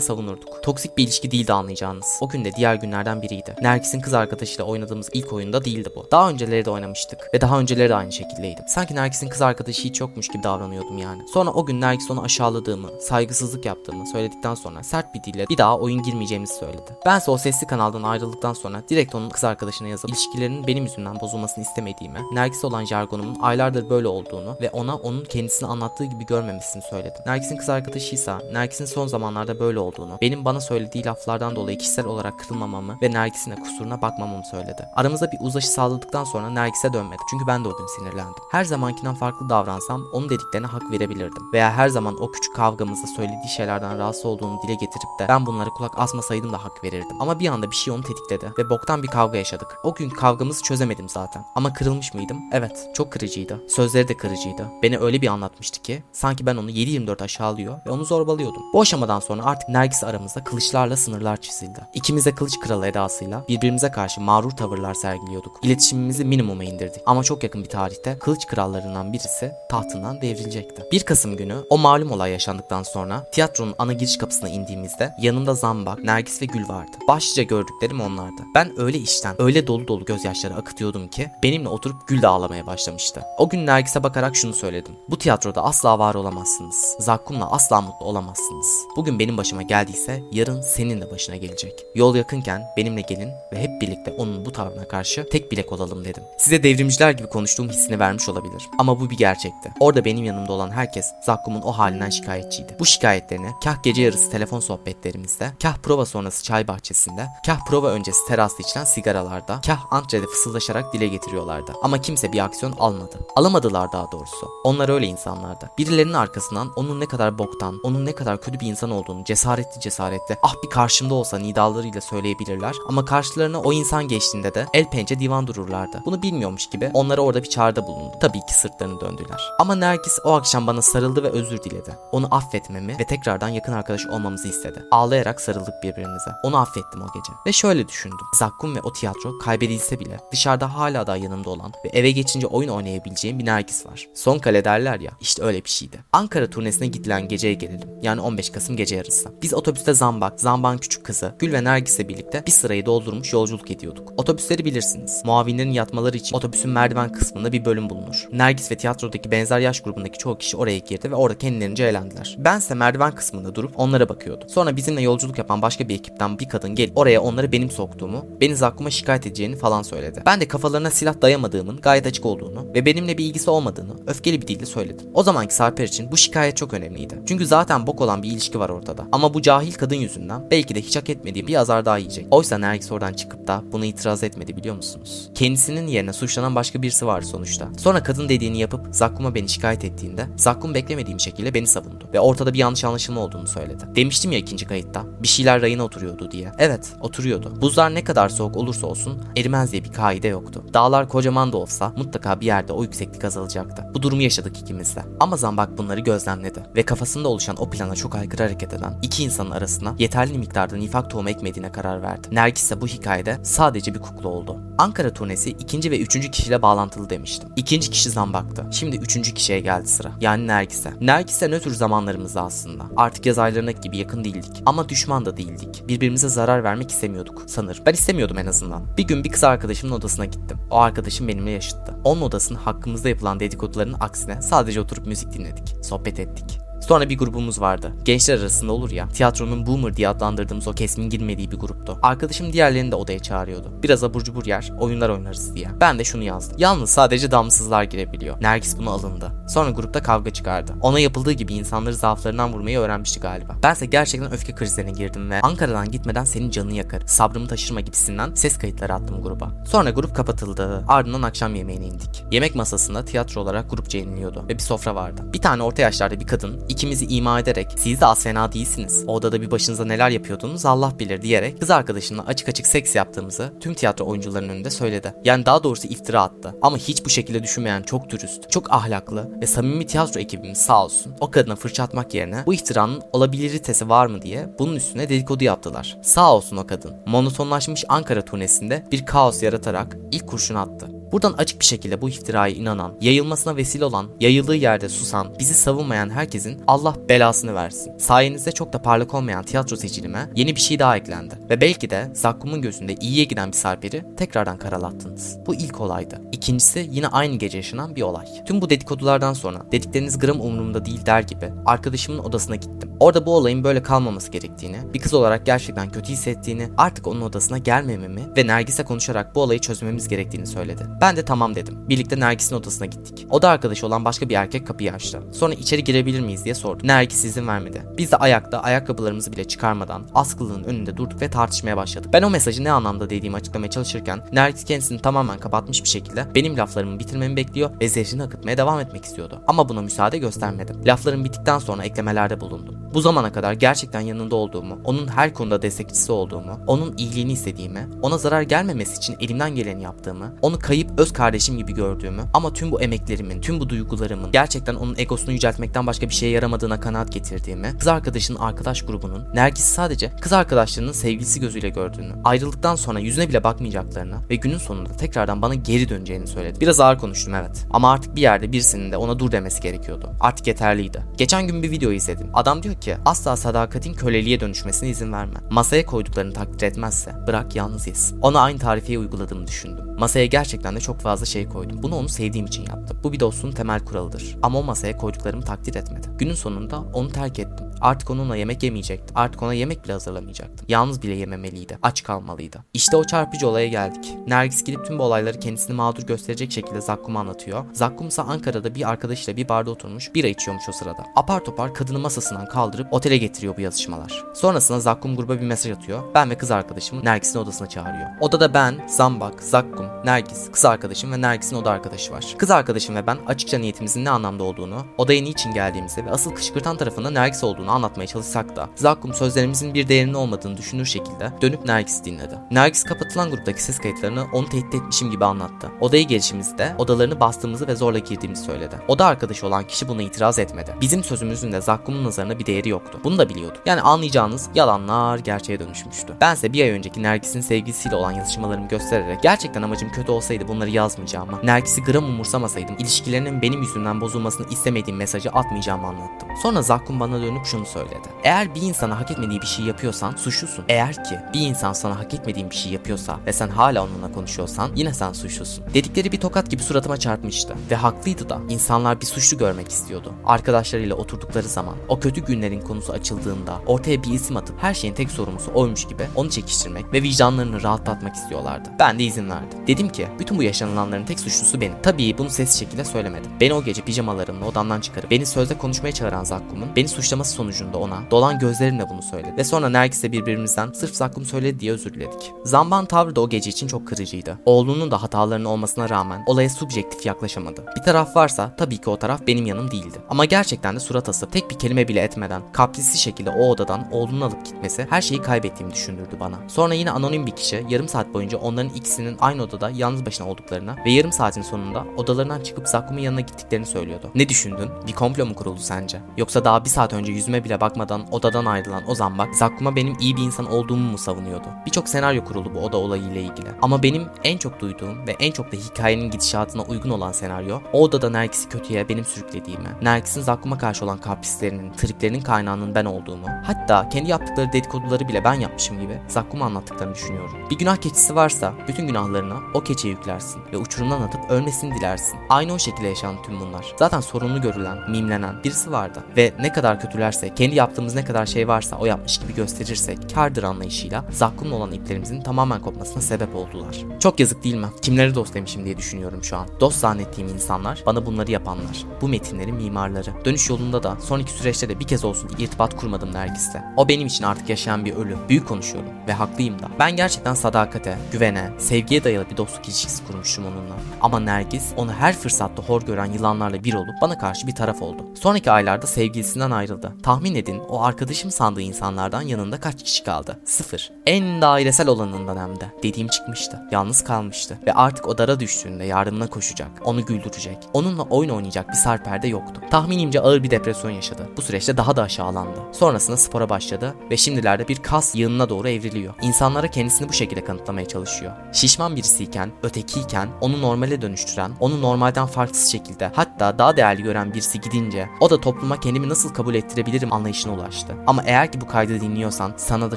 savunurduk. 0.00 0.62
Toksik 0.62 0.96
bir 0.96 1.04
ilişki 1.04 1.30
değildi 1.30 1.52
anlayacağınız. 1.52 2.18
O 2.20 2.28
gün 2.28 2.44
de 2.44 2.52
diğer 2.52 2.74
günlerden 2.74 3.22
biriydi. 3.22 3.54
Nergis'in 3.62 4.00
kız 4.00 4.14
arkadaşıyla 4.14 4.64
oynadığımız 4.64 5.10
ilk 5.12 5.32
oyunda 5.32 5.64
değildi 5.64 5.88
bu. 5.96 6.06
Daha 6.10 6.30
önceleri 6.30 6.64
de 6.64 6.70
oynamıştık. 6.70 7.30
Ve 7.34 7.40
daha 7.40 7.60
önceleri 7.60 7.88
de 7.88 7.94
aynı 7.94 8.12
şekildeydim. 8.12 8.64
Sanki 8.68 8.94
Nergis'in 8.94 9.28
kız 9.28 9.42
arkadaşı 9.42 9.82
hiç 9.82 10.00
yokmuş 10.00 10.28
gibi 10.28 10.42
davranıyordum 10.42 10.98
yani. 10.98 11.22
Sonra 11.28 11.50
o 11.50 11.66
gün 11.66 11.80
Nergis 11.80 12.10
onu 12.10 12.22
aşağıladığımı, 12.22 12.90
saygısızlık 13.00 13.66
yaptığımı 13.66 14.06
söyledikten 14.06 14.54
sonra 14.54 14.82
sert 14.82 15.14
bir 15.14 15.22
dille 15.22 15.46
bir 15.48 15.58
daha 15.58 15.78
oyun 15.78 16.02
girmeyeceğimizi 16.02 16.54
söyledi. 16.54 16.96
Bense 17.06 17.30
o 17.30 17.38
sesli 17.38 17.66
kanaldan 17.66 18.02
ayrıldıktan 18.02 18.52
sonra 18.52 18.82
direkt 18.88 19.14
onun 19.14 19.30
kız 19.30 19.44
arkadaşına 19.44 19.88
yazıp 19.88 20.10
ilişkilerinin 20.10 20.66
benim 20.66 20.84
yüzümden 20.84 21.20
bozulmasını 21.20 21.64
istemediğimi, 21.64 22.18
Nergis'e 22.32 22.66
olan 22.66 22.84
jargonumun 22.84 23.40
aylardır 23.40 23.90
böyle 23.90 24.08
olduğunu 24.08 24.56
ve 24.60 24.70
ona 24.70 24.96
onun 24.96 25.24
kendisini 25.24 25.68
anlattığı 25.68 26.04
gibi 26.04 26.26
görmemesini 26.26 26.82
söyledim. 26.82 27.22
Nergis'in 27.26 27.56
kız 27.56 27.68
arkadaşıysa 27.72 28.40
Nergis'in 28.52 28.84
son 28.84 29.06
zamanlarda 29.06 29.60
böyle 29.60 29.78
olduğunu, 29.78 30.18
benim 30.20 30.44
bana 30.44 30.60
söylediği 30.60 31.04
laflardan 31.04 31.56
dolayı 31.56 31.78
kişisel 31.78 32.06
olarak 32.06 32.38
kırılmamamı 32.38 32.98
ve 33.02 33.10
Nergis'in 33.12 33.50
de 33.50 33.54
kusuruna 33.54 34.02
bakmamamı 34.02 34.44
söyledi. 34.44 34.88
Aramızda 34.96 35.32
bir 35.32 35.38
uzlaşı 35.40 35.68
sağladıktan 35.68 36.24
sonra 36.24 36.50
Nergis'e 36.50 36.92
dönmedi. 36.92 37.22
Çünkü 37.30 37.46
ben 37.46 37.64
de 37.64 37.68
o 37.68 37.76
gün 37.76 37.86
sinirlendim. 37.86 38.42
Her 38.50 38.64
zamankinden 38.64 39.14
farklı 39.14 39.48
davransam 39.48 40.04
onun 40.12 40.28
dediklerine 40.28 40.66
hak 40.66 40.90
verebilirdim. 40.90 41.52
Veya 41.52 41.72
her 41.72 41.88
zaman 41.88 42.22
o 42.22 42.30
küçük 42.30 42.56
kavgamızda 42.56 43.06
söylediği 43.06 43.48
şeylerden 43.56 43.98
rahatsız 43.98 44.26
olduğunu 44.26 44.62
dile 44.62 44.74
getirip 44.74 45.18
de 45.18 45.26
ben 45.28 45.46
bunları 45.46 45.70
kulak 45.70 45.98
asmasaydım 45.98 46.52
da 46.52 46.64
hak 46.64 46.84
verirdim. 46.84 47.16
Ama 47.20 47.40
bir 47.40 47.48
anda 47.48 47.70
bir 47.70 47.76
şey 47.76 47.94
onu 47.94 48.02
tetikledi 48.02 48.52
ve 48.58 48.70
boktan 48.70 49.02
bir 49.02 49.08
kavga 49.08 49.38
yaşadık. 49.38 49.78
O 49.82 49.94
gün 49.94 50.10
kavgamızı 50.10 50.62
çözemedim 50.62 51.08
zaten. 51.08 51.44
Ama 51.54 51.72
kırılmış 51.72 52.14
mıydım? 52.14 52.42
Evet, 52.52 52.90
çok 52.94 53.12
kırıcıydı. 53.12 53.60
Sözleri 53.68 54.08
de 54.08 54.16
kırıcıydı. 54.16 54.66
Beni 54.82 54.98
öyle 54.98 55.22
bir 55.22 55.26
anlatmıştı 55.26 55.82
ki 55.82 56.02
sanki 56.12 56.46
ben 56.46 56.56
onu 56.56 56.70
7-24 56.70 57.22
aşağılıyor 57.52 57.78
ve 57.86 57.90
onu 57.90 58.04
zorbalıyordum. 58.04 58.62
Bu 58.72 58.80
aşamadan 58.80 59.20
sonra 59.20 59.44
artık 59.44 59.68
Nergis 59.68 60.04
aramızda 60.04 60.44
kılıçlarla 60.44 60.96
sınırlar 60.96 61.36
çizildi. 61.36 61.80
İkimiz 61.94 62.26
de 62.26 62.34
kılıç 62.34 62.60
kralı 62.60 62.86
edasıyla 62.86 63.44
birbirimize 63.48 63.90
karşı 63.90 64.20
mağrur 64.20 64.50
tavırlar 64.50 64.94
sergiliyorduk. 64.94 65.60
İletişimimizi 65.62 66.24
minimuma 66.24 66.64
indirdik. 66.64 67.02
Ama 67.06 67.22
çok 67.24 67.42
yakın 67.42 67.64
bir 67.64 67.68
tarihte 67.68 68.18
kılıç 68.18 68.46
krallarından 68.46 69.12
birisi 69.12 69.52
tahtından 69.68 70.20
devrilecekti. 70.20 70.82
1 70.92 71.02
Kasım 71.02 71.36
günü 71.36 71.56
o 71.70 71.78
malum 71.78 72.10
olay 72.10 72.30
yaşandıktan 72.30 72.82
sonra 72.82 73.24
tiyatronun 73.32 73.74
ana 73.78 73.92
giriş 73.92 74.18
kapısına 74.18 74.48
indiğimizde 74.48 75.12
yanımda 75.20 75.54
Zambak, 75.54 76.04
Nergis 76.04 76.42
ve 76.42 76.46
Gül 76.46 76.68
vardı. 76.68 76.96
Başlıca 77.08 77.42
gördüklerim 77.42 78.00
onlardı. 78.00 78.42
Ben 78.54 78.80
öyle 78.80 78.98
işten, 78.98 79.42
öyle 79.42 79.66
dolu 79.66 79.88
dolu 79.88 80.04
gözyaşları 80.04 80.54
akıtıyordum 80.54 81.08
ki 81.08 81.30
benimle 81.42 81.68
oturup 81.68 82.08
Gül 82.08 82.22
de 82.22 82.26
ağlamaya 82.26 82.66
başlamıştı. 82.66 83.22
O 83.38 83.48
gün 83.48 83.66
Nergis'e 83.66 84.02
bakarak 84.02 84.36
şunu 84.36 84.52
söyledim. 84.52 84.94
Bu 85.08 85.18
tiyatroda 85.18 85.64
asla 85.64 85.98
var 85.98 86.14
olamazsınız. 86.14 86.96
Zakkum'la 86.98 87.41
asla 87.50 87.80
mutlu 87.80 88.06
olamazsınız. 88.06 88.66
Bugün 88.96 89.18
benim 89.18 89.36
başıma 89.36 89.62
geldiyse 89.62 90.22
yarın 90.32 90.60
senin 90.60 91.00
de 91.00 91.10
başına 91.10 91.36
gelecek. 91.36 91.86
Yol 91.94 92.14
yakınken 92.14 92.62
benimle 92.76 93.00
gelin 93.00 93.30
ve 93.52 93.62
hep 93.62 93.80
birlikte 93.80 94.12
onun 94.18 94.44
bu 94.44 94.52
tavrına 94.52 94.88
karşı 94.88 95.28
tek 95.28 95.52
bilek 95.52 95.72
olalım 95.72 96.04
dedim. 96.04 96.22
Size 96.38 96.62
devrimciler 96.62 97.10
gibi 97.10 97.28
konuştuğum 97.28 97.68
hissini 97.68 97.98
vermiş 97.98 98.28
olabilir. 98.28 98.68
Ama 98.78 99.00
bu 99.00 99.10
bir 99.10 99.16
gerçekti. 99.16 99.72
Orada 99.80 100.04
benim 100.04 100.24
yanımda 100.24 100.52
olan 100.52 100.70
herkes 100.70 101.06
Zakkum'un 101.26 101.62
o 101.62 101.72
halinden 101.72 102.10
şikayetçiydi. 102.10 102.76
Bu 102.80 102.86
şikayetlerini 102.86 103.50
kah 103.64 103.82
gece 103.82 104.02
yarısı 104.02 104.30
telefon 104.30 104.60
sohbetlerimizde, 104.60 105.52
kah 105.62 105.76
prova 105.76 106.06
sonrası 106.06 106.44
çay 106.44 106.68
bahçesinde, 106.68 107.26
kah 107.46 107.66
prova 107.66 107.88
öncesi 107.88 108.26
terasta 108.28 108.62
içilen 108.62 108.84
sigaralarda, 108.84 109.60
kah 109.66 109.92
antrede 109.92 110.26
fısıldaşarak 110.26 110.92
dile 110.92 111.06
getiriyorlardı. 111.08 111.72
Ama 111.82 112.00
kimse 112.00 112.32
bir 112.32 112.44
aksiyon 112.44 112.72
almadı. 112.72 113.18
Alamadılar 113.36 113.92
daha 113.92 114.12
doğrusu. 114.12 114.50
Onlar 114.64 114.88
öyle 114.88 115.06
insanlardı. 115.06 115.70
Birilerinin 115.78 116.12
arkasından 116.12 116.72
onun 116.76 117.00
ne 117.00 117.06
kadar 117.06 117.31
boktan, 117.38 117.80
onun 117.82 118.06
ne 118.06 118.14
kadar 118.14 118.40
kötü 118.40 118.60
bir 118.60 118.66
insan 118.66 118.90
olduğunu 118.90 119.24
cesaretli 119.24 119.80
cesaretle 119.80 120.38
ah 120.42 120.54
bir 120.64 120.70
karşımda 120.70 121.14
olsa 121.14 121.38
nidalarıyla 121.38 122.00
söyleyebilirler 122.00 122.74
ama 122.88 123.04
karşılarına 123.04 123.60
o 123.60 123.72
insan 123.72 124.08
geçtiğinde 124.08 124.54
de 124.54 124.66
el 124.74 124.90
pençe 124.90 125.18
divan 125.18 125.46
dururlardı. 125.46 126.02
Bunu 126.06 126.22
bilmiyormuş 126.22 126.70
gibi 126.70 126.90
onlara 126.94 127.20
orada 127.20 127.42
bir 127.42 127.48
çağrıda 127.48 127.86
bulundu. 127.86 128.16
Tabii 128.20 128.40
ki 128.40 128.54
sırtlarını 128.54 129.00
döndüler. 129.00 129.40
Ama 129.58 129.74
Nergis 129.74 130.18
o 130.24 130.32
akşam 130.32 130.66
bana 130.66 130.82
sarıldı 130.82 131.22
ve 131.22 131.28
özür 131.28 131.62
diledi. 131.62 131.98
Onu 132.12 132.34
affetmemi 132.34 132.98
ve 132.98 133.06
tekrardan 133.06 133.48
yakın 133.48 133.72
arkadaş 133.72 134.06
olmamızı 134.06 134.48
istedi. 134.48 134.84
Ağlayarak 134.90 135.40
sarıldık 135.40 135.74
birbirimize. 135.82 136.30
Onu 136.42 136.56
affettim 136.56 137.02
o 137.02 137.06
gece. 137.06 137.32
Ve 137.46 137.52
şöyle 137.52 137.88
düşündüm. 137.88 138.26
Zakkum 138.34 138.76
ve 138.76 138.80
o 138.80 138.92
tiyatro 138.92 139.38
kaybedilse 139.38 140.00
bile 140.00 140.20
dışarıda 140.32 140.74
hala 140.74 141.06
da 141.06 141.16
yanımda 141.16 141.50
olan 141.50 141.72
ve 141.84 141.88
eve 141.88 142.10
geçince 142.10 142.46
oyun 142.46 142.68
oynayabileceğim 142.68 143.38
bir 143.38 143.46
Nergis 143.46 143.86
var. 143.86 144.08
Son 144.14 144.38
kale 144.38 144.64
derler 144.64 145.00
ya 145.00 145.10
işte 145.20 145.42
öyle 145.42 145.64
bir 145.64 145.70
şeydi. 145.70 146.04
Ankara 146.12 146.50
turnesine 146.50 146.86
gidilen 146.86 147.21
geceye 147.28 147.54
gelelim. 147.54 147.88
Yani 148.02 148.20
15 148.20 148.50
Kasım 148.50 148.76
gece 148.76 148.96
yarısı. 148.96 149.28
Biz 149.42 149.54
otobüste 149.54 149.94
Zambak, 149.94 150.40
Zambak'ın 150.40 150.78
küçük 150.78 151.04
kızı 151.04 151.34
Gül 151.38 151.52
ve 151.52 151.64
Nergis'le 151.64 152.08
birlikte 152.08 152.42
bir 152.46 152.52
sırayı 152.52 152.86
doldurmuş 152.86 153.32
yolculuk 153.32 153.70
ediyorduk. 153.70 154.12
Otobüsleri 154.16 154.64
bilirsiniz. 154.64 155.22
Muavinlerin 155.24 155.72
yatmaları 155.72 156.16
için 156.16 156.36
otobüsün 156.36 156.70
merdiven 156.70 157.12
kısmında 157.12 157.52
bir 157.52 157.64
bölüm 157.64 157.90
bulunur. 157.90 158.28
Nergis 158.32 158.70
ve 158.70 158.76
tiyatrodaki 158.76 159.30
benzer 159.30 159.60
yaş 159.60 159.80
grubundaki 159.80 160.18
çoğu 160.18 160.38
kişi 160.38 160.56
oraya 160.56 160.78
girdi 160.78 161.10
ve 161.10 161.14
orada 161.14 161.38
kendilerince 161.38 161.84
eğlendiler. 161.84 162.36
Bense 162.38 162.74
merdiven 162.74 163.14
kısmında 163.14 163.54
durup 163.54 163.72
onlara 163.76 164.08
bakıyordum. 164.08 164.48
Sonra 164.48 164.76
bizimle 164.76 165.02
yolculuk 165.02 165.38
yapan 165.38 165.62
başka 165.62 165.88
bir 165.88 165.94
ekip 165.94 166.12
ekipten 166.12 166.38
bir 166.38 166.48
kadın 166.48 166.74
gelip 166.74 166.98
oraya 166.98 167.20
onları 167.20 167.52
benim 167.52 167.70
soktuğumu, 167.70 168.26
beni 168.40 168.56
Zakkum'a 168.56 168.90
şikayet 168.90 169.26
edeceğini 169.26 169.56
falan 169.56 169.82
söyledi. 169.82 170.22
Ben 170.26 170.40
de 170.40 170.48
kafalarına 170.48 170.90
silah 170.90 171.22
dayamadığımın 171.22 171.76
gayet 171.76 172.06
açık 172.06 172.26
olduğunu 172.26 172.66
ve 172.74 172.86
benimle 172.86 173.18
bir 173.18 173.24
ilgisi 173.24 173.50
olmadığını 173.50 173.92
öfkeli 174.06 174.42
bir 174.42 174.46
dille 174.46 174.66
söyledim. 174.66 175.06
O 175.14 175.22
zamanki 175.22 175.54
Sarper 175.54 175.84
için 175.84 176.12
bu 176.12 176.16
şikayet 176.16 176.56
çok 176.56 176.74
önemliydi. 176.74 177.11
Çünkü 177.26 177.46
zaten 177.46 177.86
bok 177.86 178.00
olan 178.00 178.22
bir 178.22 178.30
ilişki 178.30 178.58
var 178.60 178.68
ortada. 178.68 179.06
Ama 179.12 179.34
bu 179.34 179.42
cahil 179.42 179.72
kadın 179.72 179.96
yüzünden 179.96 180.50
belki 180.50 180.74
de 180.74 180.80
hiç 180.82 180.96
hak 180.96 181.10
etmediği 181.10 181.46
bir 181.46 181.54
azar 181.54 181.84
daha 181.84 181.98
yiyecek. 181.98 182.26
Oysa 182.30 182.58
Nergis 182.58 182.92
oradan 182.92 183.12
çıkıp 183.12 183.46
da 183.46 183.62
buna 183.72 183.86
itiraz 183.86 184.22
etmedi 184.22 184.56
biliyor 184.56 184.76
musunuz? 184.76 185.30
Kendisinin 185.34 185.86
yerine 185.86 186.12
suçlanan 186.12 186.54
başka 186.54 186.82
birisi 186.82 187.06
var 187.06 187.22
sonuçta. 187.22 187.68
Sonra 187.78 188.02
kadın 188.02 188.28
dediğini 188.28 188.58
yapıp 188.58 188.86
Zakkum'a 188.90 189.34
beni 189.34 189.48
şikayet 189.48 189.84
ettiğinde 189.84 190.26
Zakkum 190.36 190.74
beklemediğim 190.74 191.20
şekilde 191.20 191.54
beni 191.54 191.66
savundu 191.66 192.08
ve 192.14 192.20
ortada 192.20 192.52
bir 192.52 192.58
yanlış 192.58 192.84
anlaşılma 192.84 193.20
olduğunu 193.20 193.46
söyledi. 193.46 193.84
Demiştim 193.96 194.32
ya 194.32 194.38
ikinci 194.38 194.66
kayıtta 194.66 195.04
bir 195.22 195.28
şeyler 195.28 195.62
rayına 195.62 195.84
oturuyordu 195.84 196.30
diye. 196.30 196.52
Evet 196.58 196.92
oturuyordu. 197.00 197.60
Buzlar 197.60 197.94
ne 197.94 198.04
kadar 198.04 198.28
soğuk 198.28 198.56
olursa 198.56 198.86
olsun 198.86 199.22
erimez 199.36 199.72
diye 199.72 199.84
bir 199.84 199.92
kaide 199.92 200.28
yoktu. 200.28 200.64
Dağlar 200.74 201.08
kocaman 201.08 201.52
da 201.52 201.56
olsa 201.56 201.92
mutlaka 201.96 202.40
bir 202.40 202.46
yerde 202.46 202.72
o 202.72 202.82
yükseklik 202.82 203.24
azalacaktı. 203.24 203.84
Bu 203.94 204.02
durumu 204.02 204.22
yaşadık 204.22 204.58
ikimiz 204.58 204.96
de. 204.96 205.02
Ama 205.20 205.36
Zambak 205.36 205.78
bunları 205.78 206.00
gözlemledi 206.00 206.62
ve 206.76 206.82
kafasında 206.82 207.01
oluşan 207.28 207.56
o 207.58 207.70
plana 207.70 207.94
çok 207.94 208.14
aykırı 208.14 208.42
hareket 208.42 208.74
eden 208.74 208.98
iki 209.02 209.24
insanın 209.24 209.50
arasına 209.50 209.94
yeterli 209.98 210.38
miktarda 210.38 210.76
nifak 210.76 211.10
tohumu 211.10 211.30
ekmediğine 211.30 211.72
karar 211.72 212.02
verdi. 212.02 212.28
Nergis 212.32 212.62
ise 212.62 212.80
bu 212.80 212.86
hikayede 212.86 213.38
sadece 213.42 213.94
bir 213.94 213.98
kukla 213.98 214.28
oldu. 214.28 214.56
Ankara 214.78 215.12
turnesi 215.12 215.50
ikinci 215.50 215.90
ve 215.90 216.00
üçüncü 216.00 216.30
kişiyle 216.30 216.62
bağlantılı 216.62 217.10
demiştim. 217.10 217.48
İkinci 217.56 217.90
kişi 217.90 218.10
Zambak'tı. 218.10 218.66
Şimdi 218.70 218.96
üçüncü 218.96 219.34
kişiye 219.34 219.60
geldi 219.60 219.88
sıra. 219.88 220.12
Yani 220.20 220.46
Nergis'e. 220.46 220.92
Nergis'e 221.00 221.50
nötr 221.50 221.70
zamanlarımızda 221.70 222.42
aslında. 222.42 222.84
Artık 222.96 223.26
yaz 223.26 223.38
aylarındaki 223.38 223.80
gibi 223.80 223.96
yakın 223.96 224.24
değildik. 224.24 224.62
Ama 224.66 224.88
düşman 224.88 225.26
da 225.26 225.36
değildik. 225.36 225.88
Birbirimize 225.88 226.28
zarar 226.28 226.64
vermek 226.64 226.90
istemiyorduk 226.90 227.42
sanırım. 227.46 227.84
Ben 227.86 227.92
istemiyordum 227.92 228.38
en 228.38 228.46
azından. 228.46 228.96
Bir 228.96 229.04
gün 229.04 229.24
bir 229.24 229.30
kız 229.30 229.44
arkadaşımın 229.44 229.94
odasına 229.94 230.24
gittim. 230.24 230.58
O 230.70 230.76
arkadaşım 230.76 231.28
benimle 231.28 231.50
yaşıttı. 231.50 231.94
Onun 232.04 232.22
odasının 232.22 232.58
hakkımızda 232.58 233.08
yapılan 233.08 233.40
dedikoduların 233.40 233.96
aksine 234.00 234.42
sadece 234.42 234.80
oturup 234.80 235.06
müzik 235.06 235.32
dinledik. 235.32 235.84
Sohbet 235.84 236.20
ettik. 236.20 236.71
Sonra 236.82 237.08
bir 237.08 237.18
grubumuz 237.18 237.60
vardı. 237.60 237.92
Gençler 238.04 238.38
arasında 238.38 238.72
olur 238.72 238.90
ya. 238.90 239.08
Tiyatronun 239.08 239.66
boomer 239.66 239.96
diye 239.96 240.08
adlandırdığımız 240.08 240.68
o 240.68 240.72
kesmin 240.72 241.10
girmediği 241.10 241.50
bir 241.50 241.56
gruptu. 241.56 241.98
Arkadaşım 242.02 242.52
diğerlerini 242.52 242.90
de 242.90 242.96
odaya 242.96 243.18
çağırıyordu. 243.18 243.72
Biraz 243.82 244.04
abur 244.04 244.22
cubur 244.22 244.46
yer, 244.46 244.70
oyunlar 244.80 245.08
oynarız 245.08 245.54
diye. 245.54 245.68
Ben 245.80 245.98
de 245.98 246.04
şunu 246.04 246.22
yazdım. 246.22 246.56
Yalnız 246.58 246.90
sadece 246.90 247.30
damsızlar 247.30 247.82
girebiliyor. 247.82 248.42
Nergis 248.42 248.78
bunu 248.78 248.90
alındı. 248.90 249.32
Sonra 249.48 249.70
grupta 249.70 250.02
kavga 250.02 250.30
çıkardı. 250.30 250.72
Ona 250.80 250.98
yapıldığı 250.98 251.32
gibi 251.32 251.54
insanları 251.54 251.94
zaaflarından 251.94 252.52
vurmayı 252.52 252.78
öğrenmişti 252.78 253.20
galiba. 253.20 253.56
Bense 253.62 253.86
gerçekten 253.86 254.32
öfke 254.32 254.54
krizlerine 254.54 254.92
girdim 254.92 255.30
ve 255.30 255.40
Ankara'dan 255.40 255.90
gitmeden 255.90 256.24
senin 256.24 256.50
canını 256.50 256.74
yakar, 256.74 257.02
sabrımı 257.06 257.48
taşırma 257.48 257.80
gibisinden 257.80 258.34
ses 258.34 258.58
kayıtları 258.58 258.94
attım 258.94 259.22
gruba. 259.22 259.64
Sonra 259.66 259.90
grup 259.90 260.16
kapatıldı. 260.16 260.84
Ardından 260.88 261.22
akşam 261.22 261.54
yemeğine 261.54 261.86
indik. 261.86 262.24
Yemek 262.30 262.54
masasında 262.54 263.04
tiyatro 263.04 263.40
olarak 263.40 263.70
grupça 263.70 263.98
yeniliyordu 263.98 264.44
ve 264.48 264.54
bir 264.54 264.62
sofra 264.62 264.94
vardı. 264.94 265.22
Bir 265.32 265.40
tane 265.40 265.62
orta 265.62 265.82
yaşlarda 265.82 266.20
bir 266.20 266.26
kadın 266.26 266.64
ikimizi 266.72 267.06
ima 267.06 267.40
ederek 267.40 267.68
siz 267.76 268.00
de 268.00 268.06
az 268.06 268.22
fena 268.22 268.52
değilsiniz. 268.52 269.04
O 269.06 269.14
odada 269.14 269.42
bir 269.42 269.50
başınıza 269.50 269.84
neler 269.84 270.10
yapıyordunuz 270.10 270.66
Allah 270.66 270.98
bilir 270.98 271.22
diyerek 271.22 271.60
kız 271.60 271.70
arkadaşımla 271.70 272.24
açık 272.26 272.48
açık 272.48 272.66
seks 272.66 272.94
yaptığımızı 272.94 273.52
tüm 273.60 273.74
tiyatro 273.74 274.06
oyuncularının 274.06 274.48
önünde 274.48 274.70
söyledi. 274.70 275.14
Yani 275.24 275.46
daha 275.46 275.62
doğrusu 275.62 275.88
iftira 275.88 276.22
attı. 276.22 276.54
Ama 276.62 276.76
hiç 276.76 277.04
bu 277.04 277.08
şekilde 277.08 277.42
düşünmeyen 277.42 277.82
çok 277.82 278.10
dürüst, 278.10 278.50
çok 278.50 278.72
ahlaklı 278.72 279.40
ve 279.40 279.46
samimi 279.46 279.86
tiyatro 279.86 280.20
ekibimiz 280.20 280.58
sağ 280.58 280.84
olsun 280.84 281.14
o 281.20 281.30
kadına 281.30 281.56
fırça 281.56 281.82
atmak 281.82 282.14
yerine 282.14 282.42
bu 282.46 282.54
iftiranın 282.54 283.02
olabiliritesi 283.12 283.88
var 283.88 284.06
mı 284.06 284.22
diye 284.22 284.48
bunun 284.58 284.76
üstüne 284.76 285.08
dedikodu 285.08 285.44
yaptılar. 285.44 285.98
Sağ 286.02 286.34
olsun 286.34 286.56
o 286.56 286.66
kadın. 286.66 286.96
Monotonlaşmış 287.06 287.84
Ankara 287.88 288.24
turnesinde 288.24 288.84
bir 288.92 289.06
kaos 289.06 289.42
yaratarak 289.42 289.96
ilk 290.12 290.26
kurşunu 290.26 290.58
attı. 290.58 290.88
Buradan 291.12 291.32
açık 291.32 291.60
bir 291.60 291.64
şekilde 291.64 292.02
bu 292.02 292.08
iftiraya 292.08 292.54
inanan, 292.54 292.92
yayılmasına 293.00 293.56
vesile 293.56 293.84
olan, 293.84 294.06
yayıldığı 294.20 294.56
yerde 294.56 294.88
susan, 294.88 295.34
bizi 295.38 295.54
savunmayan 295.54 296.10
herkesin 296.10 296.61
Allah 296.66 296.94
belasını 297.08 297.54
versin. 297.54 297.98
Sayenizde 297.98 298.52
çok 298.52 298.72
da 298.72 298.82
parlak 298.82 299.14
olmayan 299.14 299.42
tiyatro 299.42 299.76
seçilime 299.76 300.28
yeni 300.34 300.56
bir 300.56 300.60
şey 300.60 300.78
daha 300.78 300.96
eklendi. 300.96 301.34
Ve 301.50 301.60
belki 301.60 301.90
de 301.90 302.10
Zakkum'un 302.14 302.62
gözünde 302.62 302.94
iyiye 302.94 303.24
giden 303.24 303.48
bir 303.48 303.56
sarperi 303.56 304.04
tekrardan 304.16 304.58
karalattınız. 304.58 305.38
Bu 305.46 305.54
ilk 305.54 305.80
olaydı. 305.80 306.20
İkincisi 306.32 306.88
yine 306.92 307.08
aynı 307.08 307.36
gece 307.36 307.58
yaşanan 307.58 307.96
bir 307.96 308.02
olay. 308.02 308.26
Tüm 308.46 308.62
bu 308.62 308.70
dedikodulardan 308.70 309.32
sonra 309.32 309.62
dedikleriniz 309.72 310.18
gram 310.18 310.40
umurumda 310.40 310.84
değil 310.84 311.06
der 311.06 311.22
gibi 311.22 311.52
arkadaşımın 311.66 312.18
odasına 312.18 312.56
gittim. 312.56 312.92
Orada 313.00 313.26
bu 313.26 313.36
olayın 313.36 313.64
böyle 313.64 313.82
kalmaması 313.82 314.30
gerektiğini, 314.30 314.76
bir 314.94 314.98
kız 314.98 315.14
olarak 315.14 315.46
gerçekten 315.46 315.90
kötü 315.90 316.12
hissettiğini, 316.12 316.68
artık 316.76 317.06
onun 317.06 317.20
odasına 317.20 317.58
gelmememi 317.58 318.20
ve 318.36 318.46
Nergis'e 318.46 318.84
konuşarak 318.84 319.34
bu 319.34 319.42
olayı 319.42 319.60
çözmemiz 319.60 320.08
gerektiğini 320.08 320.46
söyledi. 320.46 320.86
Ben 321.00 321.16
de 321.16 321.24
tamam 321.24 321.54
dedim. 321.54 321.88
Birlikte 321.88 322.20
Nergis'in 322.20 322.56
odasına 322.56 322.86
gittik. 322.86 323.26
Oda 323.30 323.48
arkadaşı 323.48 323.86
olan 323.86 324.04
başka 324.04 324.28
bir 324.28 324.34
erkek 324.34 324.66
kapıyı 324.66 324.92
açtı. 324.92 325.22
Sonra 325.32 325.54
içeri 325.54 325.84
girebilir 325.84 326.20
miyiz 326.20 326.44
diye 326.44 326.51
sordu. 326.54 326.86
Nergis 326.86 327.24
izin 327.24 327.48
vermedi. 327.48 327.82
Biz 327.98 328.12
de 328.12 328.16
ayakta 328.16 328.62
ayakkabılarımızı 328.62 329.32
bile 329.32 329.44
çıkarmadan 329.44 330.02
askılığın 330.14 330.64
önünde 330.64 330.96
durduk 330.96 331.22
ve 331.22 331.30
tartışmaya 331.30 331.76
başladık. 331.76 332.10
Ben 332.12 332.22
o 332.22 332.30
mesajı 332.30 332.64
ne 332.64 332.72
anlamda 332.72 333.10
dediğimi 333.10 333.36
açıklamaya 333.36 333.70
çalışırken 333.70 334.24
Nergis 334.32 334.64
kendisini 334.64 335.02
tamamen 335.02 335.38
kapatmış 335.38 335.84
bir 335.84 335.88
şekilde 335.88 336.26
benim 336.34 336.56
laflarımı 336.56 336.98
bitirmemi 336.98 337.36
bekliyor 337.36 337.70
ve 337.80 337.88
zehrini 337.88 338.22
akıtmaya 338.22 338.56
devam 338.56 338.80
etmek 338.80 339.04
istiyordu. 339.04 339.40
Ama 339.46 339.68
buna 339.68 339.82
müsaade 339.82 340.18
göstermedim. 340.18 340.76
Laflarım 340.86 341.24
bittikten 341.24 341.58
sonra 341.58 341.84
eklemelerde 341.84 342.40
bulundum. 342.40 342.76
Bu 342.94 343.00
zamana 343.00 343.32
kadar 343.32 343.52
gerçekten 343.52 344.00
yanında 344.00 344.36
olduğumu, 344.36 344.78
onun 344.84 345.08
her 345.08 345.34
konuda 345.34 345.62
destekçisi 345.62 346.12
olduğumu, 346.12 346.60
onun 346.66 346.96
iyiliğini 346.96 347.32
istediğimi, 347.32 347.88
ona 348.02 348.18
zarar 348.18 348.42
gelmemesi 348.42 348.96
için 348.96 349.16
elimden 349.20 349.54
geleni 349.54 349.82
yaptığımı, 349.82 350.34
onu 350.42 350.58
kayıp 350.58 351.00
öz 351.00 351.12
kardeşim 351.12 351.56
gibi 351.58 351.74
gördüğümü 351.74 352.22
ama 352.34 352.52
tüm 352.52 352.72
bu 352.72 352.80
emeklerimin, 352.80 353.40
tüm 353.40 353.60
bu 353.60 353.68
duygularımın 353.68 354.32
gerçekten 354.32 354.74
onun 354.74 354.94
egosunu 354.98 355.32
yüceltmekten 355.32 355.86
başka 355.86 356.08
bir 356.08 356.14
şeye 356.14 356.32
yaramadığına 356.42 356.80
kanaat 356.80 357.12
getirdiğimi, 357.12 357.74
kız 357.78 357.88
arkadaşının 357.88 358.38
arkadaş 358.38 358.82
grubunun 358.82 359.24
Nergis 359.34 359.64
sadece 359.64 360.12
kız 360.20 360.32
arkadaşlarının 360.32 360.92
sevgilisi 360.92 361.40
gözüyle 361.40 361.68
gördüğünü, 361.68 362.12
ayrıldıktan 362.24 362.76
sonra 362.76 362.98
yüzüne 362.98 363.28
bile 363.28 363.44
bakmayacaklarını 363.44 364.16
ve 364.30 364.36
günün 364.36 364.58
sonunda 364.58 364.92
tekrardan 364.92 365.42
bana 365.42 365.54
geri 365.54 365.88
döneceğini 365.88 366.26
söyledi. 366.26 366.60
Biraz 366.60 366.80
ağır 366.80 366.98
konuştum 366.98 367.34
evet 367.34 367.66
ama 367.70 367.92
artık 367.92 368.16
bir 368.16 368.20
yerde 368.20 368.52
birisinin 368.52 368.92
de 368.92 368.96
ona 368.96 369.18
dur 369.18 369.32
demesi 369.32 369.62
gerekiyordu. 369.62 370.10
Artık 370.20 370.46
yeterliydi. 370.46 371.02
Geçen 371.16 371.46
gün 371.46 371.62
bir 371.62 371.70
video 371.70 371.92
izledim. 371.92 372.30
Adam 372.34 372.62
diyor 372.62 372.74
ki 372.74 372.96
asla 373.04 373.36
sadakatin 373.36 373.94
köleliğe 373.94 374.40
dönüşmesine 374.40 374.88
izin 374.88 375.12
verme. 375.12 375.40
Masaya 375.50 375.86
koyduklarını 375.86 376.32
takdir 376.32 376.66
etmezse 376.66 377.12
bırak 377.26 377.56
yalnız 377.56 377.86
yesin. 377.86 378.20
Ona 378.20 378.40
aynı 378.40 378.58
tarifeyi 378.58 378.98
uyguladığımı 378.98 379.46
düşündüm. 379.46 379.84
Masaya 379.98 380.26
gerçekten 380.26 380.76
de 380.76 380.80
çok 380.80 381.00
fazla 381.00 381.26
şey 381.26 381.48
koydum. 381.48 381.82
Bunu 381.82 381.96
onu 381.96 382.08
sevdiğim 382.08 382.46
için 382.46 382.62
yaptım. 382.62 382.91
Bu 383.04 383.12
bir 383.12 383.20
dostluğun 383.20 383.52
temel 383.52 383.80
kuralıdır. 383.80 384.36
Ama 384.42 384.58
o 384.58 384.62
masaya 384.62 384.96
koyduklarımı 384.96 385.42
takdir 385.44 385.74
etmedi. 385.74 386.08
Günün 386.18 386.34
sonunda 386.34 386.80
onu 386.92 387.08
terk 387.08 387.38
ettim. 387.38 387.71
Artık 387.82 388.10
onunla 388.10 388.36
yemek 388.36 388.62
yemeyecektim. 388.62 389.16
Artık 389.16 389.42
ona 389.42 389.54
yemek 389.54 389.84
bile 389.84 389.92
hazırlamayacaktım. 389.92 390.66
Yalnız 390.68 391.02
bile 391.02 391.14
yememeliydi. 391.14 391.78
Aç 391.82 392.02
kalmalıydı. 392.02 392.64
İşte 392.74 392.96
o 392.96 393.04
çarpıcı 393.04 393.48
olaya 393.48 393.68
geldik. 393.68 394.14
Nergis 394.26 394.64
gidip 394.64 394.86
tüm 394.86 394.98
bu 394.98 395.02
olayları 395.02 395.40
kendisini 395.40 395.76
mağdur 395.76 396.02
gösterecek 396.02 396.52
şekilde 396.52 396.80
Zakkum'a 396.80 397.20
anlatıyor. 397.20 397.64
Zakkum 397.72 398.08
ise 398.08 398.22
Ankara'da 398.22 398.74
bir 398.74 398.88
arkadaşıyla 398.88 399.36
bir 399.36 399.48
barda 399.48 399.70
oturmuş 399.70 400.14
bira 400.14 400.26
içiyormuş 400.26 400.68
o 400.68 400.72
sırada. 400.72 401.06
Apar 401.16 401.44
topar 401.44 401.74
kadını 401.74 401.98
masasından 401.98 402.48
kaldırıp 402.48 402.92
otele 402.92 403.16
getiriyor 403.16 403.56
bu 403.56 403.60
yazışmalar. 403.60 404.24
Sonrasında 404.34 404.80
Zakkum 404.80 405.16
gruba 405.16 405.34
bir 405.40 405.46
mesaj 405.46 405.72
atıyor. 405.72 406.02
Ben 406.14 406.30
ve 406.30 406.38
kız 406.38 406.50
arkadaşımı 406.50 407.04
Nergis'in 407.04 407.38
odasına 407.38 407.68
çağırıyor. 407.68 408.10
Odada 408.20 408.54
ben, 408.54 408.86
Zambak, 408.88 409.42
Zakkum, 409.42 409.86
Nergis, 410.04 410.50
kız 410.52 410.64
arkadaşım 410.64 411.12
ve 411.12 411.20
Nergis'in 411.20 411.56
oda 411.56 411.70
arkadaşı 411.70 412.12
var. 412.12 412.34
Kız 412.38 412.50
arkadaşım 412.50 412.96
ve 412.96 413.06
ben 413.06 413.18
açıkça 413.26 413.58
niyetimizin 413.58 414.04
ne 414.04 414.10
anlamda 414.10 414.44
olduğunu, 414.44 414.86
odaya 414.98 415.22
niçin 415.22 415.54
geldiğimizi 415.54 416.06
ve 416.06 416.10
asıl 416.10 416.30
kışkırtan 416.30 416.76
tarafında 416.76 417.10
Nergis 417.10 417.44
olduğunu 417.44 417.71
anlatmaya 417.72 418.06
çalışsak 418.06 418.56
da 418.56 418.68
Zakkum 418.74 419.14
sözlerimizin 419.14 419.74
bir 419.74 419.88
değerinin 419.88 420.14
olmadığını 420.14 420.56
düşünür 420.56 420.84
şekilde 420.84 421.32
dönüp 421.42 421.64
Nergis'i 421.64 422.04
dinledi. 422.04 422.38
Nergis 422.50 422.84
kapatılan 422.84 423.30
gruptaki 423.30 423.62
ses 423.62 423.78
kayıtlarını 423.78 424.26
onu 424.32 424.48
tehdit 424.48 424.74
etmişim 424.74 425.10
gibi 425.10 425.24
anlattı. 425.24 425.70
Odaya 425.80 426.02
gelişimizde 426.02 426.74
odalarını 426.78 427.20
bastığımızı 427.20 427.68
ve 427.68 427.76
zorla 427.76 427.98
girdiğimizi 427.98 428.44
söyledi. 428.44 428.76
Oda 428.88 429.06
arkadaşı 429.06 429.46
olan 429.46 429.66
kişi 429.66 429.88
buna 429.88 430.02
itiraz 430.02 430.38
etmedi. 430.38 430.74
Bizim 430.80 431.04
sözümüzün 431.04 431.52
de 431.52 431.60
Zakkum'un 431.60 432.04
nazarında 432.04 432.38
bir 432.38 432.46
değeri 432.46 432.68
yoktu. 432.68 433.00
Bunu 433.04 433.18
da 433.18 433.28
biliyordu. 433.28 433.58
Yani 433.66 433.80
anlayacağınız 433.80 434.48
yalanlar 434.54 435.18
gerçeğe 435.18 435.60
dönüşmüştü. 435.60 436.14
Bense 436.20 436.52
bir 436.52 436.62
ay 436.62 436.70
önceki 436.70 437.02
Nergis'in 437.02 437.40
sevgilisiyle 437.40 437.96
olan 437.96 438.12
yazışmalarımı 438.12 438.68
göstererek 438.68 439.22
gerçekten 439.22 439.62
amacım 439.62 439.92
kötü 439.92 440.12
olsaydı 440.12 440.48
bunları 440.48 440.70
yazmayacağımı, 440.70 441.38
Nergis'i 441.42 441.82
gram 441.82 442.04
umursamasaydım 442.04 442.76
ilişkilerinin 442.78 443.42
benim 443.42 443.62
yüzümden 443.62 444.00
bozulmasını 444.00 444.46
istemediğim 444.50 444.96
mesajı 444.96 445.30
atmayacağımı 445.30 445.86
anlattım. 445.86 446.28
Sonra 446.42 446.62
Zakkum 446.62 447.00
bana 447.00 447.22
dönüp 447.22 447.46
şunu 447.46 447.61
söyledi. 447.66 448.08
Eğer 448.24 448.54
bir 448.54 448.62
insana 448.62 449.00
hak 449.00 449.10
etmediği 449.10 449.40
bir 449.40 449.46
şey 449.46 449.64
yapıyorsan 449.64 450.16
suçlusun. 450.16 450.64
Eğer 450.68 451.04
ki 451.04 451.18
bir 451.34 451.40
insan 451.40 451.72
sana 451.72 451.98
hak 451.98 452.14
etmediğin 452.14 452.50
bir 452.50 452.54
şey 452.54 452.72
yapıyorsa 452.72 453.20
ve 453.26 453.32
sen 453.32 453.48
hala 453.48 453.84
onunla 453.84 454.12
konuşuyorsan 454.12 454.70
yine 454.76 454.94
sen 454.94 455.12
suçlusun. 455.12 455.64
Dedikleri 455.74 456.12
bir 456.12 456.20
tokat 456.20 456.50
gibi 456.50 456.62
suratıma 456.62 456.96
çarpmıştı. 456.96 457.54
Ve 457.70 457.74
haklıydı 457.74 458.28
da. 458.28 458.40
İnsanlar 458.48 459.00
bir 459.00 459.06
suçlu 459.06 459.38
görmek 459.38 459.68
istiyordu. 459.68 460.12
Arkadaşlarıyla 460.24 460.96
oturdukları 460.96 461.48
zaman 461.48 461.76
o 461.88 462.00
kötü 462.00 462.24
günlerin 462.24 462.60
konusu 462.60 462.92
açıldığında 462.92 463.58
ortaya 463.66 464.02
bir 464.02 464.10
isim 464.12 464.36
atıp 464.36 464.62
her 464.62 464.74
şeyin 464.74 464.94
tek 464.94 465.10
sorumlusu 465.10 465.50
oymuş 465.54 465.84
gibi 465.84 466.08
onu 466.14 466.30
çekiştirmek 466.30 466.92
ve 466.92 467.02
vicdanlarını 467.02 467.62
rahatlatmak 467.62 468.14
istiyorlardı. 468.14 468.68
Ben 468.78 468.98
de 468.98 469.04
izin 469.04 469.30
verdim. 469.30 469.58
Dedim 469.66 469.88
ki 469.88 470.08
bütün 470.18 470.38
bu 470.38 470.42
yaşanılanların 470.42 471.04
tek 471.04 471.20
suçlusu 471.20 471.60
benim. 471.60 471.74
Tabii 471.82 472.18
bunu 472.18 472.30
sessiz 472.30 472.60
şekilde 472.60 472.84
söylemedim. 472.84 473.30
Beni 473.40 473.54
o 473.54 473.64
gece 473.64 473.82
pijamalarımla 473.82 474.46
odamdan 474.46 474.80
çıkarıp 474.80 475.10
beni 475.10 475.26
sözde 475.26 475.58
konuşmaya 475.58 475.92
çağıran 475.92 476.24
Zakkum'un 476.24 476.68
beni 476.76 476.88
suçlaması 476.88 477.36
sonucunda 477.42 477.78
ona 477.78 478.02
dolan 478.10 478.38
gözlerimle 478.38 478.88
bunu 478.90 479.02
söyledi. 479.02 479.36
Ve 479.36 479.44
sonra 479.44 479.68
Nergis'le 479.68 480.04
birbirimizden 480.04 480.72
sırf 480.72 480.94
Zakkum 480.94 481.24
söyledi 481.24 481.60
diye 481.60 481.72
özür 481.72 481.94
diledik. 481.94 482.32
Zamban 482.44 482.86
tavrı 482.86 483.16
da 483.16 483.20
o 483.20 483.28
gece 483.28 483.50
için 483.50 483.66
çok 483.66 483.88
kırıcıydı. 483.88 484.38
Oğlunun 484.44 484.90
da 484.90 485.02
hatalarının 485.02 485.44
olmasına 485.44 485.88
rağmen 485.88 486.24
olaya 486.26 486.50
subjektif 486.50 487.06
yaklaşamadı. 487.06 487.64
Bir 487.76 487.82
taraf 487.82 488.16
varsa 488.16 488.54
tabii 488.56 488.78
ki 488.78 488.90
o 488.90 488.96
taraf 488.96 489.26
benim 489.26 489.46
yanım 489.46 489.70
değildi. 489.70 489.98
Ama 490.10 490.24
gerçekten 490.24 490.74
de 490.74 490.80
surat 490.80 491.08
asıp 491.08 491.32
tek 491.32 491.50
bir 491.50 491.58
kelime 491.58 491.88
bile 491.88 492.00
etmeden 492.00 492.42
kaprisli 492.52 492.98
şekilde 492.98 493.30
o 493.30 493.48
odadan 493.48 493.92
oğlunu 493.92 494.24
alıp 494.24 494.44
gitmesi 494.46 494.86
her 494.90 495.02
şeyi 495.02 495.22
kaybettiğimi 495.22 495.74
düşündürdü 495.74 496.16
bana. 496.20 496.36
Sonra 496.48 496.74
yine 496.74 496.90
anonim 496.90 497.26
bir 497.26 497.36
kişi 497.36 497.66
yarım 497.68 497.88
saat 497.88 498.14
boyunca 498.14 498.38
onların 498.38 498.74
ikisinin 498.74 499.16
aynı 499.20 499.42
odada 499.42 499.70
yalnız 499.70 500.06
başına 500.06 500.28
olduklarına 500.28 500.76
ve 500.86 500.90
yarım 500.90 501.12
saatin 501.12 501.42
sonunda 501.42 501.84
odalarından 501.96 502.40
çıkıp 502.40 502.68
Zakkum'un 502.68 503.00
yanına 503.00 503.20
gittiklerini 503.20 503.66
söylüyordu. 503.66 504.10
Ne 504.14 504.28
düşündün? 504.28 504.70
Bir 504.86 504.92
komplo 504.92 505.26
mu 505.26 505.34
kuruldu 505.34 505.60
sence? 505.60 506.00
Yoksa 506.16 506.44
daha 506.44 506.64
bir 506.64 506.70
saat 506.70 506.92
önce 506.92 507.12
yüzüme 507.32 507.44
bile 507.44 507.60
bakmadan 507.60 508.02
odadan 508.10 508.46
ayrılan 508.46 508.82
o 508.86 508.94
zambak 508.94 509.34
Zakkum'a 509.34 509.76
benim 509.76 509.96
iyi 510.00 510.16
bir 510.16 510.22
insan 510.22 510.46
olduğumu 510.46 510.90
mu 510.90 510.98
savunuyordu? 510.98 511.46
Birçok 511.66 511.88
senaryo 511.88 512.24
kuruldu 512.24 512.54
bu 512.54 512.58
oda 512.58 512.76
olayı 512.76 513.02
ile 513.02 513.22
ilgili. 513.22 513.48
Ama 513.62 513.82
benim 513.82 514.06
en 514.24 514.38
çok 514.38 514.60
duyduğum 514.60 515.06
ve 515.06 515.16
en 515.20 515.32
çok 515.32 515.52
da 515.52 515.56
hikayenin 515.56 516.10
gidişatına 516.10 516.62
uygun 516.62 516.90
olan 516.90 517.12
senaryo 517.12 517.60
o 517.72 517.82
odada 517.82 518.10
Nergis'i 518.10 518.48
kötüye 518.48 518.88
benim 518.88 519.04
sürüklediğimi, 519.04 519.68
Nergis'in 519.82 520.22
Zakkum'a 520.22 520.58
karşı 520.58 520.84
olan 520.84 520.98
kaprislerinin, 520.98 521.72
triplerinin 521.72 522.20
kaynağının 522.20 522.74
ben 522.74 522.84
olduğumu, 522.84 523.26
hatta 523.46 523.88
kendi 523.88 524.10
yaptıkları 524.10 524.52
dedikoduları 524.52 525.08
bile 525.08 525.24
ben 525.24 525.34
yapmışım 525.34 525.80
gibi 525.80 525.98
Zakkum'a 526.08 526.44
anlattıklarını 526.44 526.94
düşünüyorum. 526.94 527.36
Bir 527.50 527.58
günah 527.58 527.76
keçisi 527.76 528.14
varsa 528.14 528.52
bütün 528.68 528.86
günahlarını 528.86 529.34
o 529.54 529.60
keçeye 529.60 529.94
yüklersin 529.94 530.42
ve 530.52 530.56
uçurumdan 530.56 531.00
atıp 531.02 531.30
ölmesini 531.30 531.74
dilersin. 531.74 532.18
Aynı 532.28 532.52
o 532.52 532.58
şekilde 532.58 532.88
yaşanan 532.88 533.22
tüm 533.22 533.40
bunlar. 533.40 533.66
Zaten 533.76 534.00
sorunlu 534.00 534.40
görülen, 534.40 534.90
mimlenen 534.90 535.44
birisi 535.44 535.72
vardı 535.72 536.02
ve 536.16 536.32
ne 536.40 536.52
kadar 536.52 536.80
kötülerse, 536.80 537.21
kendi 537.28 537.54
yaptığımız 537.54 537.94
ne 537.94 538.04
kadar 538.04 538.26
şey 538.26 538.48
varsa 538.48 538.76
o 538.76 538.86
yapmış 538.86 539.18
gibi 539.18 539.34
gösterirsek 539.34 540.14
kardır 540.14 540.42
anlayışıyla 540.42 541.04
Zakkum'la 541.10 541.54
olan 541.54 541.72
iplerimizin 541.72 542.20
tamamen 542.20 542.60
kopmasına 542.60 543.02
sebep 543.02 543.36
oldular. 543.36 543.76
Çok 544.00 544.20
yazık 544.20 544.44
değil 544.44 544.54
mi? 544.54 544.66
Kimleri 544.82 545.14
dost 545.14 545.34
demişim 545.34 545.64
diye 545.64 545.76
düşünüyorum 545.76 546.24
şu 546.24 546.36
an. 546.36 546.46
Dost 546.60 546.78
zannettiğim 546.78 547.28
insanlar 547.30 547.82
bana 547.86 548.06
bunları 548.06 548.30
yapanlar. 548.30 548.84
Bu 549.00 549.08
metinlerin 549.08 549.54
mimarları. 549.54 550.24
Dönüş 550.24 550.50
yolunda 550.50 550.82
da 550.82 550.96
sonraki 551.00 551.32
süreçte 551.32 551.68
de 551.68 551.80
bir 551.80 551.86
kez 551.86 552.04
olsun 552.04 552.30
irtibat 552.38 552.76
kurmadım 552.76 553.12
Nergis'le. 553.12 553.56
O 553.76 553.88
benim 553.88 554.06
için 554.06 554.24
artık 554.24 554.48
yaşayan 554.48 554.84
bir 554.84 554.94
ölü. 554.94 555.16
Büyük 555.28 555.48
konuşuyorum 555.48 555.90
ve 556.08 556.12
haklıyım 556.12 556.58
da. 556.58 556.68
Ben 556.78 556.96
gerçekten 556.96 557.34
sadakate, 557.34 557.98
güvene, 558.12 558.50
sevgiye 558.58 559.04
dayalı 559.04 559.30
bir 559.30 559.36
dostluk 559.36 559.68
ilişkisi 559.68 560.06
kurmuştum 560.06 560.44
onunla. 560.46 560.74
Ama 561.00 561.20
Nergis 561.20 561.72
onu 561.76 561.92
her 561.92 562.16
fırsatta 562.16 562.62
hor 562.62 562.82
gören 562.82 563.12
yılanlarla 563.12 563.64
bir 563.64 563.74
olup 563.74 563.94
bana 564.02 564.18
karşı 564.18 564.46
bir 564.46 564.54
taraf 564.54 564.82
oldu. 564.82 565.02
Sonraki 565.20 565.50
aylarda 565.50 565.86
sevgilisinden 565.86 566.50
ayrıldı. 566.50 566.92
Tahmin 567.12 567.34
edin 567.34 567.58
o 567.68 567.82
arkadaşım 567.82 568.30
sandığı 568.30 568.60
insanlardan 568.60 569.22
yanında 569.22 569.60
kaç 569.60 569.82
kişi 569.82 570.04
kaldı? 570.04 570.38
Sıfır. 570.44 570.90
En 571.06 571.42
dairesel 571.42 571.88
olanından 571.88 572.36
hem 572.36 572.60
de. 572.60 572.64
Dediğim 572.82 573.08
çıkmıştı. 573.08 573.62
Yalnız 573.70 574.04
kalmıştı. 574.04 574.58
Ve 574.66 574.72
artık 574.72 575.08
o 575.08 575.18
dara 575.18 575.40
düştüğünde 575.40 575.84
yardımına 575.84 576.26
koşacak. 576.26 576.70
Onu 576.84 577.06
güldürecek. 577.06 577.58
Onunla 577.72 578.02
oyun 578.02 578.30
oynayacak 578.30 578.68
bir 578.68 578.74
sarperde 578.74 579.28
yoktu. 579.28 579.60
Tahminimce 579.70 580.20
ağır 580.20 580.42
bir 580.42 580.50
depresyon 580.50 580.90
yaşadı. 580.90 581.28
Bu 581.36 581.42
süreçte 581.42 581.76
daha 581.76 581.96
da 581.96 582.02
aşağılandı. 582.02 582.60
Sonrasında 582.72 583.16
spora 583.16 583.48
başladı 583.48 583.94
ve 584.10 584.16
şimdilerde 584.16 584.68
bir 584.68 584.76
kas 584.76 585.14
yığınına 585.14 585.48
doğru 585.48 585.68
evriliyor. 585.68 586.14
İnsanlara 586.22 586.68
kendisini 586.68 587.08
bu 587.08 587.12
şekilde 587.12 587.44
kanıtlamaya 587.44 587.88
çalışıyor. 587.88 588.32
Şişman 588.52 588.96
birisiyken, 588.96 589.50
ötekiyken 589.62 590.28
onu 590.40 590.62
normale 590.62 591.02
dönüştüren, 591.02 591.52
onu 591.60 591.82
normalden 591.82 592.26
farksız 592.26 592.72
şekilde 592.72 593.10
hatta 593.14 593.58
daha 593.58 593.76
değerli 593.76 594.02
gören 594.02 594.34
birisi 594.34 594.60
gidince 594.60 595.08
o 595.20 595.30
da 595.30 595.40
topluma 595.40 595.80
kendimi 595.80 596.08
nasıl 596.08 596.34
kabul 596.34 596.54
ettirebilirim 597.02 597.12
anlayışına 597.12 597.52
ulaştı. 597.52 597.96
Ama 598.06 598.22
eğer 598.26 598.52
ki 598.52 598.60
bu 598.60 598.66
kaydı 598.66 599.00
dinliyorsan 599.00 599.52
sana 599.56 599.90
da 599.90 599.96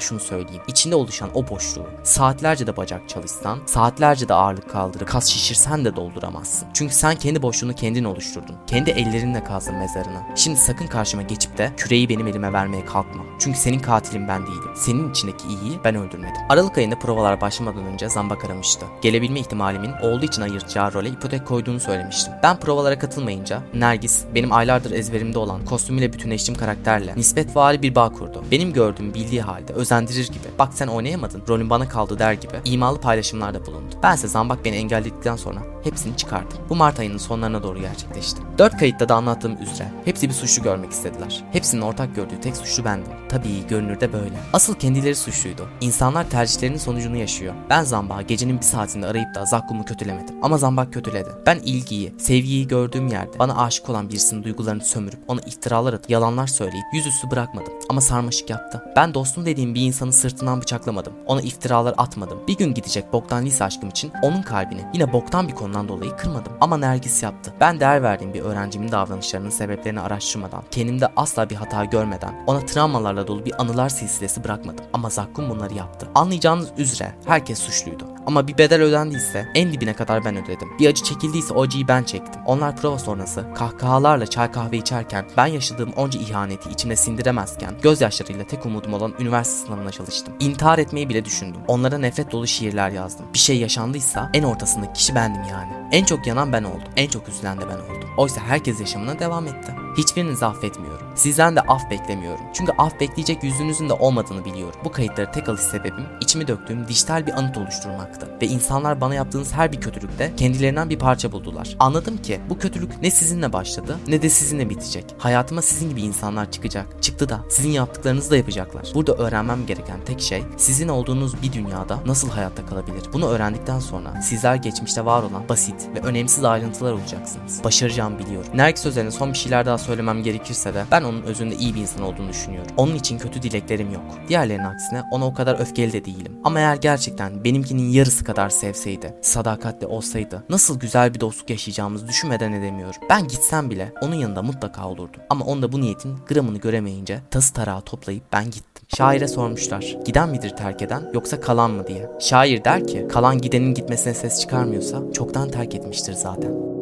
şunu 0.00 0.20
söyleyeyim. 0.20 0.62
İçinde 0.68 0.94
oluşan 0.94 1.30
o 1.34 1.48
boşluğu 1.48 1.86
saatlerce 2.02 2.66
de 2.66 2.76
bacak 2.76 3.08
çalışsan, 3.08 3.58
saatlerce 3.66 4.28
de 4.28 4.34
ağırlık 4.34 4.70
kaldırıp 4.70 5.08
kas 5.08 5.26
şişirsen 5.26 5.84
de 5.84 5.96
dolduramazsın. 5.96 6.68
Çünkü 6.74 6.94
sen 6.94 7.16
kendi 7.16 7.42
boşluğunu 7.42 7.74
kendin 7.74 8.04
oluşturdun. 8.04 8.56
Kendi 8.66 8.90
ellerinle 8.90 9.44
kazdın 9.44 9.76
mezarını. 9.76 10.22
Şimdi 10.34 10.58
sakın 10.58 10.86
karşıma 10.86 11.22
geçip 11.22 11.58
de 11.58 11.72
küreyi 11.76 12.08
benim 12.08 12.26
elime 12.26 12.52
vermeye 12.52 12.84
kalkma. 12.84 13.24
Çünkü 13.38 13.58
senin 13.58 13.78
katilin 13.78 14.28
ben 14.28 14.42
değilim. 14.42 14.70
Senin 14.76 15.10
içindeki 15.10 15.48
iyiyi 15.48 15.78
ben 15.84 15.94
öldürmedim. 15.94 16.42
Aralık 16.48 16.78
ayında 16.78 16.98
provalar 16.98 17.40
başlamadan 17.40 17.84
önce 17.84 18.08
Zambak 18.08 18.44
aramıştı. 18.44 18.86
Gelebilme 19.02 19.40
ihtimalimin 19.40 19.92
olduğu 20.02 20.24
için 20.24 20.42
ayırtacağı 20.42 20.92
role 20.92 21.08
ipotek 21.08 21.46
koyduğunu 21.46 21.80
söylemiştim. 21.80 22.32
Ben 22.42 22.60
provalara 22.60 22.98
katılmayınca 22.98 23.62
Nergis 23.74 24.24
benim 24.34 24.52
aylardır 24.52 24.90
ezberimde 24.90 25.38
olan 25.38 25.64
kostümüyle 25.64 26.12
bütünleştiğim 26.12 26.60
karakterle 26.96 27.20
nispet 27.20 27.56
vaali 27.56 27.82
bir 27.82 27.94
bağ 27.94 28.12
kurdu. 28.12 28.44
Benim 28.50 28.72
gördüğüm 28.72 29.14
bildiği 29.14 29.42
halde 29.42 29.72
özendirir 29.72 30.28
gibi. 30.28 30.58
Bak 30.58 30.68
sen 30.74 30.86
oynayamadın 30.86 31.42
rolün 31.48 31.70
bana 31.70 31.88
kaldı 31.88 32.18
der 32.18 32.32
gibi 32.32 32.54
imalı 32.64 33.00
paylaşımlarda 33.00 33.66
bulundu. 33.66 33.94
Bense 34.02 34.28
Zambak 34.28 34.64
beni 34.64 34.76
engelledikten 34.76 35.36
sonra 35.36 35.60
hepsini 35.84 36.16
çıkardım. 36.16 36.58
Bu 36.68 36.76
Mart 36.76 37.00
ayının 37.00 37.18
sonlarına 37.18 37.62
doğru 37.62 37.80
gerçekleşti. 37.80 38.42
Dört 38.58 38.76
kayıtta 38.76 39.08
da 39.08 39.14
anlattığım 39.14 39.62
üzere 39.62 39.88
hepsi 40.04 40.28
bir 40.28 40.34
suçlu 40.34 40.62
görmek 40.62 40.92
istediler. 40.92 41.44
Hepsinin 41.52 41.82
ortak 41.82 42.16
gördüğü 42.16 42.40
tek 42.40 42.56
suçlu 42.56 42.84
bendim. 42.84 43.12
Tabii 43.28 43.66
görünürde 43.68 44.12
böyle. 44.12 44.36
Asıl 44.52 44.74
kendileri 44.74 45.16
suçluydu. 45.16 45.68
İnsanlar 45.80 46.30
tercihlerinin 46.30 46.78
sonucunu 46.78 47.16
yaşıyor. 47.16 47.54
Ben 47.70 47.82
Zambak'ı 47.82 48.22
gecenin 48.22 48.58
bir 48.58 48.64
saatinde 48.64 49.06
arayıp 49.06 49.34
da 49.34 49.44
Zakkum'u 49.44 49.84
kötülemedim. 49.84 50.36
Ama 50.42 50.58
Zambak 50.58 50.92
kötüledi. 50.92 51.28
Ben 51.46 51.58
ilgiyi, 51.58 52.14
sevgiyi 52.18 52.68
gördüğüm 52.68 53.08
yerde 53.08 53.38
bana 53.38 53.64
aşık 53.64 53.88
olan 53.88 54.08
birisinin 54.08 54.44
duygularını 54.44 54.84
sömürüp 54.84 55.18
ona 55.28 55.40
iftiralar 55.40 55.92
atıp 55.92 56.10
yalanlar 56.10 56.46
söyleyip 56.46 56.85
yüzüstü 56.92 57.30
bırakmadım. 57.30 57.72
Ama 57.88 58.00
sarmaşık 58.00 58.50
yaptı. 58.50 58.82
Ben 58.96 59.14
dostum 59.14 59.46
dediğim 59.46 59.74
bir 59.74 59.80
insanı 59.80 60.12
sırtından 60.12 60.60
bıçaklamadım. 60.60 61.12
Ona 61.26 61.40
iftiralar 61.40 61.94
atmadım. 61.96 62.40
Bir 62.48 62.56
gün 62.56 62.74
gidecek 62.74 63.12
boktan 63.12 63.46
lise 63.46 63.64
aşkım 63.64 63.88
için 63.88 64.12
onun 64.22 64.42
kalbini 64.42 64.80
yine 64.94 65.12
boktan 65.12 65.48
bir 65.48 65.54
konudan 65.54 65.88
dolayı 65.88 66.16
kırmadım. 66.16 66.52
Ama 66.60 66.76
Nergis 66.76 67.22
yaptı. 67.22 67.52
Ben 67.60 67.80
değer 67.80 68.02
verdiğim 68.02 68.34
bir 68.34 68.40
öğrencimin 68.40 68.92
davranışlarının 68.92 69.50
sebeplerini 69.50 70.00
araştırmadan, 70.00 70.62
kendimde 70.70 71.08
asla 71.16 71.50
bir 71.50 71.54
hata 71.54 71.84
görmeden, 71.84 72.44
ona 72.46 72.66
travmalarla 72.66 73.26
dolu 73.26 73.44
bir 73.44 73.62
anılar 73.62 73.88
silsilesi 73.88 74.44
bırakmadım. 74.44 74.84
Ama 74.92 75.10
Zakkum 75.10 75.50
bunları 75.50 75.74
yaptı. 75.74 76.08
Anlayacağınız 76.14 76.68
üzere 76.78 77.14
herkes 77.26 77.58
suçluydu. 77.58 78.04
Ama 78.26 78.48
bir 78.48 78.58
bedel 78.58 78.82
ödendiyse 78.82 79.48
en 79.54 79.72
dibine 79.72 79.94
kadar 79.94 80.24
ben 80.24 80.36
ödedim. 80.36 80.68
Bir 80.78 80.88
acı 80.88 81.04
çekildiyse 81.04 81.54
o 81.54 81.62
acıyı 81.62 81.88
ben 81.88 82.02
çektim. 82.02 82.42
Onlar 82.46 82.76
prova 82.76 82.98
sonrası 82.98 83.46
kahkahalarla 83.54 84.26
çay 84.26 84.52
kahve 84.52 84.76
içerken 84.76 85.26
ben 85.36 85.46
yaşadığım 85.46 85.92
onca 85.92 86.20
ihaneti 86.20 86.70
içimde 86.76 86.96
sindiremezken 86.96 87.74
gözyaşlarıyla 87.82 88.46
tek 88.46 88.66
umudum 88.66 88.94
olan 88.94 89.14
üniversite 89.18 89.66
sınavına 89.66 89.90
çalıştım. 89.90 90.34
İntihar 90.40 90.78
etmeyi 90.78 91.08
bile 91.08 91.24
düşündüm. 91.24 91.60
Onlara 91.68 91.98
nefret 91.98 92.32
dolu 92.32 92.46
şiirler 92.46 92.90
yazdım. 92.90 93.26
Bir 93.34 93.38
şey 93.38 93.58
yaşandıysa 93.58 94.30
en 94.34 94.42
ortasındaki 94.42 94.92
kişi 94.92 95.14
bendim 95.14 95.42
yani. 95.50 95.72
En 95.92 96.04
çok 96.04 96.26
yanan 96.26 96.52
ben 96.52 96.64
oldum. 96.64 96.92
En 96.96 97.08
çok 97.08 97.28
üzülen 97.28 97.60
de 97.60 97.64
ben 97.68 97.76
oldum. 97.76 98.10
Oysa 98.16 98.40
herkes 98.40 98.80
yaşamına 98.80 99.18
devam 99.18 99.46
etti. 99.46 99.74
Hiçbirinizi 99.96 100.46
affetmiyorum. 100.46 101.05
Sizden 101.16 101.56
de 101.56 101.60
af 101.60 101.90
beklemiyorum. 101.90 102.44
Çünkü 102.52 102.72
af 102.78 103.00
bekleyecek 103.00 103.44
yüzünüzün 103.44 103.88
de 103.88 103.92
olmadığını 103.92 104.44
biliyorum. 104.44 104.80
Bu 104.84 104.92
kayıtları 104.92 105.32
tek 105.32 105.48
alış 105.48 105.60
sebebim 105.60 106.06
içimi 106.20 106.48
döktüğüm 106.48 106.88
dijital 106.88 107.26
bir 107.26 107.32
anıt 107.32 107.56
oluşturmaktı. 107.56 108.28
Ve 108.42 108.46
insanlar 108.46 109.00
bana 109.00 109.14
yaptığınız 109.14 109.52
her 109.52 109.72
bir 109.72 109.80
kötülükte 109.80 110.32
kendilerinden 110.36 110.90
bir 110.90 110.98
parça 110.98 111.32
buldular. 111.32 111.76
Anladım 111.78 112.22
ki 112.22 112.40
bu 112.48 112.58
kötülük 112.58 113.02
ne 113.02 113.10
sizinle 113.10 113.52
başladı 113.52 113.98
ne 114.08 114.22
de 114.22 114.28
sizinle 114.28 114.70
bitecek. 114.70 115.04
Hayatıma 115.18 115.62
sizin 115.62 115.90
gibi 115.90 116.02
insanlar 116.02 116.50
çıkacak. 116.50 117.02
Çıktı 117.02 117.28
da 117.28 117.40
sizin 117.50 117.70
yaptıklarınızı 117.70 118.30
da 118.30 118.36
yapacaklar. 118.36 118.86
Burada 118.94 119.12
öğrenmem 119.12 119.66
gereken 119.66 120.04
tek 120.04 120.20
şey 120.20 120.42
sizin 120.56 120.88
olduğunuz 120.88 121.42
bir 121.42 121.52
dünyada 121.52 121.98
nasıl 122.06 122.30
hayatta 122.30 122.66
kalabilir. 122.66 123.02
Bunu 123.12 123.28
öğrendikten 123.28 123.78
sonra 123.78 124.22
sizler 124.22 124.54
geçmişte 124.54 125.04
var 125.04 125.22
olan 125.22 125.48
basit 125.48 125.88
ve 125.94 126.00
önemsiz 126.00 126.44
ayrıntılar 126.44 126.92
olacaksınız. 126.92 127.64
Başaracağımı 127.64 128.18
biliyorum. 128.18 128.50
Nergis 128.54 128.86
üzerine 128.86 129.10
son 129.10 129.32
bir 129.32 129.38
şeyler 129.38 129.66
daha 129.66 129.78
söylemem 129.78 130.22
gerekirse 130.22 130.74
de 130.74 130.84
ben 130.90 131.02
onun 131.06 131.22
özünde 131.22 131.56
iyi 131.56 131.74
bir 131.74 131.80
insan 131.80 132.02
olduğunu 132.02 132.28
düşünüyorum. 132.28 132.70
Onun 132.76 132.94
için 132.94 133.18
kötü 133.18 133.42
dileklerim 133.42 133.92
yok. 133.92 134.04
Diğerlerinin 134.28 134.64
aksine 134.64 135.02
ona 135.10 135.26
o 135.26 135.34
kadar 135.34 135.60
öfkeli 135.60 135.92
de 135.92 136.04
değilim. 136.04 136.32
Ama 136.44 136.58
eğer 136.58 136.76
gerçekten 136.76 137.44
benimkinin 137.44 137.88
yarısı 137.88 138.24
kadar 138.24 138.50
sevseydi, 138.50 139.14
sadakatli 139.22 139.86
olsaydı 139.86 140.44
nasıl 140.50 140.80
güzel 140.80 141.14
bir 141.14 141.20
dostluk 141.20 141.50
yaşayacağımızı 141.50 142.08
düşünmeden 142.08 142.52
edemiyorum. 142.52 143.00
Ben 143.10 143.28
gitsem 143.28 143.70
bile 143.70 143.92
onun 144.00 144.14
yanında 144.14 144.42
mutlaka 144.42 144.88
olurdum. 144.88 145.20
Ama 145.30 145.44
onda 145.44 145.72
bu 145.72 145.80
niyetin 145.80 146.16
gramını 146.28 146.58
göremeyince 146.58 147.20
tası 147.30 147.54
tarağı 147.54 147.80
toplayıp 147.80 148.22
ben 148.32 148.44
gittim. 148.44 148.86
Şaire 148.96 149.28
sormuşlar. 149.28 149.96
Giden 150.04 150.28
midir 150.28 150.50
terk 150.50 150.82
eden 150.82 151.10
yoksa 151.14 151.40
kalan 151.40 151.70
mı 151.70 151.86
diye. 151.86 152.10
Şair 152.20 152.64
der 152.64 152.86
ki 152.86 153.06
kalan 153.08 153.38
gidenin 153.38 153.74
gitmesine 153.74 154.14
ses 154.14 154.40
çıkarmıyorsa 154.40 155.02
çoktan 155.12 155.50
terk 155.50 155.74
etmiştir 155.74 156.12
zaten. 156.12 156.75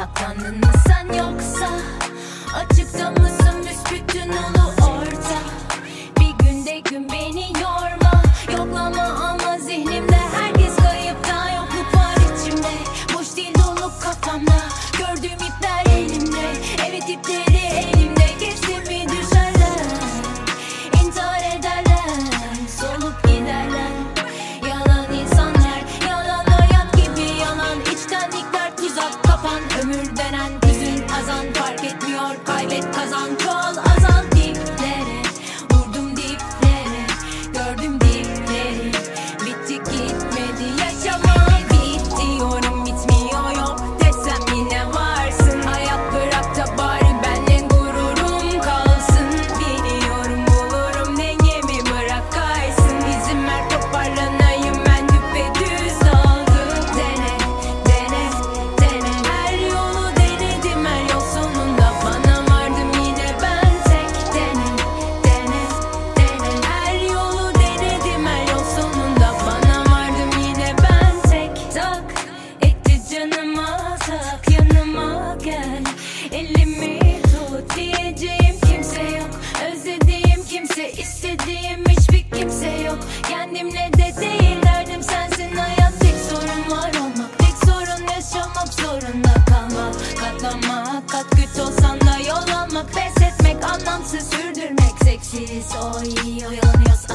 Saklandın 0.00 0.56
mı 0.58 0.72
sen 0.86 1.06
yoksa? 1.06 1.68
Açıkta 2.54 3.10
mısın? 3.10 3.54
Büsbütün 3.60 4.28
olu 4.28 4.90
orta. 4.90 5.38
Bir 6.20 6.44
günde 6.44 6.80
gün 6.80 7.08
beni 7.08 7.52
yorma. 7.62 8.22
Yoklama 8.58 9.19
seksiz 95.50 95.76
O 95.76 96.02
iyi 96.02 96.46
oyalanıyoruz 96.46 97.10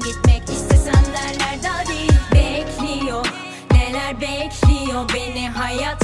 gitmek 0.00 0.42
istesem 0.48 1.04
derler 1.14 1.62
değil 1.88 2.12
Bekliyor. 2.32 3.26
Neler 3.70 4.20
bekliyor? 4.20 5.08
Beni 5.14 5.48
hayat 5.48 6.03